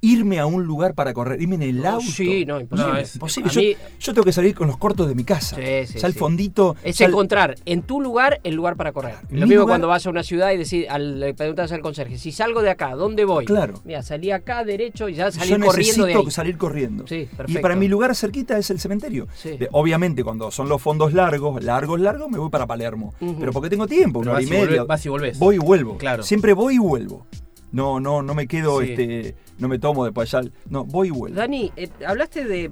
irme 0.00 0.38
a 0.38 0.46
un 0.46 0.64
lugar 0.64 0.94
para 0.94 1.12
correr, 1.12 1.42
irme 1.42 1.56
en 1.56 1.62
el 1.62 1.82
No, 1.82 1.88
auto. 1.90 2.06
sí, 2.06 2.44
no, 2.46 2.60
imposible. 2.60 2.92
No, 2.92 2.98
es- 2.98 3.14
imposible. 3.16 3.50
a 3.50 3.52
Yo, 3.52 3.60
mí- 3.60 3.74
yo 3.98 4.14
tengo 4.14 4.24
que 4.24 4.32
salir 4.32 4.54
con 4.54 4.68
los 4.68 4.76
cortos 4.76 5.08
de 5.08 5.14
mi 5.14 5.24
casa. 5.24 5.56
Sí, 5.56 5.62
sí, 5.86 5.96
o 5.96 6.00
sea, 6.00 6.06
el 6.06 6.12
sí. 6.12 6.18
fondito. 6.18 6.76
Es 6.84 7.00
encontrar 7.00 7.56
en 7.64 7.82
tu 7.82 8.00
lugar 8.00 8.40
el 8.44 8.54
lugar 8.54 8.76
para 8.76 8.92
correr. 8.92 9.16
Mi 9.30 9.40
Lo 9.40 9.46
mismo 9.46 9.62
lugar- 9.62 9.72
cuando 9.74 9.88
vas 9.88 10.06
a 10.06 10.10
una 10.10 10.22
ciudad 10.22 10.52
y 10.52 10.56
decís, 10.58 10.86
al, 10.88 11.18
le 11.18 11.34
preguntas 11.34 11.72
al 11.72 11.80
conserje, 11.80 12.16
si 12.18 12.30
salgo 12.32 12.62
de 12.62 12.70
acá, 12.70 12.94
¿dónde 12.94 13.24
voy? 13.24 13.44
Claro. 13.44 13.80
Mira, 13.84 14.02
salí 14.02 14.30
acá 14.30 14.64
derecho 14.64 15.08
y 15.08 15.14
ya 15.14 15.32
salí 15.32 15.50
yo 15.50 15.56
corriendo 15.58 16.04
de 16.06 16.12
necesito 16.12 16.28
ahí. 16.28 16.30
salir 16.30 16.56
corriendo. 16.58 17.04
Sí, 17.08 17.16
y 17.16 17.26
perfecto. 17.26 17.60
para 17.62 17.74
mi 17.76 17.88
lugar 17.88 18.14
cerquita 18.14 18.56
es 18.56 18.70
el 18.70 18.78
cementerio. 18.78 19.26
Sí. 19.34 19.56
De- 19.56 19.68
obviamente, 19.72 20.22
cuando 20.22 20.50
son 20.50 20.68
los 20.68 20.80
fondos 20.80 21.12
largos, 21.12 21.62
largos, 21.64 21.98
largos, 22.00 22.30
me 22.30 22.38
voy 22.38 22.50
para 22.50 22.66
Palermo. 22.66 23.14
Ujú. 23.20 23.36
Pero 23.40 23.52
porque 23.52 23.68
tengo 23.68 23.86
tiempo, 23.88 24.20
una 24.20 24.32
hora 24.32 24.42
y 24.42 24.46
y 24.46 24.50
media. 24.50 24.84
vas 24.84 25.04
y 25.04 25.08
volvés. 25.08 25.38
Voy 25.38 25.56
y 25.56 25.58
vuelvo. 25.58 25.96
Claro. 25.98 26.22
Siempre 26.22 26.52
voy 26.52 26.76
y 26.76 26.78
vuelvo. 26.78 27.26
No, 27.72 28.00
no, 28.00 28.22
no 28.22 28.34
me 28.34 28.46
quedo, 28.46 28.80
Sí. 28.82 28.90
este, 28.90 29.34
no 29.58 29.68
me 29.68 29.78
tomo 29.78 30.04
después 30.04 30.32
allá. 30.34 30.48
No, 30.68 30.84
voy 30.84 31.08
y 31.08 31.10
vuelvo. 31.10 31.36
Dani, 31.36 31.70
eh, 31.76 31.88
hablaste 32.06 32.44
de 32.44 32.70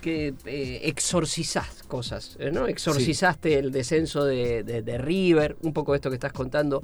que 0.00 0.34
eh, 0.46 0.80
exorcizás 0.84 1.82
cosas, 1.84 2.36
eh, 2.40 2.50
¿no? 2.50 2.66
Exorcizaste 2.66 3.58
el 3.58 3.70
descenso 3.70 4.24
de, 4.24 4.64
de- 4.64 4.82
de 4.82 4.98
River, 4.98 5.56
un 5.62 5.72
poco 5.72 5.94
esto 5.94 6.08
que 6.10 6.16
estás 6.16 6.32
contando. 6.32 6.82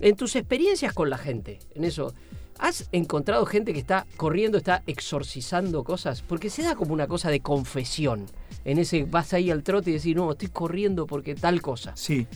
En 0.00 0.16
tus 0.16 0.34
experiencias 0.34 0.92
con 0.92 1.08
la 1.10 1.18
gente, 1.18 1.58
en 1.74 1.84
eso, 1.84 2.12
¿has 2.58 2.88
encontrado 2.90 3.46
gente 3.46 3.72
que 3.72 3.78
está 3.78 4.04
corriendo, 4.16 4.58
está 4.58 4.82
exorcizando 4.86 5.84
cosas? 5.84 6.22
Porque 6.22 6.50
se 6.50 6.62
da 6.62 6.74
como 6.74 6.92
una 6.92 7.06
cosa 7.06 7.30
de 7.30 7.40
confesión. 7.40 8.26
En 8.64 8.78
ese 8.78 9.04
vas 9.04 9.32
ahí 9.32 9.50
al 9.50 9.62
trote 9.62 9.90
y 9.90 9.94
decís, 9.94 10.16
no, 10.16 10.32
estoy 10.32 10.48
corriendo 10.48 11.06
porque 11.06 11.34
tal 11.36 11.62
cosa. 11.62 11.92
Sí. 11.94 12.26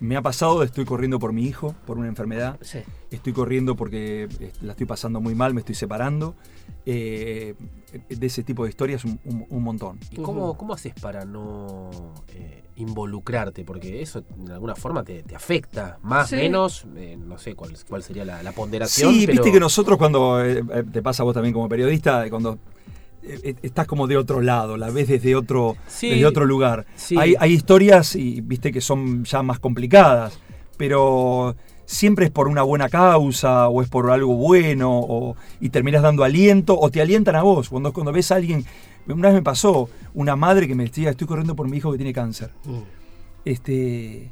Me 0.00 0.16
ha 0.16 0.22
pasado, 0.22 0.62
estoy 0.62 0.84
corriendo 0.84 1.18
por 1.18 1.32
mi 1.32 1.44
hijo, 1.44 1.74
por 1.86 1.98
una 1.98 2.06
enfermedad. 2.08 2.56
Sí. 2.60 2.78
Estoy 3.10 3.32
corriendo 3.32 3.74
porque 3.74 4.28
eh, 4.40 4.52
la 4.62 4.72
estoy 4.72 4.86
pasando 4.86 5.20
muy 5.20 5.34
mal, 5.34 5.54
me 5.54 5.60
estoy 5.60 5.74
separando. 5.74 6.34
Eh, 6.86 7.54
de 8.08 8.26
ese 8.26 8.42
tipo 8.44 8.64
de 8.64 8.70
historias 8.70 9.04
un, 9.04 9.18
un- 9.24 9.46
un 9.48 9.62
montón. 9.62 9.98
¿Y 10.10 10.16
cómo, 10.22 10.56
cómo 10.56 10.74
haces 10.74 10.92
para 11.00 11.24
no 11.24 11.90
eh, 12.34 12.62
involucrarte? 12.76 13.64
Porque 13.64 14.00
eso 14.00 14.22
de 14.36 14.52
alguna 14.52 14.74
forma 14.76 15.02
te, 15.02 15.22
te 15.22 15.34
afecta, 15.34 15.98
más, 16.02 16.28
Sí. 16.28 16.36
menos, 16.36 16.86
eh, 16.96 17.16
no 17.18 17.36
sé 17.38 17.54
cuál, 17.54 17.74
cuál 17.88 18.02
sería 18.02 18.24
la, 18.24 18.42
la 18.42 18.52
ponderación. 18.52 19.12
Sí, 19.12 19.20
pero- 19.26 19.32
viste 19.42 19.52
que 19.52 19.60
nosotros 19.60 19.98
cuando, 19.98 20.40
te 20.92 21.02
pasa 21.02 21.22
a 21.22 21.24
vos 21.24 21.34
también 21.34 21.52
como 21.54 21.68
periodista, 21.68 22.28
cuando 22.30 22.58
estás 23.22 23.86
como 23.86 24.06
de 24.06 24.16
otro 24.16 24.40
lado, 24.40 24.76
la 24.76 24.90
ves 24.90 25.08
desde 25.08 25.34
otro, 25.34 25.76
Sí. 25.86 26.10
desde 26.10 26.26
otro 26.26 26.44
lugar. 26.46 26.86
Sí. 26.96 27.16
Hay, 27.18 27.34
hay 27.38 27.52
historias 27.52 28.14
y 28.16 28.40
viste 28.40 28.72
que 28.72 28.80
son 28.80 29.24
ya 29.24 29.42
más 29.42 29.58
complicadas, 29.58 30.38
pero 30.76 31.56
siempre 31.84 32.26
es 32.26 32.30
por 32.30 32.48
una 32.48 32.62
buena 32.62 32.88
causa 32.88 33.68
o 33.68 33.82
es 33.82 33.88
por 33.88 34.10
algo 34.10 34.34
bueno 34.34 34.90
o, 35.00 35.36
y 35.60 35.70
terminas 35.70 36.02
dando 36.02 36.22
aliento 36.24 36.78
o 36.78 36.90
te 36.90 37.00
alientan 37.00 37.34
a 37.36 37.42
vos. 37.42 37.68
Cuando, 37.70 37.92
cuando 37.92 38.12
ves 38.12 38.30
a 38.30 38.36
alguien, 38.36 38.64
una 39.06 39.28
vez 39.28 39.34
me 39.36 39.42
pasó 39.42 39.88
una 40.14 40.36
madre 40.36 40.68
que 40.68 40.74
me 40.74 40.84
decía, 40.84 41.10
estoy 41.10 41.26
corriendo 41.26 41.56
por 41.56 41.68
mi 41.68 41.78
hijo 41.78 41.90
que 41.90 41.98
tiene 41.98 42.12
cáncer. 42.12 42.50
Mm. 42.64 42.78
Este, 43.44 44.30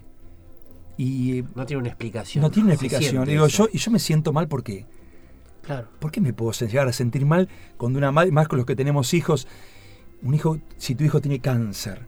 y 0.99 1.43
No 1.55 1.67
tiene 1.67 1.81
una 1.81 1.89
explicación. 1.91 2.43
no 2.43 2.51
tiene 2.51 2.67
una 2.67 2.75
explicación. 2.75 3.25
Digo, 3.27 3.47
eso. 3.47 3.65
yo, 3.65 3.71
y 3.73 3.79
yo 3.79 3.91
me 3.91 3.99
siento 3.99 4.33
mal 4.33 4.49
porque... 4.49 4.87
Claro. 5.67 5.89
¿Por 5.99 6.11
qué 6.13 6.21
me 6.21 6.33
puedo 6.33 6.53
llegar 6.53 6.89
a 6.89 6.93
sentir 6.93 7.27
mal 7.27 7.49
cuando 7.77 7.99
una 7.99 8.13
madre, 8.13 8.31
más 8.31 8.49
con 8.49 8.57
los 8.57 8.67
que 8.67 8.77
tenemos 8.77 9.13
hijos, 9.15 9.47
un 10.23 10.33
hijo, 10.35 10.59
si 10.79 10.95
tu 10.95 11.05
hijo 11.05 11.21
tiene 11.21 11.41
cáncer, 11.41 12.01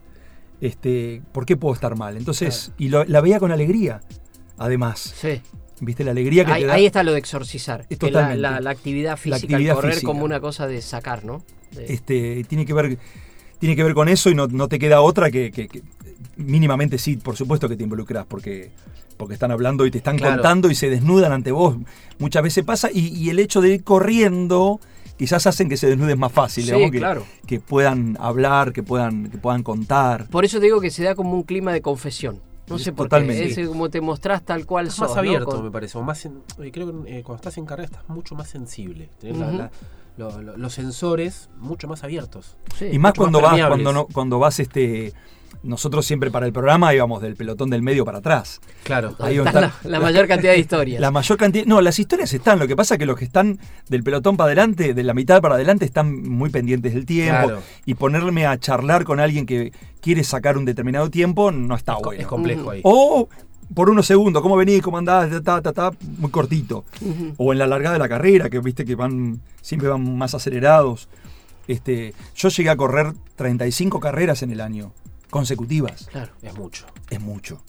este, 0.61 1.21
¿por 1.31 1.45
qué 1.45 1.57
puedo 1.57 1.73
estar 1.75 1.95
mal? 1.97 2.17
Entonces, 2.17 2.71
y 2.77 2.89
lo- 2.89 3.03
la 3.05 3.21
veía 3.21 3.39
con 3.39 3.51
alegría, 3.51 4.01
además, 4.57 5.13
Sí. 5.17 5.41
¿viste? 5.81 6.03
La 6.03 6.11
alegría 6.11 6.45
que 6.45 6.51
Ahí, 6.53 6.61
te 6.61 6.67
da. 6.67 6.73
ahí 6.73 6.85
está 6.85 7.03
lo 7.03 7.11
de 7.13 7.19
exorcizar. 7.19 7.85
Que 7.87 7.95
la, 7.95 7.99
totalmente. 7.99 8.41
la- 8.41 8.59
la 8.61 8.69
actividad 8.71 9.17
física, 9.17 9.37
el 9.37 9.43
actividad 9.53 9.75
correr 9.75 9.93
física. 9.93 10.07
como 10.07 10.23
una 10.25 10.39
cosa 10.39 10.67
de 10.67 10.81
sacar, 10.81 11.23
¿no? 11.25 11.43
De- 11.71 11.93
Este, 11.93 12.43
tiene 12.45 12.65
que 12.65 12.73
ver 12.73 12.97
tiene 13.59 13.75
que 13.75 13.83
ver 13.83 13.93
con 13.93 14.07
eso 14.07 14.29
y 14.29 14.35
no, 14.35 14.47
no 14.47 14.69
te 14.69 14.79
queda 14.79 15.01
otra 15.01 15.29
que, 15.29 15.51
que- 15.51 15.67
que 15.67 15.83
mínimamente 16.37 16.97
sí, 16.97 17.17
por 17.17 17.35
supuesto 17.35 17.67
que 17.67 17.75
te 17.75 17.83
involucras 17.83 18.25
porque 18.25 18.71
porque 19.19 19.33
están 19.33 19.51
hablando 19.51 19.85
y 19.85 19.91
te 19.91 19.97
están 19.97 20.17
Claro. 20.17 20.35
contando 20.35 20.71
y 20.71 20.75
se 20.75 20.89
desnudan 20.89 21.33
ante 21.33 21.51
vos. 21.51 21.75
Muchas 22.19 22.41
veces 22.41 22.63
pasa 22.63 22.89
y, 22.91 23.07
y 23.09 23.29
el 23.29 23.37
hecho 23.39 23.59
de 23.59 23.73
ir 23.75 23.83
corriendo 23.83 24.79
quizás 25.17 25.45
hacen 25.45 25.67
que 25.67 25.75
se 25.75 25.87
desnuden 25.87 26.17
más 26.17 26.31
fácil, 26.31 26.63
Sí, 26.63 26.71
digamos, 26.71 26.91
que, 26.91 26.97
claro. 26.99 27.23
que 27.45 27.59
puedan 27.59 28.15
hablar, 28.21 28.71
que 28.71 28.81
puedan, 28.81 29.29
que 29.29 29.37
puedan 29.37 29.61
contar. 29.61 30.27
Por 30.29 30.45
eso 30.45 30.59
te 30.59 30.65
digo 30.67 30.79
que 30.79 30.89
se 30.89 31.03
da 31.03 31.15
como 31.15 31.33
un 31.33 31.43
clima 31.43 31.73
de 31.73 31.81
confesión. 31.81 32.39
No 32.69 32.79
sé 32.79 32.93
por 32.93 33.07
totalmente. 33.07 33.53
qué. 33.53 33.61
Es 33.63 33.67
como 33.67 33.89
te 33.89 33.99
mostrás 33.99 34.41
tal 34.43 34.65
cual 34.65 34.85
Estás 34.87 34.97
sos. 34.99 35.07
más 35.09 35.15
¿no? 35.15 35.19
abierto, 35.19 35.47
Con- 35.47 35.63
me 35.65 35.71
parece. 35.71 35.97
o 35.97 36.01
más 36.03 36.23
eh, 36.25 36.31
creo 36.71 37.03
que 37.03 37.17
eh, 37.19 37.23
cuando 37.23 37.35
estás 37.41 37.57
en 37.57 37.65
carrera 37.65 37.87
estás 37.87 38.07
mucho 38.07 38.35
más 38.35 38.47
sensible. 38.47 39.09
Tenés 39.19 39.37
la- 39.39 39.51
la- 39.51 39.71
lo- 40.19 40.41
lo- 40.41 40.57
los 40.57 40.73
sensores 40.73 41.49
mucho 41.57 41.87
más 41.87 42.03
abiertos. 42.03 42.57
Sí. 42.77 42.89
Y 42.91 42.99
más 42.99 43.13
cuando 43.13 43.41
vas, 43.41 43.59
cuando 43.67 43.93
no, 43.93 44.05
cuando 44.05 44.37
vas 44.37 44.59
este. 44.59 45.13
Nosotros 45.61 46.05
siempre 46.05 46.31
para 46.31 46.45
el 46.45 46.53
programa 46.53 46.93
íbamos 46.93 47.21
del 47.21 47.35
pelotón 47.35 47.69
del 47.69 47.81
medio 47.81 48.05
para 48.05 48.19
atrás. 48.19 48.61
Claro. 48.83 49.15
Ahí 49.19 49.37
Está 49.39 49.49
está- 49.49 49.61
la, 49.61 49.73
la 49.89 49.99
mayor 49.99 50.25
cantidad 50.25 50.53
de 50.53 50.59
historias. 50.59 51.01
La 51.01 51.11
mayor 51.11 51.37
cantidad. 51.37 51.65
No, 51.65 51.81
las 51.81 51.99
historias 51.99 52.31
están. 52.33 52.59
Lo 52.59 52.67
que 52.67 52.77
pasa 52.77 52.93
es 52.95 52.99
que 52.99 53.05
los 53.05 53.17
que 53.17 53.25
están 53.25 53.59
del 53.89 54.01
pelotón 54.03 54.37
para 54.37 54.45
adelante, 54.47 54.93
de 54.93 55.03
la 55.03 55.13
mitad 55.13 55.41
para 55.41 55.55
adelante, 55.55 55.83
están 55.83 56.21
muy 56.29 56.49
pendientes 56.49 56.93
del 56.93 57.05
tiempo. 57.05 57.47
Claro. 57.47 57.61
Y 57.85 57.95
ponerme 57.95 58.45
a 58.45 58.57
charlar 58.57 59.03
con 59.03 59.19
alguien 59.19 59.45
que 59.45 59.73
quiere 59.99 60.23
sacar 60.23 60.57
un 60.57 60.63
determinado 60.63 61.09
tiempo 61.09 61.51
no 61.51 61.75
está 61.75 61.95
Es 61.95 62.03
bueno. 62.03 62.21
Es 62.21 62.27
complejo 62.27 62.71
ahí. 62.71 62.79
O 62.85 63.27
por 63.73 63.89
unos 63.89 64.05
segundos, 64.05 64.41
¿cómo 64.41 64.55
venís? 64.57 64.81
¿Cómo 64.81 64.97
andás? 64.97 65.29
Ta, 65.43 65.61
ta, 65.61 65.73
ta, 65.73 65.91
muy 66.17 66.31
cortito. 66.31 66.85
O 67.37 67.53
en 67.53 67.59
la 67.59 67.67
largada 67.67 67.93
de 67.93 67.99
la 67.99 68.09
carrera, 68.09 68.49
que 68.49 68.59
viste 68.59 68.85
que 68.85 68.95
van 68.95 69.41
siempre 69.61 69.89
van 69.89 70.17
más 70.17 70.33
acelerados. 70.33 71.07
Este, 71.67 72.13
yo 72.35 72.49
llegué 72.49 72.69
a 72.69 72.75
correr 72.77 73.13
35 73.35 73.99
carreras 73.99 74.41
en 74.41 74.51
el 74.51 74.61
año, 74.61 74.91
consecutivas. 75.29 76.07
Claro. 76.11 76.31
Es 76.41 76.55
mucho. 76.57 76.87
Es 77.09 77.21
mucho. 77.21 77.61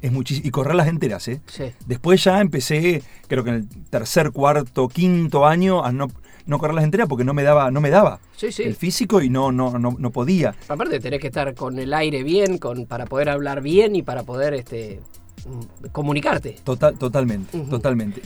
Es 0.00 0.12
muchísimo. 0.12 0.46
Y 0.46 0.50
correrlas 0.50 0.88
enteras, 0.88 1.28
¿eh? 1.28 1.40
Sí. 1.46 1.64
Después 1.86 2.22
ya 2.24 2.40
empecé, 2.40 3.02
creo 3.28 3.44
que 3.44 3.50
en 3.50 3.56
el 3.56 3.68
tercer, 3.90 4.32
cuarto, 4.32 4.88
quinto 4.88 5.46
año, 5.46 5.84
a 5.84 5.92
no, 5.92 6.08
no 6.46 6.58
correrlas 6.58 6.84
enteras 6.84 7.08
porque 7.08 7.24
no 7.24 7.32
me 7.34 7.42
daba, 7.42 7.70
no 7.70 7.80
me 7.80 7.90
daba 7.90 8.20
Sí, 8.36 8.52
sí. 8.52 8.62
el 8.64 8.74
físico 8.76 9.22
y 9.22 9.30
no, 9.30 9.52
no, 9.52 9.78
no, 9.78 9.96
no 9.98 10.10
podía. 10.10 10.54
Aparte 10.68 11.00
tenés 11.00 11.20
que 11.20 11.28
estar 11.28 11.54
con 11.54 11.78
el 11.78 11.92
aire 11.94 12.22
bien, 12.22 12.58
con, 12.58 12.86
para 12.86 13.06
poder 13.06 13.28
hablar 13.30 13.62
bien 13.62 13.96
y 13.96 14.02
para 14.02 14.24
poder 14.24 14.52
este, 14.54 15.00
comunicarte. 15.92 16.56
Total, 16.64 16.96
totalmente, 16.98 17.58
totalmente. 17.70 18.22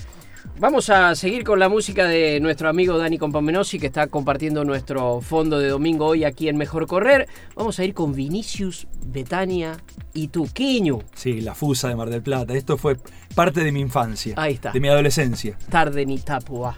Vamos 0.61 0.91
a 0.91 1.15
seguir 1.15 1.45
con 1.45 1.61
la 1.61 1.69
música 1.69 2.07
de 2.07 2.41
nuestro 2.41 2.69
amigo 2.69 2.99
Dani 2.99 3.17
Compomenosi 3.17 3.79
que 3.79 3.87
está 3.87 4.09
compartiendo 4.09 4.65
nuestro 4.65 5.21
fondo 5.21 5.59
de 5.61 5.69
domingo 5.69 6.07
hoy 6.07 6.25
aquí 6.25 6.49
en 6.49 6.57
Mejor 6.57 6.87
Correr. 6.87 7.29
Vamos 7.55 7.79
a 7.79 7.85
ir 7.85 7.95
con 7.95 8.13
Vinicius, 8.13 8.89
Betania 9.07 9.77
y 10.15 10.29
Tuquiño. 10.29 10.99
Sí, 11.15 11.41
la 11.43 11.55
fusa 11.55 11.89
de 11.89 11.97
Mar 11.97 12.11
del 12.11 12.23
Plata. 12.23 12.55
Esto 12.55 12.77
fue 12.77 12.97
parte 13.37 13.63
de 13.63 13.71
mi 13.71 13.81
infancia. 13.81 14.35
Ahí 14.37 14.55
está. 14.55 14.73
De 14.73 14.81
mi 14.81 14.89
adolescencia. 14.89 15.57
Tarde 15.71 16.05
ni 16.05 16.19
Tapua. 16.19 16.77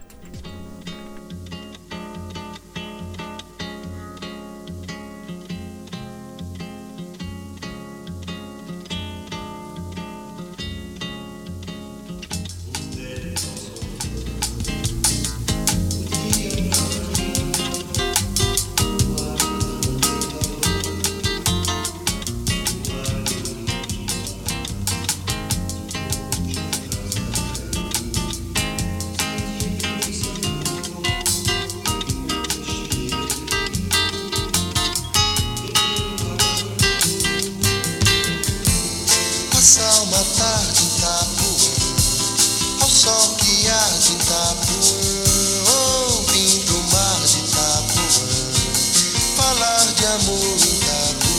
Amor. 50.11 50.35
Em 50.35 50.75
Itapuã 50.75 51.31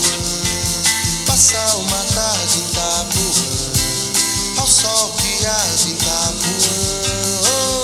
Passar 1.25 1.75
uma 1.77 2.03
tarde 2.13 2.57
em 2.57 2.61
Itapuã 2.61 3.31
Ao 4.59 4.67
sol 4.67 5.13
que 5.17 5.45
arde 5.45 5.87
em 5.87 5.91
Itapuã 5.91 6.51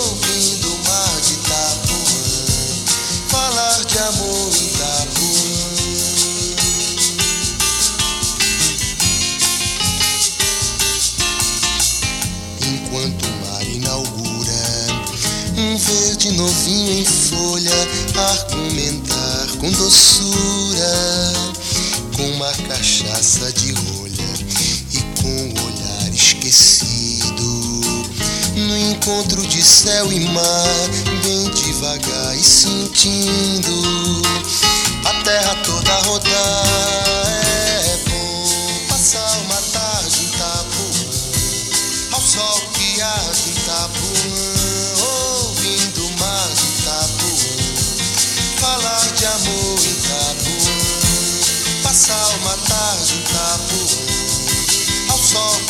Ouvindo 0.01 0.73
o 0.73 0.77
mar 0.87 1.21
de 1.21 1.33
Itapuã 1.33 1.97
Falar 3.29 3.85
de 3.85 3.97
amor 3.97 4.53
em 4.53 4.65
Itapuã. 4.65 5.17
Enquanto 12.61 13.25
o 13.25 13.31
mar 13.45 13.63
inaugura 13.67 14.27
um 15.57 15.77
verde 15.77 16.31
novinho 16.33 16.99
em 16.99 17.05
folha, 17.05 17.71
argumentar 18.15 19.06
com 19.67 19.71
doçura, 19.71 21.33
com 22.15 22.23
uma 22.31 22.51
cachaça 22.69 23.51
de 23.51 23.73
rolha 23.73 24.29
e 24.93 25.21
com 25.21 25.27
o 25.27 25.65
olhar 25.65 26.13
esquecido. 26.13 27.43
No 28.55 28.77
encontro 28.77 29.45
de 29.45 29.61
céu 29.61 30.11
e 30.11 30.21
mar, 30.21 30.89
bem 31.21 31.49
devagar 31.51 32.37
e 32.37 32.43
sentindo 32.43 34.21
a 35.03 35.23
terra 35.23 35.55
toda 35.65 35.93
rodar. 36.07 37.56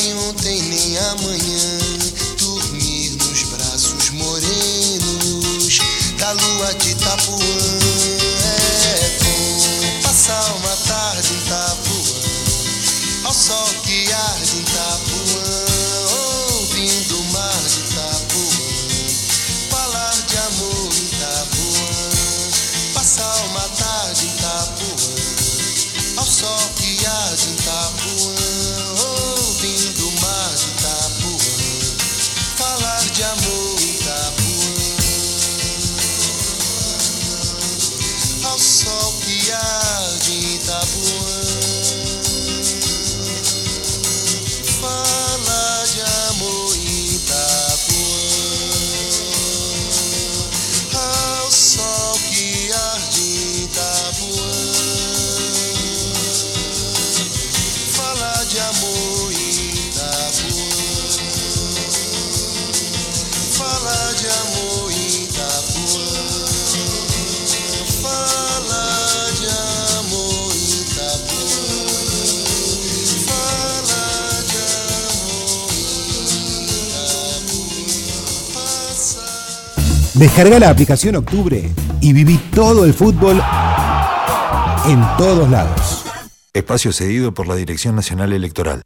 sem 0.00 0.14
ontem 0.16 0.62
nem 0.62 0.98
amanhã. 0.98 1.78
Dormir 2.38 3.10
nos 3.10 3.42
braços 3.42 4.10
morenos. 4.10 5.78
Da 6.18 6.32
lua 6.32 6.74
de 6.74 6.90
Itapuã. 6.90 7.36
É 8.84 9.18
bom 9.22 10.02
passar 10.02 10.54
uma 10.54 10.76
tarde 10.88 11.32
em 11.32 11.36
Itapuã. 11.36 12.00
Ao 13.24 13.34
sol 13.34 13.68
que 13.84 14.10
arde 14.12 14.56
em 14.56 14.60
Itapuã, 14.60 15.42
ouvindo 16.56 17.20
o 17.20 17.24
mar 17.32 17.62
de 17.68 17.80
Itapuã, 17.80 18.48
falar 19.70 20.16
de 20.26 20.36
amor 20.38 20.92
em 20.94 21.04
Itapuã, 21.04 21.88
passar 22.94 23.36
uma 23.50 23.68
tarde 23.68 24.24
em 24.24 24.28
Itapuã, 24.30 24.96
ao 26.16 26.26
sol 26.26 26.70
que 26.76 27.06
arde 27.06 27.48
em 27.48 27.52
Itapuã, 27.52 28.39
Descarga 80.20 80.58
la 80.58 80.68
aplicación 80.68 81.16
Octubre 81.16 81.70
y 82.02 82.12
viví 82.12 82.36
todo 82.54 82.84
el 82.84 82.92
fútbol 82.92 83.40
en 84.86 85.02
todos 85.16 85.48
lados. 85.48 86.04
Espacio 86.52 86.92
cedido 86.92 87.32
por 87.32 87.48
la 87.48 87.54
Dirección 87.54 87.96
Nacional 87.96 88.34
Electoral. 88.34 88.82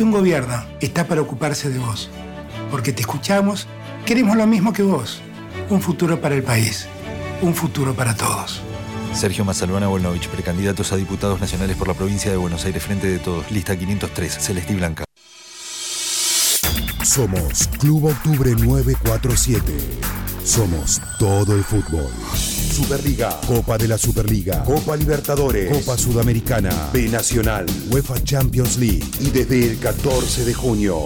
Un 0.00 0.10
gobierno 0.10 0.64
está 0.80 1.06
para 1.06 1.20
ocuparse 1.20 1.68
de 1.68 1.78
vos, 1.78 2.08
porque 2.70 2.94
te 2.94 3.02
escuchamos, 3.02 3.66
queremos 4.06 4.38
lo 4.38 4.46
mismo 4.46 4.72
que 4.72 4.82
vos, 4.82 5.20
un 5.68 5.82
futuro 5.82 6.18
para 6.18 6.34
el 6.34 6.42
país, 6.42 6.86
un 7.42 7.54
futuro 7.54 7.92
para 7.92 8.16
todos. 8.16 8.62
Sergio 9.12 9.44
Mazalbana 9.44 9.88
Volnovich, 9.88 10.28
precandidatos 10.28 10.92
a 10.92 10.96
diputados 10.96 11.42
nacionales 11.42 11.76
por 11.76 11.88
la 11.88 11.94
provincia 11.94 12.30
de 12.30 12.38
Buenos 12.38 12.64
Aires, 12.64 12.82
Frente 12.82 13.06
de 13.06 13.18
Todos, 13.18 13.50
lista 13.50 13.78
503, 13.78 14.38
Celeste 14.38 14.72
y 14.72 14.76
Blanca. 14.76 15.04
Somos 17.04 17.68
Club 17.78 18.06
Octubre 18.06 18.52
947. 18.52 20.29
Somos 20.44 21.00
todo 21.18 21.54
el 21.54 21.62
fútbol. 21.62 22.10
Superliga, 22.34 23.38
Copa 23.46 23.76
de 23.76 23.88
la 23.88 23.98
Superliga, 23.98 24.64
Copa 24.64 24.96
Libertadores, 24.96 25.70
Copa 25.70 25.98
Sudamericana, 25.98 26.70
B 26.92 27.08
Nacional, 27.08 27.66
UEFA 27.90 28.22
Champions 28.24 28.78
League 28.78 29.04
y 29.20 29.30
desde 29.30 29.66
el 29.66 29.78
14 29.78 30.44
de 30.44 30.54
junio, 30.54 30.98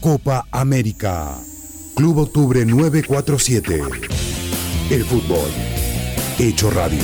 Copa 0.00 0.46
América. 0.50 1.38
Club 1.94 2.18
Octubre 2.18 2.64
947. 2.64 3.82
El 4.90 5.04
fútbol. 5.04 5.48
Hecho 6.38 6.70
radio. 6.70 7.02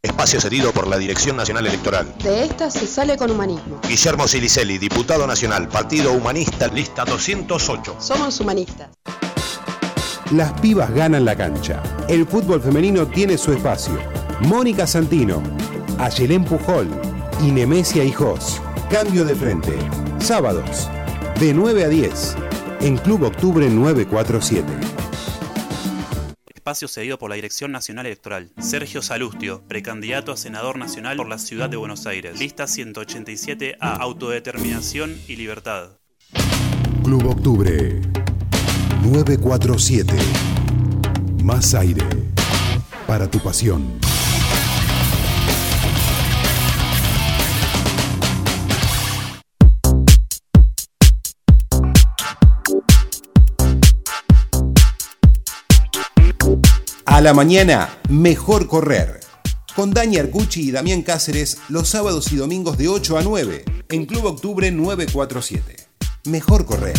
Espacio 0.00 0.40
cedido 0.40 0.72
por 0.72 0.86
la 0.86 0.96
Dirección 0.96 1.36
Nacional 1.36 1.66
Electoral. 1.66 2.14
De 2.22 2.44
esta 2.44 2.70
se 2.70 2.86
sale 2.86 3.16
con 3.16 3.30
humanismo. 3.30 3.80
Guillermo 3.86 4.26
Silicelli, 4.26 4.78
diputado 4.78 5.26
nacional, 5.26 5.68
Partido 5.68 6.12
Humanista, 6.12 6.68
lista 6.68 7.04
208. 7.04 7.96
Somos 7.98 8.40
humanistas. 8.40 8.88
Las 10.32 10.52
pibas 10.60 10.92
ganan 10.92 11.24
la 11.24 11.34
cancha. 11.34 11.82
El 12.06 12.26
fútbol 12.26 12.60
femenino 12.60 13.06
tiene 13.06 13.38
su 13.38 13.50
espacio. 13.50 13.98
Mónica 14.40 14.86
Santino, 14.86 15.42
Ayelén 15.98 16.44
Pujol 16.44 16.86
y 17.40 17.50
Nemesia 17.50 18.04
Hijos. 18.04 18.60
Cambio 18.90 19.24
de 19.24 19.34
frente. 19.34 19.72
Sábados, 20.18 20.90
de 21.40 21.54
9 21.54 21.82
a 21.82 21.88
10, 21.88 22.36
en 22.82 22.98
Club 22.98 23.22
Octubre 23.22 23.70
947. 23.70 24.66
Espacio 26.54 26.88
cedido 26.88 27.18
por 27.18 27.30
la 27.30 27.36
Dirección 27.36 27.72
Nacional 27.72 28.04
Electoral. 28.04 28.50
Sergio 28.58 29.00
Salustio, 29.00 29.62
precandidato 29.66 30.32
a 30.32 30.36
senador 30.36 30.76
nacional 30.76 31.16
por 31.16 31.30
la 31.30 31.38
Ciudad 31.38 31.70
de 31.70 31.78
Buenos 31.78 32.06
Aires. 32.06 32.38
Lista 32.38 32.66
187 32.66 33.78
a 33.80 33.94
Autodeterminación 33.94 35.18
y 35.26 35.36
Libertad. 35.36 35.92
Club 37.02 37.24
Octubre 37.24 38.02
947. 39.08 40.14
Más 41.42 41.74
aire 41.74 42.02
para 43.06 43.30
tu 43.30 43.38
pasión. 43.38 43.98
A 57.06 57.20
la 57.22 57.32
mañana, 57.32 57.88
mejor 58.10 58.66
correr. 58.66 59.20
Con 59.74 59.92
Dani 59.92 60.18
Arcucci 60.18 60.68
y 60.68 60.70
Damián 60.70 61.02
Cáceres 61.02 61.58
los 61.68 61.88
sábados 61.88 62.30
y 62.32 62.36
domingos 62.36 62.76
de 62.76 62.88
8 62.88 63.16
a 63.16 63.22
9 63.22 63.64
en 63.88 64.06
Club 64.06 64.26
Octubre 64.26 64.70
947. 64.70 65.76
Mejor 66.24 66.66
correr. 66.66 66.96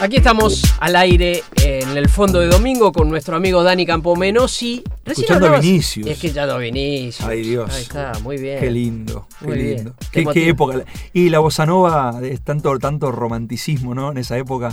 Aquí 0.00 0.16
estamos 0.16 0.62
al 0.78 0.94
aire 0.94 1.42
en 1.64 1.96
el 1.96 2.08
fondo 2.08 2.38
de 2.38 2.46
domingo 2.46 2.92
con 2.92 3.08
nuestro 3.08 3.34
amigo 3.34 3.64
Dani 3.64 3.84
Campomenosi. 3.84 4.84
Recién 5.04 5.24
Escuchando 5.24 5.46
a 5.48 5.58
Vinicius. 5.58 6.06
Escuchando 6.06 6.54
a 6.54 6.58
Vinicius. 6.58 7.28
Ay, 7.28 7.42
Dios. 7.42 7.70
Ahí 7.74 7.82
está, 7.82 8.12
muy 8.22 8.36
bien. 8.38 8.60
Qué 8.60 8.70
lindo, 8.70 9.26
qué 9.40 9.46
Muy 9.46 9.56
lindo. 9.58 9.94
Qué 10.12 10.48
época. 10.48 10.84
Y 11.12 11.30
la 11.30 11.40
bossa 11.40 11.66
nova 11.66 12.20
es 12.22 12.40
tanto, 12.42 12.78
tanto 12.78 13.10
romanticismo, 13.10 13.92
¿no? 13.94 14.12
En 14.12 14.18
esa 14.18 14.38
época. 14.38 14.72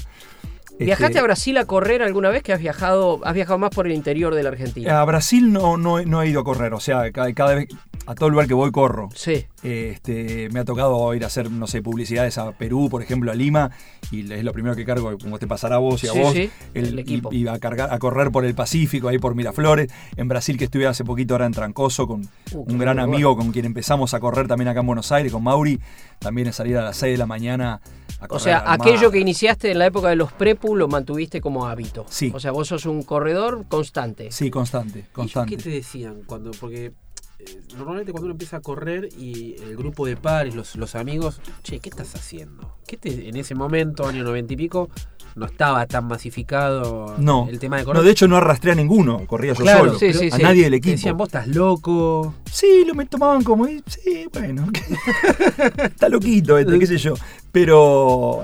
¿Viajaste 0.78 1.06
Este, 1.14 1.20
a 1.20 1.24
Brasil 1.24 1.58
a 1.58 1.66
correr 1.66 2.04
alguna 2.04 2.30
vez 2.30 2.44
que 2.44 2.54
has 2.54 2.60
viajado? 2.60 3.20
Has 3.24 3.34
viajado 3.34 3.58
más 3.58 3.72
por 3.72 3.88
el 3.88 3.94
interior 3.94 4.36
de 4.36 4.44
la 4.44 4.50
Argentina. 4.50 5.02
A 5.02 5.06
Brasil 5.06 5.52
no, 5.52 5.78
no, 5.78 6.00
he- 6.00 6.06
no 6.06 6.22
he 6.22 6.28
ido 6.30 6.42
a 6.42 6.44
correr, 6.44 6.74
o 6.74 6.80
sea, 6.80 7.12
cada, 7.12 7.34
cada 7.34 7.56
vez, 7.56 7.68
a 8.08 8.16
todo 8.16 8.30
lugar 8.30 8.47
que 8.47 8.53
voy 8.53 8.72
corro. 8.72 9.10
Sí. 9.16 9.45
Este, 9.64 10.49
me 10.51 10.60
ha 10.60 10.66
tocado 10.66 11.14
ir 11.16 11.24
a 11.24 11.28
hacer, 11.28 11.49
no 11.51 11.68
sé, 11.68 11.82
publicidades 11.82 12.38
a 12.38 12.51
Perú, 12.51 12.88
por 12.89 13.01
ejemplo, 13.01 13.32
a 13.32 13.36
Lima, 13.36 13.72
y 14.12 14.32
es 14.32 14.43
lo 14.43 14.53
primero 14.53 14.76
que 14.76 14.86
cargo, 14.86 15.18
como 15.18 15.39
te 15.39 15.47
pasará 15.47 15.76
a 15.76 15.80
vos 15.80 16.03
y 16.03 16.08
a 16.08 16.12
Sí, 16.12 16.20
vos, 16.20 16.34
sí, 16.34 16.49
el 16.74 16.99
equipo. 16.99 17.30
Y, 17.34 17.43
y 17.43 17.47
a, 17.47 17.58
cargar, 17.60 17.91
a 17.93 17.97
correr 17.99 18.32
por 18.32 18.45
el 18.45 18.53
Pacífico, 18.56 19.08
ahí 19.08 19.18
por 19.18 19.34
Miraflores. 19.36 19.91
En 20.16 20.28
Brasil, 20.28 20.58
que 20.58 20.66
estuve 20.66 20.86
hace 20.88 21.03
poquito 21.03 21.34
ahora 21.34 21.45
en 21.45 21.51
Trancoso, 21.53 22.08
con 22.08 22.22
Uh, 22.53 22.60
un 22.72 22.78
gran 22.78 22.97
bueno. 22.97 23.12
amigo 23.14 23.36
con 23.36 23.51
quien 23.51 23.66
empezamos 23.66 24.14
a 24.14 24.20
correr 24.20 24.47
también 24.47 24.68
acá 24.68 24.80
en 24.82 24.86
Buenos 24.88 25.12
Aires, 25.12 25.32
con 25.32 25.43
Mauri, 25.43 25.80
también 26.20 26.47
es 26.47 26.56
salir 26.56 26.78
a 26.78 26.84
las 26.84 26.97
6 26.97 27.14
de 27.14 27.18
la 27.18 27.26
mañana 27.26 27.82
a 28.20 28.26
O 28.26 28.28
correr 28.28 28.41
sea, 28.43 28.60
al 28.60 28.78
mar. 28.80 28.88
aquello 28.88 29.10
que 29.12 29.20
iniciaste 29.20 29.72
en 29.72 29.80
la 29.80 29.88
época 29.88 30.10
de 30.10 30.16
los 30.16 30.32
prepu 30.32 30.76
lo 30.76 30.88
mantuviste 30.88 31.41
como 31.41 31.66
hábito. 31.66 32.06
Sí. 32.08 32.32
O 32.34 32.39
sea, 32.39 32.51
vos 32.51 32.68
sos 32.68 32.86
un 32.86 33.01
corredor 33.03 33.66
constante. 33.68 34.32
Sí, 34.32 34.51
constante, 34.51 34.99
¿Y 34.99 35.12
constante. 35.14 35.58
qué 35.58 35.64
te 35.64 35.70
decían? 35.70 36.22
cuando 36.28 36.51
Porque 36.51 36.93
normalmente 37.78 38.12
cuando 38.12 38.26
uno 38.26 38.34
empieza 38.34 38.58
a 38.58 38.62
correr 38.62 39.10
y 39.18 39.56
el 39.62 39.76
grupo 39.78 40.06
de 40.06 40.16
pares, 40.18 40.56
los, 40.56 40.76
los 40.76 40.96
amigos, 40.96 41.42
che, 41.64 41.80
¿qué 41.80 41.90
estás 41.90 42.16
haciendo? 42.16 42.76
¿Qué 42.88 42.98
te, 42.98 43.30
en 43.30 43.36
ese 43.36 43.56
momento, 43.56 44.08
año 44.08 44.24
noventa 44.24 44.54
y 44.54 44.58
pico, 44.58 44.90
no 45.36 45.46
estaba 45.48 45.86
tan 45.86 46.06
masificado 46.08 47.16
No, 47.18 47.48
el 47.50 47.60
tema 47.60 47.78
de 47.78 47.84
correr? 47.84 47.98
no, 48.02 48.06
de 48.06 48.12
hecho 48.12 48.28
no 48.28 48.38
arrastré 48.38 48.72
a 48.72 48.76
ninguno, 48.76 49.26
corría 49.28 49.54
yo 49.54 49.64
Claro, 49.64 49.86
solo, 49.86 50.00
sí, 50.00 50.06
pero 50.08 50.20
sí, 50.20 50.28
a 50.32 50.36
sí. 50.38 50.44
nadie 50.44 50.64
del 50.64 50.74
equipo. 50.76 50.92
decían, 50.92 51.18
vos 51.18 51.28
estás 51.28 51.48
loco. 51.48 52.34
Sí, 52.52 52.84
lo 52.88 52.96
me 52.96 53.06
tomaban 53.06 53.44
como, 53.44 53.68
y, 53.68 53.84
sí, 53.86 54.28
bueno, 54.32 54.68
está 55.84 56.08
loquito 56.10 56.58
este, 56.58 56.80
qué 56.80 56.88
sé 56.88 56.98
yo. 56.98 57.16
Pero, 57.52 58.44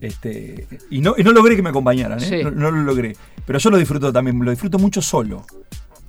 este, 0.00 0.66
y 0.90 1.00
no, 1.00 1.14
y 1.16 1.22
no 1.22 1.32
logré 1.32 1.54
que 1.54 1.62
me 1.62 1.70
acompañaran, 1.70 2.20
¿eh? 2.22 2.26
Sí. 2.28 2.42
no, 2.42 2.50
no 2.50 2.70
lo 2.72 2.82
logré. 2.82 3.16
Pero 3.46 3.58
yo 3.58 3.70
lo 3.70 3.76
disfruto 3.76 4.12
también, 4.12 4.38
lo 4.44 4.50
disfruto 4.50 4.78
mucho 4.78 5.00
solo. 5.00 5.44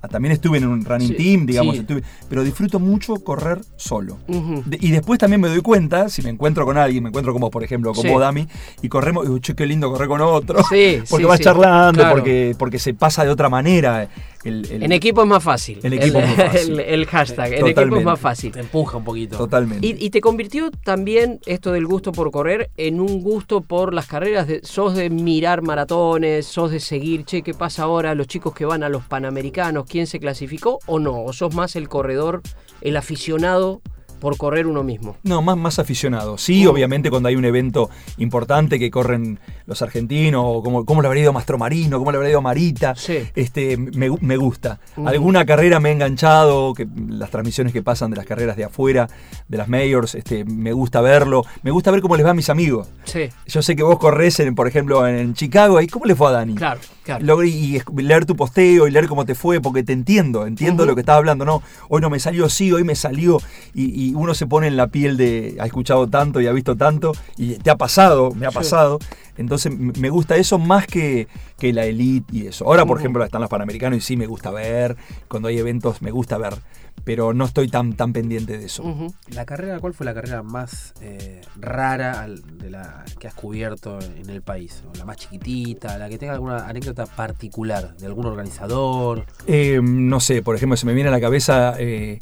También 0.08 0.32
estuve 0.32 0.58
en 0.58 0.66
un 0.68 0.84
running 0.84 1.08
Sí, 1.08 1.14
team, 1.14 1.46
digamos, 1.46 1.74
sí. 1.76 1.80
estuve- 1.82 2.02
pero 2.28 2.42
disfruto 2.44 2.78
mucho 2.80 3.14
correr 3.16 3.60
solo. 3.76 4.18
De- 4.26 4.78
y 4.80 4.90
después 4.90 5.18
también 5.18 5.40
me 5.40 5.48
doy 5.48 5.60
cuenta, 5.60 6.08
si 6.08 6.22
me 6.22 6.30
encuentro 6.30 6.64
con 6.64 6.76
alguien, 6.78 7.02
me 7.02 7.08
encuentro 7.10 7.32
como 7.32 7.50
por 7.50 7.62
ejemplo 7.64 7.92
con 7.92 8.02
Sí. 8.02 8.08
vos, 8.08 8.20
Dami, 8.20 8.46
y 8.82 8.88
corremos, 8.88 9.24
y 9.24 9.28
digo, 9.28 9.38
che, 9.40 9.54
qué 9.54 9.66
lindo 9.66 9.90
correr 9.90 10.08
con 10.08 10.20
otro. 10.20 10.62
Sí, 10.68 10.98
porque 11.10 11.26
vas 11.26 11.40
charlando, 11.40 12.00
Claro. 12.00 12.16
porque, 12.16 12.54
porque 12.58 12.78
se 12.78 12.94
pasa 12.94 13.24
de 13.24 13.30
otra 13.30 13.48
manera. 13.48 14.08
El, 14.44 14.66
el- 14.70 14.82
En 14.82 14.92
equipo 14.92 15.22
es 15.22 15.28
más 15.28 15.42
fácil. 15.42 15.80
En 15.82 15.92
equipo 15.94 16.18
el, 16.18 16.24
es 16.24 16.36
más 16.36 16.46
fácil. 16.52 16.72
el- 16.72 16.80
el 16.80 17.06
hashtag. 17.06 17.52
En 17.54 17.66
equipo 17.66 17.96
es 17.96 18.04
más 18.04 18.20
fácil. 18.20 18.52
Te 18.52 18.60
empuja 18.60 18.98
un 18.98 19.04
poquito. 19.04 19.36
Totalmente. 19.38 19.86
Y, 19.86 19.96
y 19.98 20.10
te 20.10 20.20
convirtió 20.20 20.70
también 20.70 21.40
esto 21.46 21.72
del 21.72 21.86
gusto 21.86 22.12
por 22.12 22.30
correr 22.30 22.70
en 22.76 23.00
un 23.00 23.22
gusto 23.22 23.62
por 23.62 23.94
las 23.94 24.06
carreras. 24.06 24.46
De, 24.46 24.60
sos 24.62 24.94
de 24.94 25.08
mirar 25.10 25.62
maratones, 25.62 26.46
sos 26.46 26.70
de 26.70 26.80
seguir, 26.80 27.24
che, 27.24 27.42
¿qué 27.42 27.54
pasa 27.54 27.84
ahora? 27.84 28.14
Los 28.14 28.26
chicos 28.26 28.54
que 28.54 28.64
van 28.64 28.82
a 28.82 28.88
los 28.88 29.04
panamericanos, 29.04 29.84
¿quién 29.88 30.06
se 30.06 30.20
clasificó 30.20 30.78
o 30.86 30.98
no? 30.98 31.24
¿O 31.24 31.32
sos 31.32 31.54
más 31.54 31.74
el 31.76 31.88
corredor, 31.88 32.42
el 32.82 32.96
aficionado 32.96 33.80
por 34.24 34.38
correr 34.38 34.66
uno 34.66 34.82
mismo? 34.82 35.18
No, 35.22 35.42
más, 35.42 35.56
más 35.56 35.78
aficionado. 35.78 36.38
Sí, 36.38 36.66
obviamente 36.66 37.10
cuando 37.10 37.28
hay 37.28 37.36
un 37.36 37.44
evento 37.44 37.90
importante 38.16 38.78
que 38.78 38.90
corren 38.90 39.38
los 39.66 39.82
argentinos, 39.82 40.42
o 40.46 40.62
como, 40.62 40.86
cómo 40.86 41.02
le 41.02 41.08
habrá 41.08 41.20
ido 41.20 41.30
a 41.30 41.32
Mastromarino, 41.34 41.98
cómo 41.98 42.10
le 42.10 42.16
habrá 42.16 42.30
ido 42.30 42.40
Marita, 42.40 42.94
este, 43.36 43.76
me, 43.76 44.08
me 44.20 44.36
gusta. 44.38 44.80
Alguna 45.04 45.44
carrera 45.44 45.78
me 45.78 45.90
ha 45.90 45.92
enganchado, 45.92 46.72
que 46.72 46.88
las 47.08 47.30
transmisiones 47.30 47.72
que 47.74 47.82
pasan 47.82 48.10
de 48.10 48.16
las 48.16 48.24
carreras 48.24 48.56
de 48.56 48.64
afuera, 48.64 49.08
de 49.46 49.58
las 49.58 49.68
majors, 49.68 50.14
este, 50.14 50.44
me 50.46 50.72
gusta 50.72 51.02
verlo. 51.02 51.44
Me 51.62 51.70
gusta 51.70 51.90
ver 51.90 52.00
cómo 52.00 52.16
les 52.16 52.24
va 52.24 52.30
a 52.30 52.34
mis 52.34 52.48
amigos. 52.48 52.88
Sí. 53.04 53.28
Yo 53.46 53.60
sé 53.60 53.76
que 53.76 53.82
vos 53.82 53.98
corres, 53.98 54.40
en, 54.40 54.54
por 54.54 54.66
ejemplo, 54.66 55.06
en 55.06 55.34
Chicago, 55.34 55.80
¿y 55.82 55.86
cómo 55.86 56.06
le 56.06 56.14
fue 56.14 56.28
a 56.28 56.32
Dani? 56.32 56.54
Claro, 56.54 56.80
claro. 57.02 57.44
Y 57.44 57.82
leer 57.96 58.24
tu 58.24 58.36
posteo 58.36 58.88
y 58.88 58.90
leer 58.90 59.06
cómo 59.06 59.26
te 59.26 59.34
fue, 59.34 59.60
porque 59.60 59.82
te 59.82 59.92
entiendo, 59.92 60.46
entiendo 60.46 60.86
lo 60.86 60.94
que 60.94 61.02
estás 61.02 61.16
hablando. 61.16 61.44
No, 61.44 61.62
hoy 61.90 62.00
no 62.00 62.08
me 62.08 62.18
salió, 62.18 62.48
sí, 62.48 62.72
hoy 62.72 62.84
me 62.84 62.94
salió. 62.94 63.38
Y, 63.74 64.08
y 64.10 64.13
uno 64.14 64.32
se 64.34 64.46
pone 64.46 64.66
en 64.68 64.76
la 64.76 64.86
piel 64.88 65.16
de, 65.16 65.56
ha 65.60 65.66
escuchado 65.66 66.06
tanto 66.08 66.40
y 66.40 66.46
ha 66.46 66.52
visto 66.52 66.76
tanto, 66.76 67.12
y 67.36 67.54
te 67.56 67.70
ha 67.70 67.76
pasado, 67.76 68.30
me 68.32 68.46
ha 68.46 68.50
Sí. 68.50 68.54
pasado. 68.56 68.98
Entonces 69.36 69.76
me 69.76 70.10
gusta 70.10 70.36
eso 70.36 70.58
más 70.60 70.86
que, 70.86 71.26
que 71.58 71.72
la 71.72 71.84
elite 71.86 72.26
y 72.36 72.46
eso. 72.46 72.66
Ahora, 72.66 72.86
por 72.86 72.98
ejemplo, 73.00 73.24
están 73.24 73.40
los 73.40 73.50
panamericanos 73.50 73.98
y 73.98 74.00
sí 74.00 74.16
me 74.16 74.26
gusta 74.26 74.52
ver. 74.52 74.96
Cuando 75.28 75.48
hay 75.48 75.58
eventos 75.58 76.02
me 76.02 76.12
gusta 76.12 76.38
ver. 76.38 76.54
Pero 77.02 77.34
no 77.34 77.44
estoy 77.44 77.66
tan, 77.68 77.94
tan 77.94 78.12
pendiente 78.12 78.56
de 78.56 78.66
eso. 78.66 78.84
La 79.30 79.44
carrera, 79.44 79.80
¿cuál 79.80 79.92
fue 79.92 80.06
la 80.06 80.14
carrera 80.14 80.44
más 80.44 80.94
eh, 81.00 81.40
rara 81.56 82.20
al- 82.22 82.58
de 82.58 82.70
la 82.70 83.04
que 83.18 83.26
has 83.26 83.34
cubierto 83.34 83.98
en 84.00 84.30
el 84.30 84.40
país? 84.42 84.84
¿O 84.88 84.96
la 84.96 85.04
más 85.04 85.16
chiquitita, 85.16 85.98
la 85.98 86.08
que 86.08 86.16
tenga 86.16 86.34
alguna 86.34 86.68
anécdota 86.68 87.04
particular 87.06 87.96
de 87.96 88.06
algún 88.06 88.26
organizador. 88.26 89.26
Eh, 89.48 89.80
no 89.82 90.20
sé, 90.20 90.42
por 90.42 90.54
ejemplo, 90.54 90.76
se 90.76 90.86
me 90.86 90.94
viene 90.94 91.08
a 91.08 91.12
la 91.12 91.20
cabeza 91.20 91.74
eh, 91.78 92.20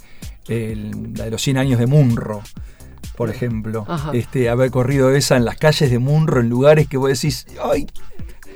el- 0.49 1.12
la 1.14 1.24
de 1.24 1.30
los 1.30 1.43
100 1.43 1.59
años 1.59 1.78
de 1.78 1.86
Munro, 1.86 2.43
por 3.16 3.30
ejemplo. 3.30 3.84
Ajá. 3.88 4.11
Este, 4.14 4.49
haber 4.49 4.70
corrido 4.70 5.14
esa 5.14 5.36
en 5.36 5.45
las 5.45 5.57
calles 5.57 5.90
de 5.90 5.99
Munro, 5.99 6.40
en 6.40 6.49
lugares 6.49 6.88
que 6.88 6.97
vos 6.97 7.09
decís, 7.11 7.47
¡ay! 7.62 7.86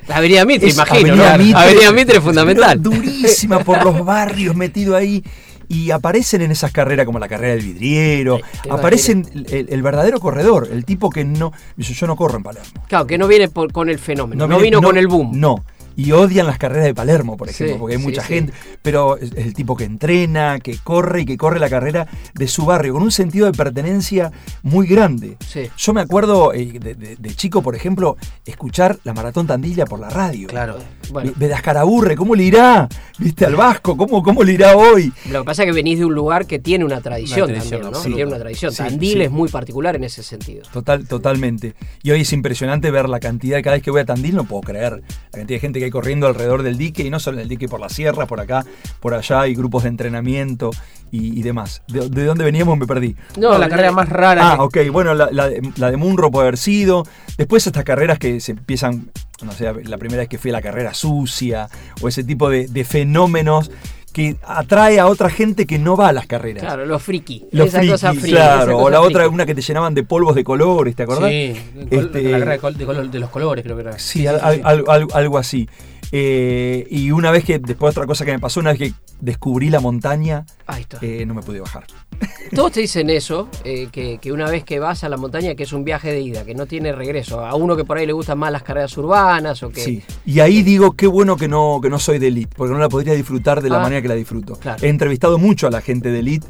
La 0.09 0.17
Avenida 0.19 0.45
Mitre, 0.45 0.71
imagino, 0.71 1.13
Avenida 1.15 1.37
¿no? 1.37 1.45
Mitre. 1.45 1.61
Avenida 1.61 1.93
Mitre 1.93 2.17
es 2.19 2.23
fundamental. 2.23 2.81
Durísima 2.83 3.61
por 3.65 3.85
los 3.85 4.05
barrios, 4.05 4.55
metido 4.55 4.95
ahí. 4.97 5.25
Y 5.69 5.91
aparecen 5.91 6.43
en 6.43 6.53
esas 6.53 6.71
carreras 6.71 7.05
como 7.07 7.19
la 7.19 7.27
carrera 7.27 7.57
del 7.57 7.65
vidriero, 7.65 8.39
aparecen 8.71 9.27
el, 9.49 9.67
el 9.69 9.83
verdadero 9.83 10.21
corredor, 10.21 10.69
el 10.71 10.85
tipo 10.85 11.11
que 11.11 11.25
no... 11.25 11.53
Yo, 11.77 12.07
no 12.07 12.15
corro 12.15 12.37
en 12.37 12.45
Palermo. 12.45 12.69
Claro, 12.87 13.05
que 13.09 13.19
no 13.19 13.27
viene 13.27 13.49
por- 13.49 13.73
con 13.73 13.89
el 13.89 13.99
fenómeno, 13.99 14.47
no, 14.47 14.59
viene- 14.61 14.77
vino 14.77 14.81
con 14.81 14.97
el 14.97 15.09
boom. 15.09 15.33
No. 15.41 15.65
Y 15.97 16.13
odian 16.13 16.47
las 16.47 16.59
carreras 16.59 16.85
de 16.85 16.95
Palermo, 16.95 17.37
por 17.37 17.49
ejemplo, 17.49 17.75
Sí, 17.77 17.81
porque 17.81 17.95
hay 17.97 18.01
sí, 18.01 18.07
mucha 18.07 18.23
sí. 18.23 18.29
gente. 18.35 18.53
Pero 18.83 19.17
es 19.17 19.33
el 19.35 19.55
tipo 19.55 19.77
que 19.77 19.85
entrena, 19.85 20.61
que 20.61 20.77
corre 20.79 21.23
y 21.23 21.25
que 21.25 21.37
corre 21.37 21.59
la 21.59 21.71
carrera 21.71 22.07
de 22.35 22.49
su 22.49 22.67
barrio, 22.67 22.93
con 22.93 23.03
un 23.03 23.11
sentido 23.11 23.47
de 23.47 23.53
pertenencia 23.53 24.31
muy 24.63 24.87
grande. 24.87 25.37
Sí. 25.47 25.63
Yo 25.77 25.93
me 25.95 26.01
acuerdo 26.03 26.53
eh, 26.53 26.79
de, 26.79 26.95
de- 26.95 27.17
de 27.17 27.35
chico, 27.35 27.63
por 27.63 27.75
ejemplo, 27.75 28.17
escuchar 28.45 28.99
la 29.05 29.15
Maratón 29.15 29.47
Tandilla 29.47 29.87
por 29.87 29.99
la 30.01 30.11
radio. 30.11 30.49
Claro. 30.49 30.77
Bueno. 31.11 31.33
De 31.37 31.53
Ascaraburre, 31.55 32.17
¿cómo 32.17 32.35
le 32.35 32.45
irá? 32.45 32.89
¿Viste? 33.19 33.47
Al 33.47 33.57
Vasco, 33.57 33.97
¿cómo, 33.97 34.23
cómo 34.23 34.43
le 34.45 34.53
irá 34.53 34.77
hoy? 34.77 35.13
Lo 35.31 35.41
que 35.41 35.45
pasa 35.47 35.63
es 35.63 35.67
que 35.67 35.73
venís 35.73 35.99
de 35.99 36.05
un 36.05 36.15
lugar 36.15 36.47
que 36.47 36.59
tiene 36.59 36.85
una 36.85 37.01
tradición, 37.01 37.45
Una 37.51 37.55
tradición 37.61 37.81
también, 37.81 37.83
¿no? 37.93 37.97
absoluta. 37.99 38.17
Tiene 38.17 38.29
una 38.31 38.39
tradición. 38.39 38.73
Sí, 38.73 38.77
Tandil 38.79 39.13
sí. 39.19 39.23
es 39.23 39.31
muy 39.31 39.49
particular 39.49 39.97
en 39.97 40.05
ese 40.05 40.23
sentido. 40.23 40.63
Total, 40.73 41.07
totalmente. 41.07 41.75
Y 42.03 42.11
hoy 42.11 42.21
es 42.23 42.33
impresionante 42.33 42.91
ver 42.91 43.09
la 43.09 43.21
cantidad, 43.21 43.63
cada 43.63 43.77
vez 43.77 43.83
que 43.83 43.91
voy 43.91 44.01
a 44.01 44.05
Tandil 44.05 44.35
no 44.37 44.45
puedo 44.45 44.63
creer, 44.63 44.93
la 45.33 45.39
cantidad 45.39 45.57
de 45.57 45.61
gente 45.61 45.79
que 45.81 45.86
hay 45.87 45.91
corriendo 45.91 46.27
alrededor 46.27 46.63
del 46.63 46.77
dique, 46.79 47.03
y 47.03 47.11
no 47.11 47.19
solo 47.19 47.39
en 47.39 47.43
el 47.45 47.49
dique, 47.49 47.69
por 47.69 47.81
la 47.81 47.89
sierra, 47.89 48.27
por 48.27 48.41
acá, 48.41 48.65
por 49.01 49.15
allá, 49.15 49.41
hay 49.41 49.55
grupos 49.55 49.85
de 49.85 49.89
entrenamiento 49.91 50.71
y, 51.11 51.39
y 51.39 51.43
demás. 51.43 51.83
¿De, 51.89 52.09
de 52.09 52.25
dónde 52.25 52.45
veníamos? 52.45 52.77
Me 52.79 52.87
perdí. 52.87 53.17
No, 53.39 53.57
la 53.59 53.69
carrera 53.69 53.93
más 53.93 54.09
rara 54.09 54.53
Ah, 54.53 54.69
que- 54.71 54.81
ok, 54.87 54.93
bueno, 54.93 55.15
la, 55.15 55.29
la 55.33 55.49
de- 55.49 55.63
la 55.77 55.91
de 55.91 55.97
Munro 55.97 56.31
puede 56.31 56.49
haber 56.49 56.59
sido. 56.59 57.05
Después 57.39 57.67
estas 57.67 57.85
carreras 57.85 58.19
que 58.19 58.41
se 58.41 58.53
empiezan, 58.53 59.11
no 59.43 59.53
sé, 59.53 59.73
la 59.85 59.99
primera 59.99 60.21
vez 60.21 60.29
que 60.29 60.39
fui 60.39 60.51
a 60.51 60.53
la 60.53 60.63
carrera 60.63 60.95
sucia, 60.95 61.69
o 62.01 62.09
ese 62.09 62.25
tipo 62.25 62.49
de, 62.51 62.67
de 62.69 62.85
fenómenos 62.85 63.71
que 64.17 64.35
atrae 64.47 64.99
a 64.99 65.09
otra 65.09 65.29
gente 65.29 65.67
que 65.67 65.79
no 65.79 65.95
va 65.95 66.09
a 66.09 66.13
las 66.15 66.27
carreras. 66.27 66.63
Claro, 66.65 66.87
los 66.87 67.03
friki. 67.03 67.45
Los 67.53 67.67
esa 67.69 67.79
friki, 67.81 67.93
cosa 67.93 68.13
friki, 68.15 68.31
claro. 68.31 68.63
esa 68.63 68.77
O 68.77 68.89
la 68.89 69.03
otra, 69.03 69.29
una 69.29 69.45
que 69.45 69.55
te 69.55 69.61
llenaban 69.61 69.93
de 69.93 70.05
polvos 70.05 70.35
de 70.35 70.43
colores, 70.43 70.97
¿te 70.97 71.03
acordás? 71.03 71.29
Sí, 71.31 71.55
col- 71.75 71.87
Este, 71.91 72.23
la 72.23 72.31
carrera 72.39 72.53
de, 72.53 72.59
col- 72.59 72.77
de 72.79 72.87
color- 72.87 73.11
de 73.11 73.19
los 73.19 73.29
colores 73.29 73.63
creo 73.63 73.77
que 73.77 73.83
era. 73.83 73.99
Sí, 73.99 74.27
al- 74.27 74.41
al- 74.43 74.63
al- 74.65 74.85
al- 74.89 75.07
algo 75.13 75.37
así. 75.37 75.69
Eh, 76.13 76.87
y 76.91 77.11
una 77.11 77.31
vez 77.31 77.45
que, 77.45 77.59
después 77.59 77.91
otra 77.97 78.07
cosa 78.07 78.25
que 78.25 78.33
me 78.33 78.39
pasó, 78.39 78.61
una 78.61 78.71
vez 78.71 78.79
que 78.79 78.93
descubrí 79.21 79.71
la 79.71 79.81
montaña, 79.81 80.45
Ahí 80.67 80.83
está. 80.83 80.99
eh, 81.03 81.25
no 81.27 81.35
me 81.35 81.43
pude 81.43 81.61
bajar. 81.61 81.85
Todos 82.55 82.73
te 82.73 82.81
dicen 82.81 83.11
eso, 83.11 83.49
eh, 83.65 83.89
que, 83.91 84.19
que 84.19 84.33
una 84.33 84.49
vez 84.49 84.65
que 84.65 84.79
vas 84.79 85.03
a 85.05 85.09
la 85.09 85.17
montaña, 85.17 85.55
que 85.55 85.65
es 85.65 85.73
un 85.73 85.85
viaje 85.85 86.13
de 86.13 86.21
ida, 86.21 86.45
que 86.45 86.55
no 86.55 86.67
tiene 86.67 86.93
regreso. 86.93 87.45
A 87.45 87.55
uno 87.57 87.77
que 87.77 87.85
por 87.85 87.99
ahí 87.99 88.07
le 88.07 88.13
gustan 88.13 88.39
más 88.39 88.53
las 88.53 88.63
carreras 88.63 88.97
urbanas 88.97 89.63
o 89.63 89.71
que... 89.71 89.81
Sí. 89.81 90.03
Y 90.25 90.41
ahí 90.41 90.63
digo, 90.63 90.93
qué 90.93 91.07
bueno 91.07 91.37
que 91.37 91.49
no, 91.49 91.81
que 91.83 91.91
no 91.91 91.99
soy 91.99 92.19
de 92.19 92.29
elite, 92.29 92.55
porque 92.57 92.73
no 92.73 92.79
la 92.79 92.89
podría 92.89 93.15
disfrutar 93.15 93.61
de 93.63 93.69
la 93.71 93.79
Ah. 93.79 93.83
manera 93.83 94.01
que 94.03 94.09
la 94.09 94.15
disfruto. 94.15 94.55
Claro. 94.57 94.83
He 94.85 94.89
entrevistado 94.89 95.39
mucho 95.39 95.67
a 95.67 95.71
la 95.71 95.81
gente 95.81 96.11
de 96.11 96.21
elite 96.21 96.47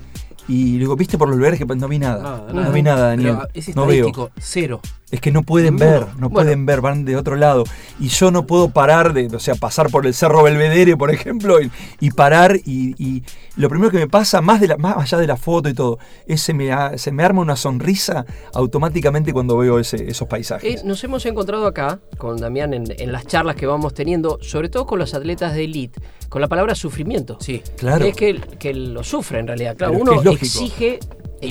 y 0.49 0.79
digo, 0.79 0.95
¿viste 0.97 1.19
por 1.19 1.29
los 1.29 1.37
lugares 1.37 1.59
que 1.59 1.67
no 1.67 1.89
vi 1.89 1.99
nada? 1.99 2.23
Nada, 2.23 2.53
no 2.53 2.73
vi 2.73 2.83
nada, 2.83 3.09
Daniel. 3.09 3.39
Es 3.55 3.75
no 3.75 3.87
veo. 3.87 4.07
estadístico, 4.09 4.31
cero. 4.39 4.81
Es 5.09 5.21
que 5.21 5.31
no 5.31 5.43
pueden 5.45 5.77
Ninguno. 5.77 5.91
ver, 5.91 6.07
no 6.19 6.31
pueden 6.31 6.67
ver, 6.67 6.81
van 6.81 7.05
de 7.05 7.17
otro 7.17 7.37
lado. 7.37 7.63
Y 8.01 8.09
yo 8.09 8.33
no 8.33 8.45
puedo 8.45 8.71
parar 8.71 9.13
de, 9.13 9.27
o 9.35 9.39
sea, 9.39 9.55
pasar 9.55 9.89
por 9.89 10.05
el 10.05 10.15
Cerro 10.15 10.43
Belvedere, 10.43 10.97
por 10.97 11.13
ejemplo, 11.13 11.61
y, 11.63 11.71
y 12.01 12.11
parar 12.11 12.57
y, 12.65 12.95
y 12.99 13.23
lo 13.57 13.69
primero 13.69 13.93
que 13.93 13.99
me 13.99 14.09
pasa, 14.09 14.41
más, 14.41 14.61
de 14.61 14.67
la, 14.67 14.77
más 14.79 14.97
allá 14.97 15.19
de 15.19 15.29
la 15.29 15.37
foto 15.37 15.69
y 15.69 15.75
todo, 15.75 15.99
es 16.27 16.43
se 16.43 16.53
me, 16.55 16.71
se 16.99 17.13
me 17.13 17.23
arma 17.23 17.41
una 17.41 17.55
sonrisa 17.55 18.27
automáticamente 18.53 19.33
cuando 19.33 19.57
veo 19.57 19.79
ese- 19.79 20.11
esos 20.11 20.27
paisajes. 20.27 20.81
Eh, 20.81 20.85
nos 20.85 21.03
hemos 21.05 21.25
encontrado 21.27 21.67
acá 21.69 22.01
con 22.19 22.37
Damián 22.39 22.75
en, 22.75 22.85
en 22.99 23.13
las 23.13 23.27
charlas 23.27 23.55
que 23.55 23.67
vamos 23.67 23.95
teniendo, 23.95 24.39
sobre 24.43 24.69
todo 24.69 24.87
con 24.87 24.99
los 24.99 25.15
atletas 25.15 25.55
de 25.55 25.65
elite, 25.65 26.01
con 26.29 26.41
la 26.41 26.49
palabra 26.49 26.75
sufrimiento. 26.75 27.39
Sí, 27.41 27.63
Claro. 27.77 28.05
Es 28.07 28.17
que, 28.17 28.41
que 28.59 28.75
lo 28.75 29.05
sufre 29.05 29.39
en 29.39 29.47
realidad. 29.47 29.77
Claro, 29.77 29.93
Pero 29.93 30.03
uno 30.03 30.23
lógico. 30.37 30.65
exige, 30.65 31.01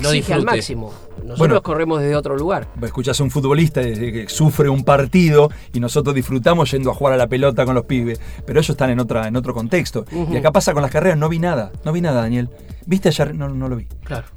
no 0.01 0.09
exige 0.09 0.33
al 0.33 0.43
máximo. 0.45 0.93
Nosotros 1.17 1.37
Bueno. 1.39 1.61
corremos 1.63 2.01
desde 2.01 2.15
otro 2.15 2.37
lugar. 2.37 2.67
Escuchás 2.83 3.19
a 3.19 3.23
un 3.23 3.31
futbolista 3.31 3.81
que 3.81 4.25
sufre 4.27 4.69
un 4.69 4.83
partido 4.83 5.49
y 5.73 5.79
nosotros 5.79 6.13
disfrutamos 6.13 6.69
yendo 6.71 6.91
a 6.91 6.93
jugar 6.93 7.13
a 7.13 7.17
la 7.17 7.27
pelota 7.27 7.65
con 7.65 7.73
los 7.75 7.85
pibes, 7.85 8.19
pero 8.45 8.59
ellos 8.59 8.69
están 8.69 8.91
en, 8.91 8.99
otra, 8.99 9.27
en 9.27 9.35
otro 9.35 9.53
contexto. 9.53 10.05
Y 10.31 10.37
acá 10.37 10.51
pasa 10.51 10.73
con 10.73 10.81
las 10.83 10.91
carreras, 10.91 11.17
no 11.17 11.27
vi 11.29 11.39
nada, 11.39 11.71
no 11.83 11.91
vi 11.91 12.01
nada, 12.01 12.21
Daniel. 12.21 12.49
¿Viste 12.85 13.09
ayer? 13.09 13.33
No, 13.33 13.49
no 13.49 13.67
lo 13.69 13.75
vi. 13.77 13.85
Claro. 14.03 14.27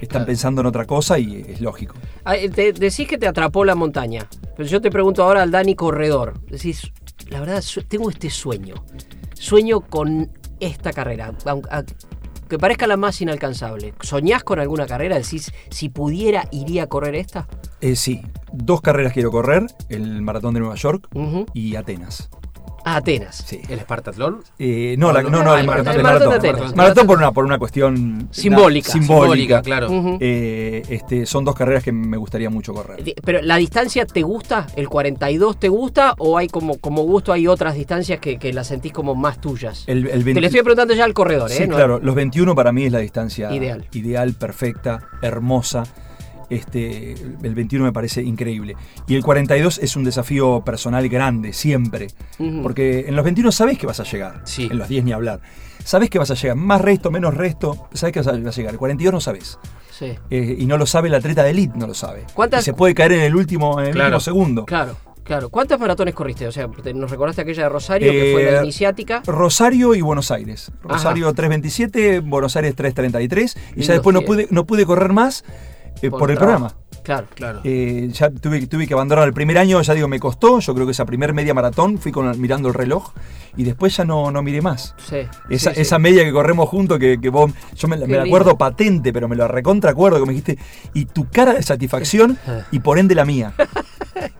Están 0.00 0.26
pensando 0.26 0.60
en 0.60 0.66
otra 0.66 0.84
cosa 0.84 1.18
y 1.18 1.44
es 1.48 1.60
lógico. 1.60 1.94
Ah, 2.24 2.34
te- 2.54 2.72
decís 2.72 3.08
que 3.08 3.16
te 3.18 3.26
atrapó 3.26 3.64
la 3.64 3.74
montaña. 3.74 4.26
Pero 4.56 4.68
yo 4.68 4.80
te 4.80 4.90
pregunto 4.90 5.22
ahora 5.22 5.42
al 5.42 5.50
Dani 5.50 5.74
Corredor. 5.74 6.40
Decís, 6.50 6.90
la 7.28 7.40
verdad, 7.40 7.62
tengo 7.88 8.10
este 8.10 8.28
sueño. 8.30 8.74
Sueño 9.34 9.80
con 9.80 10.30
esta 10.60 10.92
carrera. 10.92 11.32
Que 12.48 12.58
parezca 12.58 12.86
la 12.86 12.96
más 12.96 13.20
inalcanzable. 13.20 13.94
¿Soñás 14.00 14.44
con 14.44 14.58
alguna 14.58 14.86
carrera? 14.86 15.16
Decís, 15.16 15.52
si 15.70 15.88
pudiera, 15.88 16.48
iría 16.50 16.84
a 16.84 16.86
correr 16.86 17.14
esta. 17.14 17.46
Eh, 17.80 17.96
sí, 17.96 18.22
dos 18.52 18.80
carreras 18.80 19.12
quiero 19.12 19.30
correr, 19.30 19.66
el 19.88 20.22
maratón 20.22 20.54
de 20.54 20.60
Nueva 20.60 20.76
York 20.76 21.08
y 21.52 21.76
Atenas. 21.76 22.30
A 22.88 22.96
Atenas. 22.98 23.42
Sí. 23.44 23.60
¿El 23.68 23.80
Espartatlón? 23.80 24.44
Eh, 24.60 24.94
no, 24.96 25.12
la- 25.12 25.20
no, 25.22 25.42
no, 25.42 25.56
el, 25.58 25.66
maratón, 25.66 25.66
maratón- 25.66 25.90
el 25.90 25.96
el 25.96 26.02
maratón 26.04 26.28
maratón. 26.28 26.42
de 26.42 26.48
Atenas. 26.50 26.76
Maratón 26.76 27.06
por 27.08 27.18
una, 27.18 27.32
por 27.32 27.44
una 27.44 27.58
cuestión 27.58 28.28
Simbólica. 28.30 28.92
simbólica. 28.92 28.92
Simbólica, 28.92 29.62
claro. 29.62 30.18
Eh, 30.20 30.82
este, 30.88 31.26
son 31.26 31.44
dos 31.44 31.56
carreras 31.56 31.82
que 31.82 31.90
me 31.90 32.16
gustaría 32.16 32.48
mucho 32.48 32.72
correr. 32.72 33.02
Pero 33.24 33.42
la 33.42 33.56
distancia 33.56 34.06
te 34.06 34.22
gusta, 34.22 34.68
el 34.76 34.88
42 34.88 35.58
te 35.58 35.68
gusta 35.68 36.14
o 36.18 36.38
hay 36.38 36.46
como, 36.46 36.78
como 36.78 37.02
gusto 37.02 37.32
hay 37.32 37.48
otras 37.48 37.74
distancias 37.74 38.20
que, 38.20 38.38
que 38.38 38.52
las 38.52 38.68
sentís 38.68 38.92
como 38.92 39.16
más 39.16 39.40
tuyas. 39.40 39.82
El, 39.88 40.06
el 40.06 40.18
Te 40.20 40.24
20 40.24 40.40
le 40.40 40.46
estoy 40.46 40.62
preguntando 40.62 40.94
ya 40.94 41.04
al 41.06 41.12
corredor, 41.12 41.50
Sí, 41.50 41.64
¿eh? 41.64 41.66
No- 41.66 41.74
claro, 41.74 41.98
los 42.00 42.14
21 42.14 42.54
para 42.54 42.70
mí 42.70 42.84
es 42.84 42.92
la 42.92 43.00
distancia 43.00 43.52
Ideal. 43.52 43.88
ideal, 43.94 44.34
perfecta, 44.34 45.00
hermosa. 45.22 45.82
Este, 46.48 47.12
el 47.12 47.54
21 47.54 47.84
me 47.84 47.92
parece 47.92 48.22
increíble. 48.22 48.76
Y 49.08 49.14
el 49.16 49.22
42 49.24 49.78
es 49.82 49.96
un 49.96 50.04
desafío 50.04 50.62
personal 50.64 51.08
grande, 51.08 51.52
siempre. 51.52 52.08
Porque 52.62 53.06
en 53.08 53.16
los 53.16 53.24
21 53.24 53.50
sabes 53.52 53.78
que 53.78 53.86
vas 53.86 54.00
a 54.00 54.04
llegar. 54.04 54.42
Sí. 54.44 54.68
En 54.70 54.78
los 54.78 54.88
10 54.88 55.04
ni 55.04 55.12
hablar. 55.12 55.40
sabes 55.84 56.10
que 56.10 56.18
vas 56.18 56.30
a 56.30 56.34
llegar. 56.34 56.56
Más 56.56 56.80
resto, 56.80 57.10
menos 57.10 57.34
resto, 57.34 57.88
sabes 57.92 58.12
que 58.12 58.20
vas 58.20 58.26
a, 58.28 58.32
llegar. 58.32 58.72
El 58.74 58.78
42 58.78 59.12
no 59.12 59.20
sabes. 59.20 59.58
Sí. 59.92 60.14
Eh, 60.30 60.56
y 60.58 60.66
no 60.66 60.76
lo 60.78 60.84
sabe 60.86 61.08
el 61.08 61.14
atleta 61.14 61.42
de 61.44 61.50
elite, 61.50 61.78
no 61.78 61.86
lo 61.86 61.94
sabe. 61.94 62.24
¿Cuántas- 62.34 62.62
Y 62.62 62.64
se 62.64 62.74
puede 62.74 62.94
caer 62.94 63.12
en 63.12 63.20
el 63.22 63.34
último, 63.36 63.80
en 63.80 63.86
el 63.86 63.92
Claro. 63.92 64.08
último 64.16 64.20
segundo. 64.20 64.64
Claro, 64.66 64.96
claro. 65.22 65.48
¿Cuántas 65.48 65.78
maratones 65.80 66.12
corriste? 66.14 66.46
O 66.48 66.52
sea, 66.52 66.66
nos 66.94 67.10
recordaste 67.10 67.42
aquella 67.42 67.62
de 67.64 67.68
Rosario, 67.68 68.10
que 68.12 68.30
fue 68.32 68.44
la 68.50 68.60
Eh, 68.60 68.62
iniciática. 68.64 69.22
Rosario 69.26 69.94
y 69.94 70.00
Buenos 70.02 70.30
Aires. 70.32 70.70
Rosario 70.82 71.32
327, 71.32 72.18
Buenos 72.20 72.56
Aires 72.56 72.74
333. 72.74 73.56
Y 73.56 73.58
Lindos 73.70 73.86
ya 73.86 73.92
después 73.94 74.12
no 74.14 74.22
pude, 74.22 74.48
no 74.50 74.66
pude 74.66 74.84
correr 74.86 75.12
más 75.12 75.44
eh, 76.02 76.10
por, 76.10 76.30
el 76.30 76.36
trabajo. 76.38 76.68
programa. 76.68 76.74
Claro. 77.02 77.26
Claro. 77.34 77.60
Eh, 77.62 78.08
ya 78.12 78.30
tuve, 78.30 78.66
tuve 78.66 78.86
que 78.88 78.94
abandonar 78.94 79.26
el 79.28 79.32
primer 79.32 79.58
año, 79.58 79.80
ya 79.80 79.94
digo, 79.94 80.08
me 80.08 80.18
costó. 80.18 80.58
Yo 80.58 80.74
creo 80.74 80.86
que 80.86 80.92
esa 80.92 81.04
primer 81.04 81.32
media 81.32 81.54
maratón 81.54 81.98
fui 81.98 82.10
con, 82.10 82.40
mirando 82.40 82.66
el 82.68 82.74
reloj 82.74 83.12
y 83.56 83.62
después 83.62 83.96
ya 83.96 84.04
no, 84.04 84.30
no 84.32 84.42
miré 84.42 84.60
más. 84.60 84.94
Sí. 85.08 85.18
Esa, 85.48 85.70
sí, 85.70 85.76
sí. 85.76 85.82
esa 85.82 85.98
media 86.00 86.24
que 86.24 86.32
corremos 86.32 86.68
juntos, 86.68 86.98
que, 86.98 87.20
que 87.20 87.28
vos, 87.28 87.52
yo 87.76 87.86
me, 87.88 87.96
la- 87.96 88.06
me 88.06 88.18
acuerdo 88.18 88.58
patente, 88.58 89.12
pero 89.12 89.28
me 89.28 89.36
la 89.36 89.46
recontra 89.46 89.92
acuerdo, 89.92 90.18
que 90.18 90.26
me 90.26 90.32
dijiste, 90.32 90.58
y 90.94 91.04
tu 91.06 91.28
cara 91.28 91.54
de 91.54 91.62
satisfacción 91.62 92.36
y 92.72 92.80
por 92.80 92.98
ende 92.98 93.14
la 93.14 93.24
mía. 93.24 93.52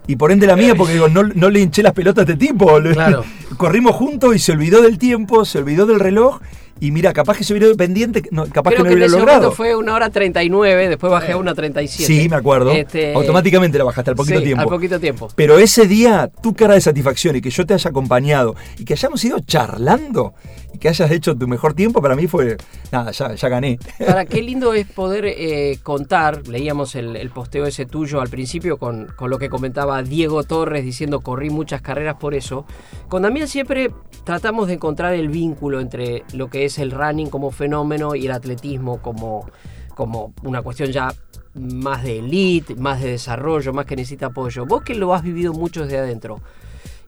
Y 0.09 0.17
por 0.17 0.33
ende 0.33 0.47
la 0.47 0.57
mía, 0.57 0.75
porque 0.75 0.95
digo, 0.95 1.09
no, 1.09 1.23
no 1.23 1.51
le 1.51 1.61
hinché 1.61 1.83
las 1.83 1.93
pelotas 1.93 2.27
a 2.27 2.33
este 2.33 2.47
tipo. 2.47 2.81
Claro. 2.93 3.25
Corrimos 3.57 3.95
juntos 3.95 4.35
y 4.35 4.39
se 4.39 4.53
olvidó 4.53 4.83
del 4.83 4.99
tiempo, 4.99 5.45
se 5.45 5.59
olvidó 5.59 5.87
del 5.87 6.01
reloj. 6.01 6.41
Y 6.79 6.91
mira, 6.91 7.13
capaz 7.13 7.39
que 7.39 7.45
se 7.45 7.55
hubiera 7.55 7.75
pendiente, 7.75 8.23
no, 8.31 8.45
capaz 8.47 8.71
Creo 8.71 8.77
que 8.77 8.79
no 8.79 8.85
que 8.85 8.89
en 8.89 8.95
hubiera 8.95 9.07
ese 9.07 9.17
logrado. 9.17 9.39
momento 9.41 9.57
fue 9.57 9.75
una 9.75 9.95
hora 9.95 10.11
39, 10.11 10.89
después 10.91 11.11
bajé 11.11 11.33
a 11.33 11.37
una 11.39 11.55
37. 11.55 12.07
Sí, 12.07 12.29
me 12.29 12.37
acuerdo. 12.37 12.71
Este, 12.73 13.15
Automáticamente 13.15 13.79
la 13.79 13.85
bajaste 13.85 14.11
al 14.11 14.17
poquito 14.17 14.39
sí, 14.39 14.45
tiempo. 14.45 14.63
Al 14.63 14.69
poquito 14.69 15.01
tiempo. 15.01 15.29
Pero 15.35 15.59
ese 15.59 15.87
día, 15.87 16.31
tu 16.43 16.55
cara 16.55 16.75
de 16.75 16.83
satisfacción 16.83 17.37
y 17.37 17.41
que 17.41 17.51
yo 17.51 17.65
te 17.65 17.73
haya 17.75 17.89
acompañado 17.91 18.57
y 18.79 18.85
que 18.85 18.93
hayamos 18.93 19.25
ido 19.25 19.41
charlando 19.41 20.35
y 20.77 20.79
que 20.79 20.91
hayas 20.91 21.11
hecho 21.11 21.35
tu 21.35 21.49
mejor 21.49 21.73
tiempo, 21.73 22.03
para 22.03 22.15
mí 22.15 22.27
fue, 22.27 22.59
nada, 22.93 23.11
ya, 23.11 23.35
ya 23.35 23.49
gané. 23.49 23.79
Para 23.99 24.27
qué 24.27 24.43
lindo 24.51 24.75
es 24.75 24.87
poder 24.87 25.25
eh, 25.25 25.79
contar, 25.83 26.47
leíamos 26.47 26.95
el, 26.95 27.17
el 27.17 27.31
posteo 27.31 27.65
ese 27.65 27.87
tuyo 27.87 28.21
al 28.21 28.29
principio 28.29 28.77
con, 28.77 29.07
con 29.17 29.31
lo 29.31 29.39
que 29.39 29.49
comentaba 29.49 30.03
Diego 30.03 30.45
Torres 30.45 30.85
diciendo 30.85 31.21
corrí 31.21 31.49
muchas 31.49 31.81
carreras 31.81 32.17
por 32.17 32.35
eso. 32.35 32.67
Con 33.09 33.23
Damián 33.23 33.49
siempre 33.49 33.91
tratamos 34.25 34.69
de 34.69 34.75
encontrar 34.75 35.15
el 35.15 35.29
vínculo 35.29 35.81
entre 35.81 36.25
lo 36.35 36.51
que 36.51 36.67
es 36.67 36.79
el 36.79 36.91
running 36.91 37.31
como 37.31 37.51
fenómeno 37.51 38.15
y 38.15 38.27
el 38.27 38.33
atletismo 38.33 39.01
como, 39.01 39.49
como 39.95 40.35
una 40.43 40.61
cuestión 40.61 40.93
ya 40.93 41.09
más 41.55 42.03
de 42.03 42.19
elite, 42.19 42.75
más 42.75 43.01
de 43.01 43.13
desarrollo, 43.13 43.73
más 43.73 43.87
que 43.87 43.97
necesita 43.97 44.27
apoyo. 44.27 44.67
Vos 44.67 44.83
que 44.83 44.95
lo 44.95 45.15
has 45.15 45.23
vivido 45.23 45.55
mucho 45.55 45.85
desde 45.85 45.99
adentro 45.99 46.43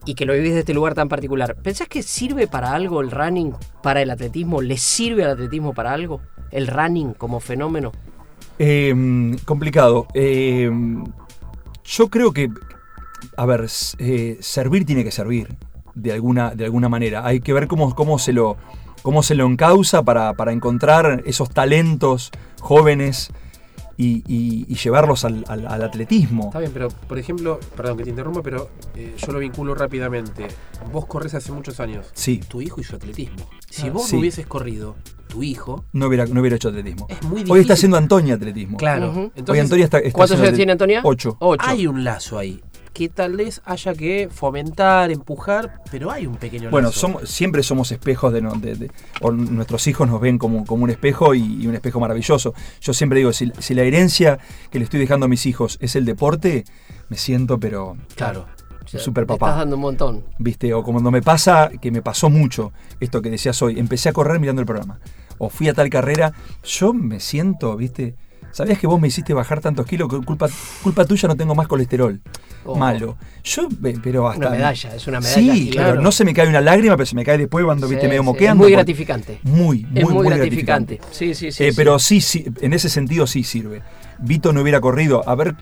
y 0.08 0.14
que 0.14 0.24
lo 0.24 0.32
vivís 0.32 0.54
de 0.54 0.60
este 0.60 0.72
lugar 0.72 0.94
tan 0.94 1.06
particular, 1.10 1.54
¿pensás 1.62 1.86
que 1.86 2.02
sirve 2.02 2.46
para 2.46 2.72
algo 2.72 3.02
el 3.02 3.10
running 3.10 3.52
para 3.82 4.00
el 4.00 4.10
atletismo? 4.10 4.62
¿Le 4.62 4.78
sirve 4.78 5.22
al 5.22 5.32
atletismo 5.32 5.74
para 5.74 5.92
algo? 5.92 6.22
¿El 6.50 6.66
running 6.66 7.12
como 7.12 7.40
fenómeno? 7.40 7.92
Eh, 8.58 9.36
complicado. 9.44 10.06
Eh, 10.14 10.70
yo 11.84 12.08
creo 12.08 12.32
que, 12.32 12.48
a 13.36 13.44
ver, 13.44 13.66
eh, 13.98 14.38
servir 14.40 14.86
tiene 14.86 15.04
que 15.04 15.10
servir 15.10 15.54
de 15.94 16.12
alguna, 16.12 16.54
de 16.54 16.64
alguna 16.64 16.88
manera. 16.88 17.26
Hay 17.26 17.40
que 17.40 17.52
ver 17.52 17.68
cómo, 17.68 17.94
cómo 17.94 18.18
se 18.18 18.32
lo 18.32 18.56
cómo 19.02 19.22
se 19.22 19.34
lo 19.34 19.44
encausa 19.44 20.02
para, 20.02 20.32
para 20.32 20.52
encontrar 20.52 21.22
esos 21.26 21.50
talentos 21.50 22.30
jóvenes 22.60 23.30
y, 24.00 24.22
y- 24.28 24.64
y 24.68 24.74
llevarlos 24.76 25.24
al, 25.26 25.44
al- 25.48 25.66
al 25.66 25.82
atletismo. 25.82 26.44
Está 26.46 26.60
bien, 26.60 26.70
pero 26.72 26.88
por 26.88 27.18
ejemplo, 27.18 27.58
perdón 27.76 27.98
que 27.98 28.04
te 28.04 28.10
interrumpa, 28.10 28.42
pero 28.42 28.70
eh, 28.94 29.14
yo 29.18 29.32
lo 29.32 29.40
vinculo 29.40 29.74
rápidamente. 29.74 30.46
Vos 30.92 31.04
corres 31.06 31.34
hace 31.34 31.50
muchos 31.52 31.80
años. 31.80 32.06
Sí. 32.14 32.40
Tu 32.48 32.62
hijo 32.62 32.80
hizo 32.80 32.96
atletismo. 32.96 33.46
Si 33.68 33.88
Ah, 33.88 33.90
vos 33.90 34.06
sí. 34.06 34.14
no 34.14 34.20
hubieses 34.20 34.46
corrido, 34.46 34.94
tu 35.28 35.42
hijo. 35.42 35.84
No 35.92 36.06
hubiera, 36.06 36.24
no 36.26 36.40
hubiera 36.40 36.56
hecho 36.56 36.68
atletismo. 36.68 37.06
Es 37.10 37.22
muy 37.24 37.40
Hoy 37.40 37.42
está 37.42 37.54
difícil. 37.54 37.72
haciendo 37.72 37.96
Antonia 37.98 38.34
atletismo. 38.34 38.76
Claro. 38.78 39.10
Hoy 39.12 39.32
Entonces, 39.34 39.62
Antonia 39.64 39.84
está, 39.84 39.98
está 39.98 40.12
¿Cuántos 40.16 40.40
años 40.40 40.54
tiene 40.54 40.72
Antonia? 40.72 41.00
Ocho. 41.04 41.36
Ocho. 41.40 41.64
hay 41.66 41.86
un 41.86 42.04
lazo 42.04 42.38
ahí. 42.38 42.60
Que 42.92 43.08
tal 43.08 43.36
vez 43.36 43.60
haya 43.64 43.94
que 43.94 44.28
fomentar, 44.30 45.10
empujar, 45.10 45.82
pero 45.90 46.10
hay 46.10 46.26
un 46.26 46.36
pequeño 46.36 46.70
Bueno, 46.70 46.88
lazo. 46.88 47.00
somos, 47.00 47.28
siempre 47.28 47.62
somos 47.62 47.92
espejos 47.92 48.32
de, 48.32 48.40
de- 48.40 48.74
de- 48.74 48.90
o 49.20 49.30
nuestros 49.30 49.86
hijos 49.86 50.08
nos 50.08 50.20
ven 50.20 50.38
como, 50.38 50.64
como 50.64 50.84
un 50.84 50.90
espejo 50.90 51.34
y, 51.34 51.62
y 51.62 51.66
un 51.66 51.74
espejo 51.74 52.00
maravilloso. 52.00 52.54
Yo 52.80 52.92
siempre 52.94 53.18
digo, 53.18 53.32
si, 53.32 53.52
si 53.58 53.74
la 53.74 53.82
herencia 53.82 54.38
que 54.70 54.78
le 54.78 54.84
estoy 54.84 54.98
dejando 55.00 55.26
a 55.26 55.28
mis 55.28 55.46
hijos 55.46 55.78
es 55.80 55.94
el 55.96 56.04
deporte, 56.04 56.64
me 57.08 57.16
siento 57.16 57.58
pero 57.60 57.96
Claro. 58.16 58.46
O 58.84 58.88
sea, 58.90 59.00
super 59.00 59.24
te 59.24 59.28
papá. 59.28 59.46
Estás 59.48 59.58
dando 59.58 59.76
un 59.76 59.82
montón. 59.82 60.24
¿Viste? 60.38 60.72
O 60.72 60.82
como 60.82 60.94
cuando 60.96 61.10
me 61.10 61.20
pasa, 61.20 61.70
que 61.80 61.90
me 61.90 62.00
pasó 62.00 62.30
mucho, 62.30 62.72
esto 63.00 63.20
que 63.20 63.28
decías 63.28 63.60
hoy, 63.60 63.78
empecé 63.78 64.08
a 64.08 64.12
correr 64.14 64.40
mirando 64.40 64.60
el 64.60 64.66
programa. 64.66 64.98
O 65.36 65.50
fui 65.50 65.68
a 65.68 65.74
tal 65.74 65.90
carrera, 65.90 66.32
yo 66.64 66.94
me 66.94 67.20
siento, 67.20 67.76
¿viste? 67.76 68.16
¿Sabías 68.50 68.78
que 68.78 68.86
vos 68.86 69.00
me 69.00 69.08
hiciste 69.08 69.34
bajar 69.34 69.60
tantos 69.60 69.86
kilos? 69.86 70.08
Que 70.08 70.24
culpa, 70.24 70.48
culpa 70.82 71.04
tuya 71.04 71.28
no 71.28 71.36
tengo 71.36 71.54
más 71.54 71.68
colesterol. 71.68 72.20
Oh. 72.64 72.74
Malo. 72.74 73.16
Yo, 73.44 73.68
pero 74.02 74.28
hasta. 74.28 74.48
Una 74.48 74.50
medalla, 74.50 74.94
es 74.94 75.06
una 75.06 75.20
medalla 75.20 75.54
Sí, 75.54 75.70
claro. 75.70 76.00
No 76.00 76.12
se 76.12 76.24
me 76.24 76.34
cae 76.34 76.48
una 76.48 76.60
lágrima, 76.60 76.96
pero 76.96 77.06
se 77.06 77.14
me 77.14 77.24
cae 77.24 77.38
después 77.38 77.64
cuando, 77.64 77.86
Sí, 77.86 77.94
viste, 77.94 78.08
medio 78.08 78.22
sí, 78.22 78.26
moqueando. 78.26 78.64
Es 78.64 78.68
muy 78.68 78.72
gratificante. 78.72 79.40
Muy, 79.42 79.84
muy, 79.84 79.98
es 80.00 80.04
muy, 80.04 80.14
muy 80.14 80.26
gratificante. 80.26 81.00
Sí, 81.10 81.34
sí, 81.34 81.52
sí. 81.52 81.64
Eh, 81.64 81.70
sí. 81.70 81.76
Pero 81.76 81.98
sí, 81.98 82.20
sí, 82.20 82.46
en 82.60 82.72
ese 82.72 82.88
sentido 82.88 83.26
sí 83.26 83.44
sirve. 83.44 83.82
Vito 84.18 84.52
no 84.52 84.62
hubiera 84.62 84.80
corrido, 84.80 85.26
haber 85.28 85.54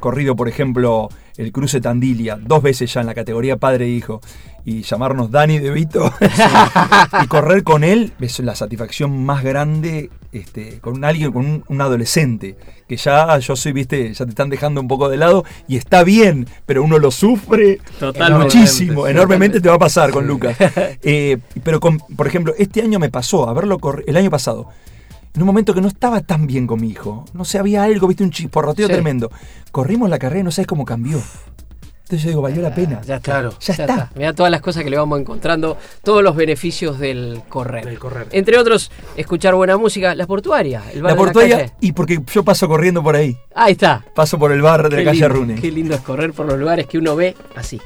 corrido, 0.00 0.36
por 0.36 0.48
ejemplo, 0.48 1.08
el 1.36 1.50
cruce 1.52 1.80
Tandilia, 1.80 2.36
dos 2.40 2.62
veces 2.62 2.92
ya 2.92 3.00
en 3.00 3.06
la 3.06 3.14
categoría 3.14 3.56
padre 3.56 3.86
e 3.86 3.88
hijo, 3.88 4.20
y 4.64 4.82
llamarnos 4.82 5.30
Dani 5.30 5.58
de 5.58 5.70
Vito, 5.70 6.12
y 7.22 7.26
correr 7.26 7.62
con 7.64 7.84
él 7.84 8.12
es 8.20 8.38
la 8.40 8.54
satisfacción 8.54 9.24
más 9.24 9.42
grande 9.44 10.10
este, 10.32 10.78
con 10.80 11.04
alguien, 11.04 11.32
con 11.32 11.44
un, 11.46 11.64
un 11.68 11.80
adolescente, 11.80 12.56
que 12.88 12.96
ya 12.96 13.38
yo 13.38 13.56
soy, 13.56 13.72
viste, 13.72 14.12
ya 14.14 14.24
te 14.24 14.30
están 14.30 14.48
dejando 14.50 14.80
un 14.80 14.88
poco 14.88 15.08
de 15.08 15.16
lado, 15.16 15.44
y 15.68 15.76
está 15.76 16.02
bien, 16.02 16.46
pero 16.66 16.82
uno 16.82 16.98
lo 16.98 17.10
sufre 17.10 17.78
Totalmente. 18.00 18.44
muchísimo, 18.56 19.04
Sí, 19.04 19.10
enormemente 19.10 19.58
totalmente. 19.58 19.60
te 19.60 19.68
va 19.68 19.74
a 19.74 19.78
pasar 19.78 20.10
con 20.10 20.26
Lucas. 20.26 20.56
Eh, 21.02 21.38
pero, 21.62 21.78
con, 21.80 21.98
por 21.98 22.26
ejemplo, 22.26 22.54
este 22.58 22.80
año 22.82 22.98
me 22.98 23.10
pasó, 23.10 23.48
haberlo 23.48 23.78
corri- 23.78 24.04
el 24.06 24.16
año 24.16 24.30
pasado, 24.30 24.68
en 25.34 25.42
un 25.42 25.46
momento 25.46 25.74
que 25.74 25.80
no 25.80 25.88
estaba 25.88 26.20
tan 26.20 26.46
bien 26.46 26.66
con 26.66 26.80
mi 26.80 26.88
hijo. 26.90 27.24
No 27.34 27.44
sé, 27.44 27.58
había 27.58 27.82
algo, 27.84 28.06
viste, 28.06 28.22
un 28.24 28.30
chisporroteo 28.30 28.86
Sí. 28.86 28.92
tremendo. 28.92 29.30
Corrimos 29.72 30.08
la 30.08 30.18
carrera 30.18 30.40
y 30.40 30.44
no 30.44 30.50
sabes 30.52 30.66
cómo 30.66 30.84
cambió. 30.84 31.20
Entonces 32.04 32.22
yo 32.22 32.28
digo, 32.28 32.42
valió 32.42 32.60
la 32.60 32.74
pena. 32.74 33.00
Ya 33.00 33.16
está. 33.16 33.32
Claro. 33.32 33.54
Ya 33.60 33.72
está. 33.72 34.10
Mira 34.14 34.34
todas 34.34 34.52
las 34.52 34.60
cosas 34.60 34.84
que 34.84 34.90
le 34.90 34.98
vamos 34.98 35.18
encontrando, 35.18 35.78
todos 36.02 36.22
los 36.22 36.36
beneficios 36.36 36.98
del 36.98 37.40
correr. 37.48 37.84
Del 37.86 37.98
correr. 37.98 38.28
Entre 38.30 38.58
otros, 38.58 38.90
escuchar 39.16 39.54
buena 39.54 39.78
música, 39.78 40.14
la 40.14 40.26
portuaria, 40.26 40.82
el 40.92 41.00
bar 41.02 41.12
La 41.12 41.16
de 41.16 41.24
portuaria, 41.24 41.56
calle. 41.56 41.72
y 41.80 41.92
porque 41.92 42.20
yo 42.32 42.44
paso 42.44 42.68
corriendo 42.68 43.02
por 43.02 43.16
ahí. 43.16 43.36
Ahí 43.54 43.72
está. 43.72 44.04
Paso 44.14 44.38
por 44.38 44.52
el 44.52 44.60
bar 44.60 44.82
de 44.90 44.90
Qué 44.90 44.96
la 44.96 45.10
calle 45.12 45.20
lindo, 45.22 45.34
Rune. 45.34 45.54
Qué 45.56 45.70
lindo 45.72 45.94
es 45.94 46.00
correr 46.02 46.32
por 46.34 46.44
los 46.44 46.58
lugares 46.58 46.86
que 46.86 46.98
uno 46.98 47.16
ve 47.16 47.34
así. 47.56 47.80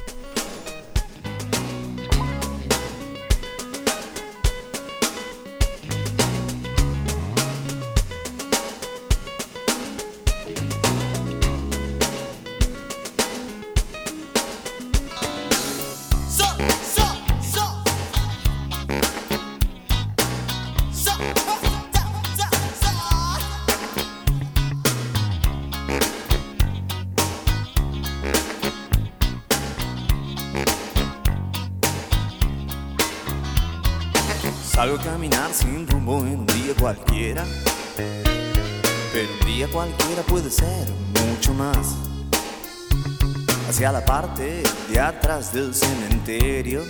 Del 45.59 45.75
cementerio. 45.75 46.85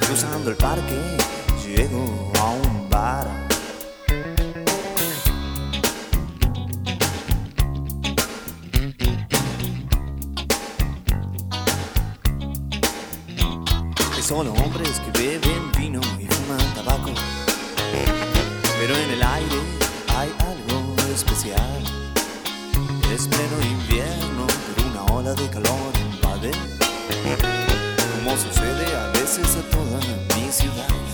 Cruzando 0.00 0.50
el 0.50 0.56
parque, 0.56 0.98
llego 1.66 2.32
a 2.40 2.50
un 2.50 2.88
bar. 2.88 3.28
Solo 14.22 14.52
hombres 14.54 15.00
que 15.00 15.10
beben 15.20 15.72
vino 15.78 16.00
y 16.18 16.24
fuman 16.24 16.74
tabaco. 16.74 17.12
Pero 18.80 18.96
en 18.96 19.10
el 19.10 19.22
aire 19.22 19.60
hay 20.16 20.30
algo 20.38 20.96
especial. 21.14 21.82
Es 23.14 23.28
pleno 23.28 23.56
invierno, 23.62 24.46
pero 24.46 24.88
una 24.88 25.04
ola 25.12 25.34
de 25.34 25.50
calor 25.50 25.92
invade. 26.00 26.83
Como 27.06 28.36
sucede 28.36 28.96
a 28.96 29.10
veces 29.12 29.56
a 29.56 29.62
toda 29.70 29.98
mi 30.36 30.50
ciudad. 30.50 31.13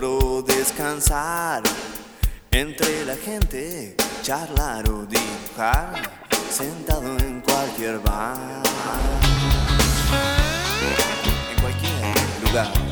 Descansar. 0.00 1.62
Entre 2.50 3.04
la 3.04 3.16
gente, 3.16 3.94
charlar 4.22 4.88
o 4.88 5.04
dibujar, 5.04 5.92
sentado 6.50 7.16
en 7.18 7.40
cualquier 7.42 7.98
bar, 7.98 8.62
en 11.52 11.60
cualquier 11.60 12.44
lugar. 12.44 12.89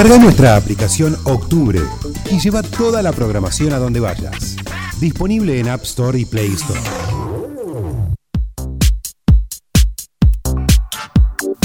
Descarga 0.00 0.24
nuestra 0.24 0.56
aplicación 0.56 1.14
Octubre 1.24 1.78
y 2.30 2.40
lleva 2.40 2.62
toda 2.62 3.02
la 3.02 3.12
programación 3.12 3.74
a 3.74 3.78
donde 3.78 4.00
vayas. 4.00 4.56
Disponible 4.98 5.60
en 5.60 5.68
App 5.68 5.82
Store 5.82 6.18
y 6.18 6.24
Play 6.24 6.54
Store. 6.54 6.80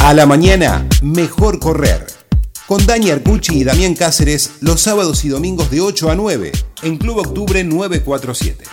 A 0.01 0.13
la 0.13 0.25
mañana, 0.25 0.85
mejor 1.01 1.59
correr. 1.59 2.07
Con 2.67 2.85
Dani 2.85 3.09
Arcucci 3.09 3.59
y 3.59 3.63
Damián 3.63 3.95
Cáceres 3.95 4.55
los 4.59 4.81
sábados 4.81 5.23
y 5.23 5.29
domingos 5.29 5.71
de 5.71 5.79
8 5.79 6.11
a 6.11 6.15
9 6.15 6.51
en 6.83 6.97
Club 6.97 7.19
Octubre 7.19 7.63
947. 7.63 8.65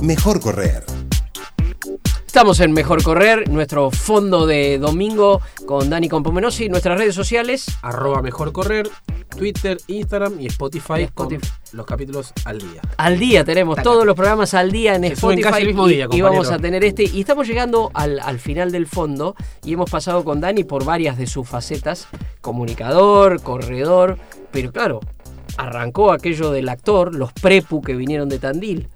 Mejor 0.00 0.38
correr. 0.38 0.84
Estamos 2.38 2.60
en 2.60 2.70
Mejor 2.70 3.02
Correr, 3.02 3.48
nuestro 3.50 3.90
fondo 3.90 4.46
de 4.46 4.78
domingo 4.78 5.40
con 5.66 5.90
Dani 5.90 6.08
Compomenosi, 6.08 6.68
nuestras 6.68 6.96
redes 6.96 7.12
sociales. 7.12 7.66
Arroba 7.82 8.22
mejor 8.22 8.52
correr, 8.52 8.88
Twitter, 9.36 9.76
Instagram 9.88 10.40
y 10.40 10.46
Spotify, 10.46 11.02
Spotify. 11.02 11.12
con 11.12 11.40
los 11.72 11.84
capítulos 11.84 12.32
al 12.44 12.60
día. 12.60 12.80
Al 12.96 13.18
día 13.18 13.44
tenemos 13.44 13.74
Taca. 13.74 13.82
todos 13.82 14.06
los 14.06 14.14
programas 14.14 14.54
al 14.54 14.70
día 14.70 14.94
en 14.94 15.02
Se 15.02 15.14
Spotify 15.14 15.42
casi 15.42 15.62
el 15.62 15.66
mismo 15.66 15.88
y, 15.88 15.94
día, 15.94 16.06
y 16.12 16.20
vamos 16.20 16.48
a 16.52 16.60
tener 16.60 16.84
este. 16.84 17.02
Y 17.02 17.22
estamos 17.22 17.48
llegando 17.48 17.90
al, 17.92 18.20
al 18.20 18.38
final 18.38 18.70
del 18.70 18.86
fondo 18.86 19.34
y 19.64 19.72
hemos 19.72 19.90
pasado 19.90 20.22
con 20.22 20.40
Dani 20.40 20.62
por 20.62 20.84
varias 20.84 21.18
de 21.18 21.26
sus 21.26 21.48
facetas, 21.48 22.06
comunicador, 22.40 23.42
corredor, 23.42 24.16
pero 24.52 24.70
claro, 24.70 25.00
arrancó 25.56 26.12
aquello 26.12 26.52
del 26.52 26.68
actor, 26.68 27.16
los 27.16 27.32
prepu 27.32 27.82
que 27.82 27.96
vinieron 27.96 28.28
de 28.28 28.38
Tandil. 28.38 28.88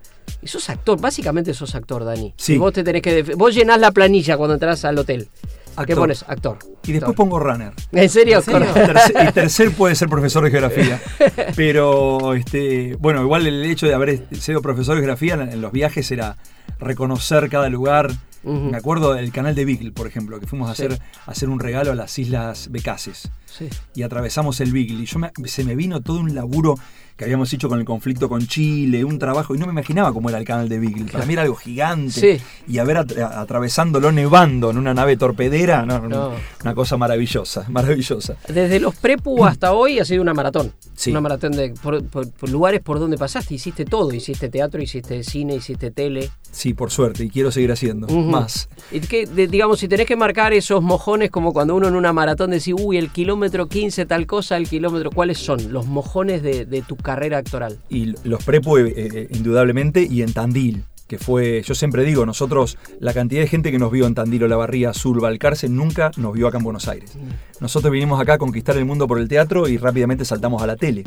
Y 0.43 0.49
sos 0.49 0.69
actor, 0.71 1.01
básicamente 1.01 1.55
sos 1.55 1.75
actor, 1.75 2.05
Dani. 2.05 2.35
Sí. 2.37 2.55
Y 2.55 2.59
vos 2.59 2.73
te 2.73 2.83
tenés 2.83 3.03
que 3.03 3.23
vos 3.37 3.55
llenás 3.55 3.79
la 3.81 3.91
planilla 3.93 4.37
cuando 4.37 4.55
entras 4.55 4.85
al 4.85 4.99
hotel. 4.99 5.29
¿Qué 5.75 5.81
Actor. 5.81 5.97
pones? 5.97 6.23
Actor. 6.29 6.59
Y 6.85 6.93
después 6.93 7.11
Actor. 7.11 7.15
pongo 7.15 7.39
runner. 7.41 7.73
¿En 7.93 8.09
serio? 8.11 8.43
Tercer, 8.45 9.29
y 9.29 9.33
tercer 9.33 9.71
puede 9.73 9.95
ser 9.95 10.09
profesor 10.11 10.45
de 10.45 10.51
geografía. 10.51 11.01
Pero, 11.57 12.35
este, 12.35 12.97
bueno, 12.97 13.23
igual 13.23 13.47
el 13.47 13.65
hecho 13.65 13.87
de 13.87 13.95
haber 13.95 14.27
sido 14.39 14.61
profesor 14.61 14.97
de 14.97 15.01
geografía 15.01 15.33
en, 15.35 15.43
en 15.43 15.61
los 15.63 15.73
viajes 15.73 16.11
era 16.11 16.37
reconocer 16.79 17.49
cada 17.49 17.69
lugar. 17.69 18.11
Me 18.45 18.77
acuerdo 18.77 19.15
del 19.15 19.31
canal 19.31 19.55
de 19.55 19.65
Beagle, 19.65 19.93
por 19.93 20.09
ejemplo, 20.09 20.41
que 20.41 20.49
fuimos 20.49 20.69
a 20.69 20.75
Sí. 20.75 20.83
hacer, 20.85 20.99
a 21.27 21.31
hacer 21.31 21.49
un 21.49 21.61
regalo 21.61 21.93
a 21.93 21.95
las 21.95 22.19
Islas 22.19 22.69
Becases. 22.73 23.31
Sí. 23.47 23.69
Y 23.95 24.03
atravesamos 24.03 24.61
el 24.61 24.73
Beagle. 24.73 25.05
Y 25.05 25.07
yo 25.07 25.21
me- 25.21 25.31
se 25.45 25.63
me 25.63 25.77
vino 25.77 26.01
todo 26.01 26.19
un 26.19 26.35
laburo 26.35 26.75
que 27.17 27.25
habíamos 27.25 27.53
hecho 27.53 27.69
con 27.69 27.79
el 27.79 27.85
conflicto 27.85 28.29
con 28.29 28.47
Chile, 28.47 29.05
un 29.05 29.19
trabajo, 29.19 29.55
y 29.55 29.59
no 29.59 29.67
me 29.67 29.73
imaginaba 29.73 30.13
cómo 30.13 30.29
era 30.29 30.39
el 30.39 30.45
canal 30.45 30.69
de 30.69 30.79
Beagle. 30.79 31.11
Para 31.13 31.27
mí 31.27 31.33
era 31.35 31.43
algo 31.43 31.55
gigante. 31.57 32.39
Sí. 32.39 32.45
Y 32.69 32.79
haber 32.79 32.97
atra- 32.97 33.39
atravesándolo 33.41 34.11
nevando 34.13 34.71
en 34.71 34.79
una 34.79 34.95
nave 34.95 35.17
torpedera, 35.17 35.85
no, 35.87 36.09
No. 36.09 36.33
una 36.63 36.75
cosa 36.75 36.97
maravillosa, 36.97 37.67
maravillosa. 37.69 38.37
Desde 38.49 38.81
los 38.81 38.95
prepu 38.97 39.45
hasta 39.45 39.73
hoy 39.73 39.99
ha 39.99 40.05
sido 40.05 40.23
una 40.23 40.35
maratón. 40.35 40.73
Sí. 40.95 41.11
Una 41.11 41.21
maratón 41.21 41.53
de 41.53 41.75
por, 41.83 42.05
por- 42.05 42.31
por 42.31 42.49
lugares 42.51 42.81
por 42.81 42.99
donde 42.99 43.17
pasaste. 43.19 43.55
Hiciste 43.55 43.85
todo. 43.85 44.13
Hiciste 44.13 44.49
teatro, 44.49 44.81
hiciste 44.81 45.23
cine, 45.25 45.57
hiciste 45.57 45.91
tele. 45.91 46.31
Sí, 46.51 46.75
por 46.75 46.91
suerte, 46.91 47.25
y 47.25 47.31
quiero 47.31 47.51
seguir 47.51 47.73
haciendo 47.73 48.07
más. 48.09 48.69
Y 48.91 49.01
que, 49.01 49.27
de- 49.27 49.47
digamos, 49.49 49.79
si 49.81 49.89
tenés 49.89 50.07
que 50.07 50.17
marcar 50.17 50.53
esos 50.53 50.83
mojones 50.83 51.31
como 51.31 51.53
cuando 51.53 51.75
uno 51.75 51.89
en 51.89 51.95
una 51.97 52.13
maratón 52.13 52.51
decís, 52.51 52.75
uy, 52.79 52.99
el 52.99 53.11
kilómetro 53.11 53.69
15 53.69 54.05
tal 54.07 54.27
cosa, 54.27 54.57
el 54.57 54.69
kilómetro, 54.69 55.11
¿cuáles 55.11 55.39
son 55.39 55.73
los 55.73 55.87
mojones 55.87 56.43
de, 56.43 56.67
de 56.67 56.83
tu 56.83 56.97
carrera 56.97 57.12
actoral? 57.39 57.79
Y 57.89 58.15
los 58.27 58.45
prepu, 58.45 58.79
eh, 58.79 58.93
eh, 58.97 59.29
indudablemente, 59.31 60.07
y 60.09 60.23
en 60.23 60.33
Tandil, 60.33 60.85
que 61.13 61.19
fue, 61.19 61.61
yo 61.63 61.75
siempre 61.75 62.05
digo, 62.05 62.25
nosotros, 62.25 62.79
la 62.99 63.13
cantidad 63.13 63.43
de 63.43 63.47
gente 63.47 63.71
que 63.71 63.79
nos 63.79 63.93
vio 63.93 64.07
en 64.07 64.15
Tandil 64.15 64.45
o 64.45 64.49
La 64.49 64.57
Barría, 64.57 64.95
Sur, 64.95 65.21
Balcarce, 65.21 65.69
nunca 65.69 66.11
nos 66.17 66.33
vio 66.33 66.49
acá 66.49 66.57
en 66.57 66.65
Buenos 66.65 66.89
Aires. 66.89 67.19
Nosotros 67.61 67.93
vinimos 67.93 68.19
acá 68.19 68.33
a 68.33 68.39
conquistar 68.39 68.79
el 68.79 68.87
mundo 68.87 69.07
por 69.07 69.19
el 69.19 69.29
teatro 69.29 69.69
y 69.69 69.77
rápidamente 69.77 70.25
saltamos 70.25 70.63
a 70.63 70.67
la 70.67 70.77
tele. 70.77 71.05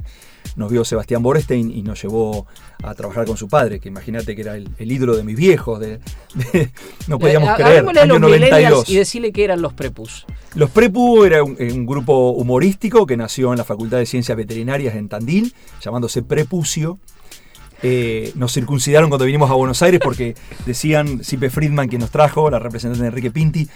Nos 0.58 0.72
vio 0.72 0.86
Sebastián 0.86 1.24
Borestein 1.24 1.72
y 1.72 1.82
nos 1.82 2.00
llevó 2.04 2.46
a 2.84 2.94
trabajar 2.94 3.26
con 3.26 3.36
su 3.36 3.48
padre, 3.48 3.80
que 3.80 3.90
imagínate 3.90 4.36
que 4.36 4.44
era 4.44 4.56
el, 4.56 4.70
el 4.78 4.92
ídolo 4.92 5.16
de 5.16 5.24
mis 5.24 5.36
viejos. 5.38 5.80
de- 5.80 5.98
de- 6.54 6.72
no 7.08 7.18
podíamos 7.18 7.50
Eh, 7.50 7.54
creer. 7.56 7.80
Año 7.80 8.20
los 8.20 8.30
millennials 8.30 8.52
92. 8.52 8.90
y 8.90 8.96
decirle 8.98 9.32
que 9.32 9.44
eran 9.44 9.60
los 9.64 9.74
prepus. 9.74 10.28
Los 10.54 10.70
Prepu 10.70 11.24
era 11.24 11.44
un, 11.44 11.58
un 11.60 11.86
grupo 11.88 12.30
humorístico 12.30 13.08
que 13.08 13.18
nació 13.18 13.54
en 13.54 13.58
la 13.58 13.64
Facultad 13.64 13.98
de 13.98 14.06
Ciencias 14.06 14.38
Veterinarias 14.38 14.94
en 14.96 15.10
Tandil, 15.10 15.52
llamándose 15.82 16.22
Prepucio. 16.22 17.00
Eh, 17.84 18.32
nos 18.36 18.54
circuncidaron 18.54 19.10
cuando 19.10 19.26
vinimos 19.26 19.50
a 19.52 19.54
Buenos 19.54 19.82
Aires 19.82 20.00
porque 20.04 20.36
decían, 20.66 21.24
Sipe 21.24 21.50
Friedman, 21.50 21.90
que 21.90 21.98
nos 21.98 22.10
trajo, 22.10 22.50
la 22.50 22.60
representante 22.60 23.02
de 23.04 23.08
Enrique 23.10 23.32
Pinti, 23.32 23.68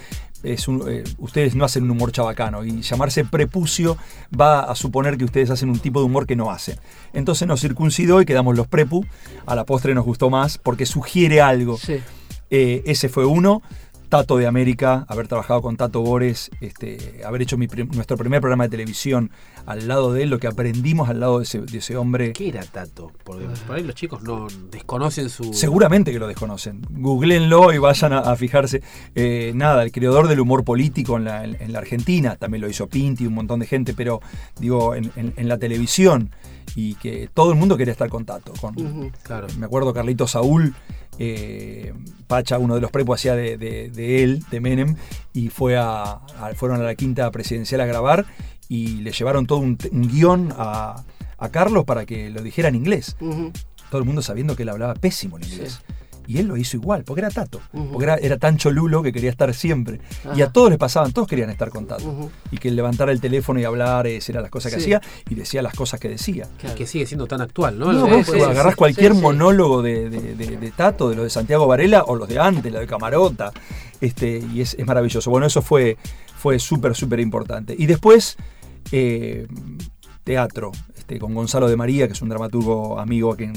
es 0.41 0.67
un- 0.69 0.85
eh, 0.89 1.03
ustedes 1.17 1.53
no 1.55 1.65
hacen 1.65 1.83
un 1.83 1.91
humor 1.91 2.11
chabacano 2.13 2.63
y 2.63 2.81
llamarse 2.81 3.25
prepucio 3.25 3.97
va 4.39 4.61
a 4.61 4.73
suponer 4.75 5.17
que 5.17 5.25
ustedes 5.25 5.49
hacen 5.49 5.69
un 5.69 5.79
tipo 5.79 5.99
de 5.99 6.05
humor 6.05 6.25
que 6.25 6.35
no 6.37 6.49
hacen. 6.49 6.77
Entonces 7.13 7.47
nos 7.47 7.59
circuncidó 7.59 8.21
y 8.21 8.25
quedamos 8.25 8.55
los 8.55 8.65
prepu. 8.67 9.05
A 9.45 9.53
la 9.55 9.65
postre 9.65 9.93
nos 9.93 10.05
gustó 10.05 10.29
más 10.29 10.57
porque 10.57 10.85
sugiere 10.85 11.41
algo. 11.41 11.77
Eh, 12.51 12.81
ese 12.85 13.09
fue 13.09 13.25
uno. 13.25 13.61
Tato 14.09 14.37
de 14.37 14.47
América, 14.47 15.05
haber 15.07 15.27
trabajado 15.27 15.61
con 15.61 15.77
Tato 15.77 16.01
Bores, 16.01 16.49
este, 16.61 17.21
haber 17.23 17.43
hecho 17.43 17.57
mi 17.57 17.67
prim- 17.67 17.89
nuestro 17.93 18.17
primer 18.17 18.41
programa 18.41 18.63
de 18.63 18.71
televisión 18.71 19.29
al 19.67 19.87
lado 19.87 20.11
de 20.13 20.23
él, 20.23 20.29
lo 20.31 20.39
que 20.39 20.47
aprendimos 20.47 21.09
al 21.09 21.19
lado 21.19 21.37
de 21.37 21.43
ese, 21.43 21.61
de 21.61 21.77
ese 21.77 21.95
hombre. 21.95 22.33
¿Qué 22.33 22.49
era 22.49 22.63
Tato? 22.63 23.11
Porque 23.23 23.45
por 23.67 23.75
ahí 23.75 23.83
los 23.83 23.93
chicos 23.93 24.23
no 24.23 24.47
desconocen 24.71 25.29
su. 25.29 25.53
Seguramente 25.53 26.11
que 26.11 26.17
lo 26.17 26.27
desconocen. 26.27 26.81
Googleenlo 26.89 27.71
y 27.71 27.77
vayan 27.77 28.13
a, 28.13 28.19
a 28.19 28.35
fijarse. 28.35 28.81
Eh, 29.13 29.51
nada, 29.55 29.83
el 29.83 29.91
creador 29.91 30.27
del 30.27 30.39
humor 30.39 30.63
político 30.63 31.17
en 31.17 31.25
la, 31.25 31.43
en- 31.45 31.57
en 31.59 31.71
la 31.71 31.77
Argentina, 31.79 32.35
también 32.35 32.61
lo 32.61 32.69
hizo 32.69 32.87
Pinti, 32.87 33.27
un 33.27 33.35
montón 33.35 33.59
de 33.59 33.67
gente, 33.67 33.93
pero 33.93 34.21
digo, 34.59 34.95
en, 34.95 35.11
en- 35.15 35.33
en 35.37 35.47
la 35.47 35.59
televisión 35.59 36.31
y 36.75 36.95
que 36.95 37.29
todo 37.33 37.51
el 37.51 37.57
mundo 37.57 37.77
quería 37.77 37.91
estar 37.91 38.09
con 38.09 38.25
Tato. 38.25 38.53
Con, 38.59 39.11
claro. 39.23 39.45
Me 39.59 39.65
acuerdo 39.67 39.93
Carlito 39.93 40.27
Saúl, 40.27 40.73
eh, 41.19 41.93
Pacha, 42.27 42.57
uno 42.57 42.75
de 42.75 42.81
los 42.81 42.91
prepos 42.91 43.19
hacía 43.19 43.35
de, 43.35 43.57
de- 43.57 43.89
de 43.89 44.23
él, 44.23 44.43
de 44.49 44.59
Menem, 44.61 44.95
y 45.33 45.49
fue 45.49 45.77
a, 45.77 46.01
a- 46.03 46.53
fueron 46.55 46.79
a 46.81 46.83
la 46.83 46.95
quinta 46.95 47.29
presidencial 47.31 47.81
a 47.81 47.85
grabar 47.85 48.25
y 48.67 49.01
le 49.01 49.11
llevaron 49.11 49.45
todo 49.47 49.59
un, 49.59 49.77
un 49.91 50.07
guion 50.07 50.53
a, 50.57 51.03
a 51.37 51.49
Carlos 51.49 51.85
para 51.85 52.05
que 52.05 52.29
lo 52.29 52.41
dijera 52.41 52.69
en 52.69 52.75
inglés. 52.75 53.15
Todo 53.89 53.99
el 53.99 54.05
mundo 54.05 54.21
sabiendo 54.21 54.55
que 54.55 54.63
él 54.63 54.69
hablaba 54.69 54.93
pésimo 54.93 55.37
el 55.37 55.45
inglés. 55.47 55.81
Y 56.29 56.37
él 56.37 56.45
lo 56.45 56.57
hizo 56.57 56.77
igual, 56.77 57.03
porque 57.03 57.21
era 57.21 57.31
Tato. 57.31 57.59
Porque 57.71 58.03
era, 58.03 58.15
era 58.17 58.37
tan 58.37 58.55
cholulo 58.57 59.01
que 59.01 59.11
quería 59.11 59.31
estar 59.31 59.51
siempre. 59.55 59.99
Y 60.35 60.41
a 60.43 60.51
todos 60.51 60.69
les 60.69 60.77
pasaban, 60.77 61.11
todos 61.11 61.27
querían 61.27 61.49
estar 61.49 61.69
con 61.71 61.87
Tato. 61.87 62.29
Y 62.51 62.57
que 62.59 62.67
él 62.67 62.75
levantara 62.75 63.11
el 63.11 63.19
teléfono 63.19 63.59
y 63.59 63.63
hablar, 63.63 64.05
esas 64.05 64.29
eran 64.29 64.43
las 64.43 64.51
cosas 64.51 64.71
que 64.71 64.79
Sí. 64.79 64.93
hacía, 64.93 65.01
y 65.27 65.33
decía 65.33 65.63
las 65.63 65.73
cosas 65.73 65.99
que 65.99 66.07
decía. 66.07 66.47
Y 66.63 66.75
que 66.75 66.85
sigue 66.85 67.07
siendo 67.07 67.25
tan 67.25 67.41
actual, 67.41 67.79
¿no? 67.79 67.87
No, 67.91 68.07
Lo- 68.07 68.17
vos 68.17 68.27
sí, 68.27 68.33
sí, 68.33 68.41
agarrás 68.41 68.73
sí, 68.73 68.77
cualquier 68.77 69.15
monólogo 69.15 69.81
de, 69.81 70.11
de- 70.11 70.35
de- 70.35 70.57
de 70.57 70.71
Tato, 70.71 71.09
de 71.09 71.15
los 71.15 71.23
de 71.23 71.31
Santiago 71.31 71.65
Varela 71.65 72.03
o 72.03 72.15
los 72.15 72.27
de 72.29 72.37
antes, 72.37 72.71
lo 72.71 72.79
de 72.79 72.85
Camarota, 72.85 73.51
este, 73.99 74.37
y 74.53 74.61
es, 74.61 74.75
es 74.75 74.85
maravilloso. 74.85 75.31
Bueno, 75.31 75.47
eso 75.47 75.63
fue, 75.63 75.97
fue 76.37 76.59
súper, 76.59 76.93
súper 76.95 77.19
importante. 77.21 77.75
Y 77.75 77.87
después, 77.87 78.37
eh, 78.91 79.47
teatro, 80.23 80.71
este, 80.95 81.17
con 81.17 81.33
Gonzalo 81.33 81.67
de 81.67 81.75
María, 81.75 82.05
que 82.05 82.13
es 82.13 82.21
un 82.21 82.29
dramaturgo 82.29 82.99
amigo 82.99 83.33
a 83.33 83.35
quien 83.35 83.53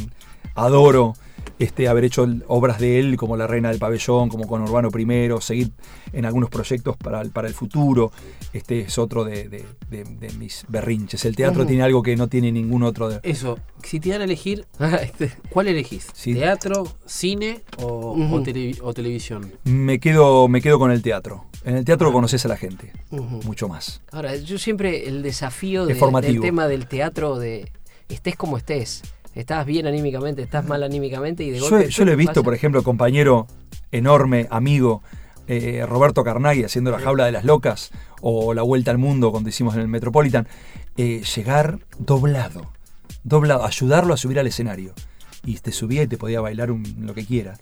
adoro. 0.54 1.14
Este, 1.62 1.86
haber 1.88 2.04
hecho 2.04 2.26
obras 2.48 2.78
de 2.80 2.98
él 2.98 3.16
como 3.16 3.36
La 3.36 3.46
Reina 3.46 3.68
del 3.70 3.78
Pabellón, 3.78 4.28
como 4.28 4.46
con 4.46 4.62
Urbano 4.62 4.88
I, 4.96 5.30
seguir 5.40 5.70
en 6.12 6.24
algunos 6.24 6.50
proyectos 6.50 6.96
para 6.96 7.20
el, 7.20 7.30
para 7.30 7.46
el 7.48 7.54
futuro. 7.54 8.10
Este 8.52 8.80
es 8.80 8.98
otro 8.98 9.24
de, 9.24 9.48
de- 9.48 9.64
de- 9.90 10.04
de 10.04 10.32
mis 10.34 10.64
berrinches. 10.68 11.24
El 11.24 11.36
teatro 11.36 11.64
tiene 11.66 11.82
algo 11.84 12.02
que 12.02 12.16
no 12.16 12.26
tiene 12.28 12.50
ningún 12.50 12.82
otro. 12.82 13.08
De, 13.08 13.20
Eso, 13.22 13.58
si 13.84 14.00
te 14.00 14.10
dan 14.10 14.22
a 14.22 14.24
elegir, 14.24 14.66
Este, 15.02 15.32
¿cuál 15.50 15.68
elegís? 15.68 16.08
Sí. 16.14 16.34
¿Teatro, 16.34 16.84
cine 17.06 17.60
o, 17.78 18.12
o 18.32 18.42
tele- 18.42 18.78
o 18.82 18.92
televisión? 18.92 19.52
Me 19.64 20.00
quedo, 20.00 20.48
me 20.48 20.60
quedo 20.60 20.78
con 20.78 20.90
el 20.90 21.00
teatro. 21.02 21.44
En 21.64 21.76
el 21.76 21.84
teatro 21.84 22.12
conoces 22.12 22.44
a 22.44 22.48
la 22.48 22.56
gente, 22.56 22.92
mucho 23.10 23.68
más. 23.68 24.02
Ahora, 24.10 24.34
yo 24.34 24.58
siempre 24.58 25.06
el 25.08 25.22
desafío 25.22 25.86
del 25.86 25.96
tema 26.40 26.66
del 26.66 26.88
teatro 26.88 27.38
de 27.38 27.70
estés 28.08 28.34
como 28.34 28.56
estés. 28.58 29.02
Estás 29.34 29.64
bien 29.66 29.86
anímicamente, 29.86 30.42
estás 30.42 30.66
mal 30.66 30.82
anímicamente 30.82 31.42
y 31.44 31.50
de 31.50 31.58
Yo, 31.58 31.70
golpe. 31.70 31.88
yo 31.88 32.04
lo 32.04 32.12
he 32.12 32.16
visto, 32.16 32.32
pasa- 32.34 32.44
por 32.44 32.54
ejemplo, 32.54 32.82
compañero 32.82 33.46
enorme, 33.90 34.46
amigo, 34.50 35.02
eh, 35.48 35.84
Roberto 35.88 36.22
Carnaghi 36.22 36.64
haciendo 36.64 36.90
La 36.90 36.98
Jaula 36.98 37.24
de 37.26 37.32
las 37.32 37.44
Locas 37.44 37.90
o 38.20 38.52
La 38.54 38.62
Vuelta 38.62 38.90
al 38.90 38.98
Mundo 38.98 39.30
cuando 39.30 39.48
hicimos 39.48 39.74
en 39.74 39.80
el 39.80 39.88
Metropolitan, 39.88 40.46
eh, 40.96 41.22
llegar 41.34 41.78
doblado, 41.98 42.70
doblado, 43.24 43.64
ayudarlo 43.64 44.14
a 44.14 44.16
subir 44.16 44.38
al 44.38 44.46
escenario. 44.46 44.92
Y 45.44 45.56
te 45.56 45.72
subía 45.72 46.02
y 46.02 46.06
te 46.06 46.16
podía 46.18 46.40
bailar 46.40 46.70
un- 46.70 46.84
lo 47.00 47.14
que 47.14 47.24
quiera. 47.26 47.54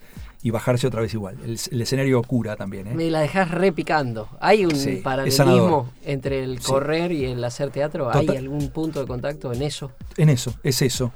Y 0.42 0.50
bajarse 0.50 0.86
otra 0.86 1.00
vez 1.02 1.12
igual. 1.14 1.36
El, 1.44 1.58
el 1.70 1.80
escenario 1.82 2.22
cura 2.22 2.56
también. 2.56 2.86
¿eh? 2.88 2.94
Me 2.94 3.10
la 3.10 3.20
dejas 3.20 3.50
repicando. 3.50 4.28
¿Hay 4.40 4.64
un 4.66 4.74
Sí, 4.74 4.96
paralelismo 5.02 5.90
entre 6.04 6.42
el 6.42 6.58
Sí. 6.60 6.64
correr 6.66 7.12
y 7.12 7.26
el 7.26 7.42
hacer 7.44 7.70
teatro? 7.70 8.10
¿Hay 8.10 8.26
Total. 8.26 8.36
algún 8.42 8.68
punto 8.70 9.00
de 9.00 9.06
contacto 9.06 9.52
en 9.52 9.62
eso? 9.62 9.92
En 10.16 10.28
eso, 10.30 10.54
es 10.62 10.80
eso. 10.82 11.12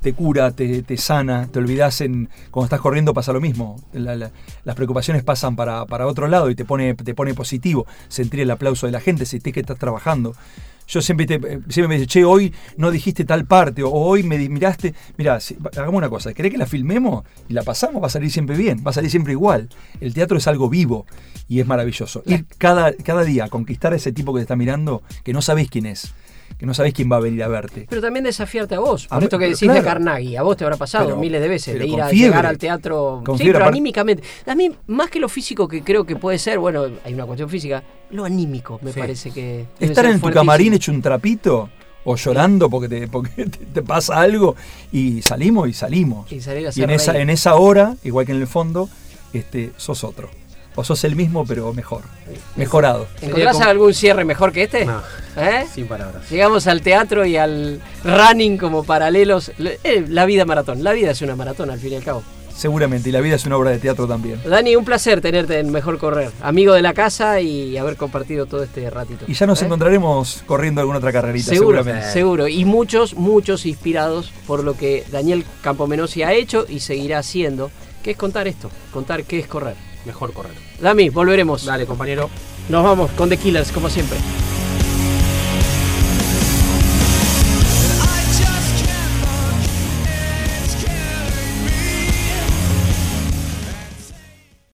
Te 0.00 0.12
cura, 0.12 0.52
te, 0.52 0.82
te 0.82 0.96
sana, 0.96 1.48
te 1.50 1.58
olvidas 1.58 2.00
en. 2.02 2.28
Cuando 2.50 2.66
estás 2.66 2.80
corriendo 2.80 3.12
pasa 3.12 3.32
lo 3.32 3.40
mismo. 3.40 3.82
La- 3.92 4.14
la- 4.16 4.30
las 4.64 4.76
preocupaciones 4.76 5.24
pasan 5.24 5.56
para, 5.56 5.86
para 5.86 6.06
otro 6.06 6.28
lado 6.28 6.50
y 6.50 6.54
te 6.54 6.64
pone, 6.64 6.94
te 6.94 7.14
pone 7.14 7.34
positivo. 7.34 7.86
Sentir 8.08 8.40
el 8.40 8.50
aplauso 8.50 8.86
de 8.86 8.92
la 8.92 9.00
gente, 9.00 9.26
sentir 9.26 9.52
que 9.52 9.60
estás 9.60 9.78
trabajando. 9.78 10.34
Yo 10.86 11.02
siempre, 11.02 11.26
te, 11.26 11.34
eh, 11.34 11.60
siempre 11.68 11.88
me 11.88 11.94
dice, 11.96 12.06
che, 12.06 12.24
hoy 12.24 12.54
no 12.78 12.90
dijiste 12.90 13.24
tal 13.26 13.44
parte, 13.44 13.82
o 13.82 13.90
hoy 13.90 14.22
me 14.22 14.38
miraste. 14.48 14.94
Mirá, 15.18 15.38
si- 15.40 15.58
hagamos 15.76 15.96
una 15.96 16.08
cosa, 16.08 16.32
¿querés 16.32 16.52
que 16.52 16.58
la 16.58 16.64
filmemos 16.66 17.24
y 17.48 17.52
la 17.52 17.62
pasamos? 17.62 18.00
Va 18.02 18.06
a 18.06 18.10
salir 18.10 18.30
siempre 18.30 18.56
bien, 18.56 18.82
va 18.86 18.90
a 18.92 18.94
salir 18.94 19.10
siempre 19.10 19.32
igual. 19.32 19.68
El 20.00 20.14
teatro 20.14 20.38
es 20.38 20.46
algo 20.46 20.70
vivo 20.70 21.04
y 21.48 21.60
es 21.60 21.66
maravilloso. 21.66 22.22
Ir 22.24 22.46
cada, 22.56 22.92
cada 22.94 23.22
día 23.24 23.44
a 23.44 23.48
conquistar 23.48 23.92
a 23.92 23.96
ese 23.96 24.12
tipo 24.12 24.32
que 24.32 24.38
te 24.38 24.42
está 24.42 24.56
mirando, 24.56 25.02
que 25.24 25.34
no 25.34 25.42
sabés 25.42 25.68
quién 25.68 25.84
es, 25.84 26.14
que 26.58 26.66
no 26.66 26.74
sabés 26.74 26.92
quién 26.92 27.10
va 27.10 27.16
a 27.16 27.20
venir 27.20 27.42
a 27.44 27.48
verte. 27.48 27.86
Pero 27.88 28.02
también 28.02 28.24
desafiarte 28.24 28.74
a 28.74 28.80
vos. 28.80 29.06
Por 29.06 29.22
esto 29.22 29.38
que 29.38 29.44
decís 29.44 29.60
de 29.60 29.66
claro. 29.68 29.84
Carnaghi, 29.84 30.36
a 30.36 30.42
vos 30.42 30.56
te 30.56 30.64
habrá 30.64 30.76
pasado 30.76 31.04
Pero- 31.06 31.16
miles 31.18 31.40
de 31.40 31.48
veces, 31.48 31.78
de 31.78 31.86
ir 31.86 32.00
a 32.02 32.08
fiebre. 32.08 32.28
llegar 32.30 32.46
al 32.46 32.58
teatro. 32.58 33.22
Sí, 33.38 33.44
pero 33.52 33.64
anímicamente. 33.66 34.22
A 34.46 34.54
mí, 34.56 34.70
más 34.88 35.08
que 35.10 35.20
lo 35.20 35.28
físico 35.28 35.68
que 35.68 35.82
creo 35.82 36.04
que 36.04 36.16
puede 36.16 36.38
ser, 36.38 36.58
bueno, 36.58 36.86
hay 37.04 37.14
una 37.14 37.24
cuestión 37.26 37.48
física, 37.48 37.82
lo 38.10 38.24
anímico 38.24 38.80
me 38.82 38.92
Sí. 38.92 38.98
parece 38.98 39.30
que. 39.30 39.66
Estar 39.78 40.04
en 40.06 40.20
tu 40.20 40.30
camarín 40.30 40.74
hecho 40.74 40.90
un 40.90 41.00
trapito 41.00 41.70
o 42.04 42.16
llorando 42.16 42.68
porque 42.70 42.88
te, 42.88 43.06
porque 43.06 43.44
te, 43.46 43.58
te 43.66 43.82
pasa 43.82 44.18
algo 44.20 44.56
y 44.90 45.22
salimos 45.22 45.68
y 45.68 45.72
salimos. 45.72 46.30
Y 46.32 46.40
salir 46.40 46.66
a 46.66 46.70
Y 46.74 46.82
en 46.82 46.90
esa, 46.90 47.18
en 47.18 47.30
esa 47.30 47.54
hora, 47.54 47.94
igual 48.02 48.26
que 48.26 48.32
en 48.32 48.40
el 48.40 48.46
fondo, 48.48 48.88
este, 49.32 49.70
sos 49.76 50.02
otro. 50.04 50.28
O 50.78 50.84
sos 50.84 51.02
el 51.02 51.16
mismo, 51.16 51.44
pero 51.44 51.72
mejor. 51.74 52.02
Mejorado. 52.54 53.08
¿Encontrás 53.20 53.54
como- 53.56 53.68
algún 53.68 53.94
cierre 53.94 54.24
mejor 54.24 54.52
que 54.52 54.62
este? 54.62 54.84
No, 54.84 55.02
¿Eh? 55.36 55.66
sin 55.74 55.88
palabras. 55.88 56.30
Llegamos 56.30 56.68
al 56.68 56.82
teatro 56.82 57.26
y 57.26 57.36
al 57.36 57.80
running 58.04 58.56
como 58.58 58.84
paralelos. 58.84 59.50
Le- 59.58 59.80
eh, 59.82 60.04
la 60.08 60.24
vida 60.24 60.44
maratón. 60.44 60.84
La 60.84 60.92
vida 60.92 61.10
es 61.10 61.20
una 61.20 61.34
maratón 61.34 61.70
al 61.70 61.80
fin 61.80 61.94
y 61.94 61.96
al 61.96 62.04
cabo. 62.04 62.22
Seguramente. 62.56 63.08
Y 63.08 63.12
la 63.12 63.20
vida 63.20 63.34
es 63.34 63.44
una 63.44 63.56
obra 63.56 63.70
de 63.70 63.78
teatro 63.78 64.06
también. 64.06 64.40
Dani, 64.44 64.76
un 64.76 64.84
placer 64.84 65.20
tenerte 65.20 65.58
en 65.58 65.70
Mejor 65.72 65.98
Correr. 65.98 66.30
Amigo 66.42 66.72
de 66.74 66.82
la 66.82 66.94
casa 66.94 67.40
y 67.40 67.76
haber 67.76 67.96
compartido 67.96 68.46
todo 68.46 68.62
este 68.62 68.88
ratito. 68.88 69.24
Y 69.26 69.34
ya 69.34 69.46
nos 69.46 69.60
¿Eh? 69.60 69.64
encontraremos 69.64 70.44
corriendo 70.46 70.80
alguna 70.80 70.98
otra 70.98 71.12
carrerita, 71.12 71.50
Seguro, 71.50 71.78
seguramente. 71.78 72.12
seguro. 72.12 72.46
Y 72.46 72.64
muchos, 72.64 73.14
muchos 73.14 73.66
inspirados 73.66 74.32
por 74.46 74.62
lo 74.62 74.76
que 74.76 75.04
Daniel 75.10 75.44
Campomenosi 75.60 76.22
ha 76.22 76.32
hecho 76.34 76.66
y 76.68 76.78
seguirá 76.80 77.18
haciendo, 77.18 77.72
que 78.04 78.12
es 78.12 78.16
contar 78.16 78.46
esto, 78.46 78.70
contar 78.92 79.24
qué 79.24 79.40
es 79.40 79.48
correr. 79.48 79.74
Mejor 80.04 80.32
correr. 80.32 80.67
Dami, 80.80 81.08
volveremos. 81.08 81.64
Dale, 81.64 81.86
compañero. 81.86 82.30
Nos 82.68 82.84
vamos 82.84 83.10
con 83.12 83.28
The 83.28 83.36
Killers, 83.36 83.72
como 83.72 83.88
siempre. 83.88 84.18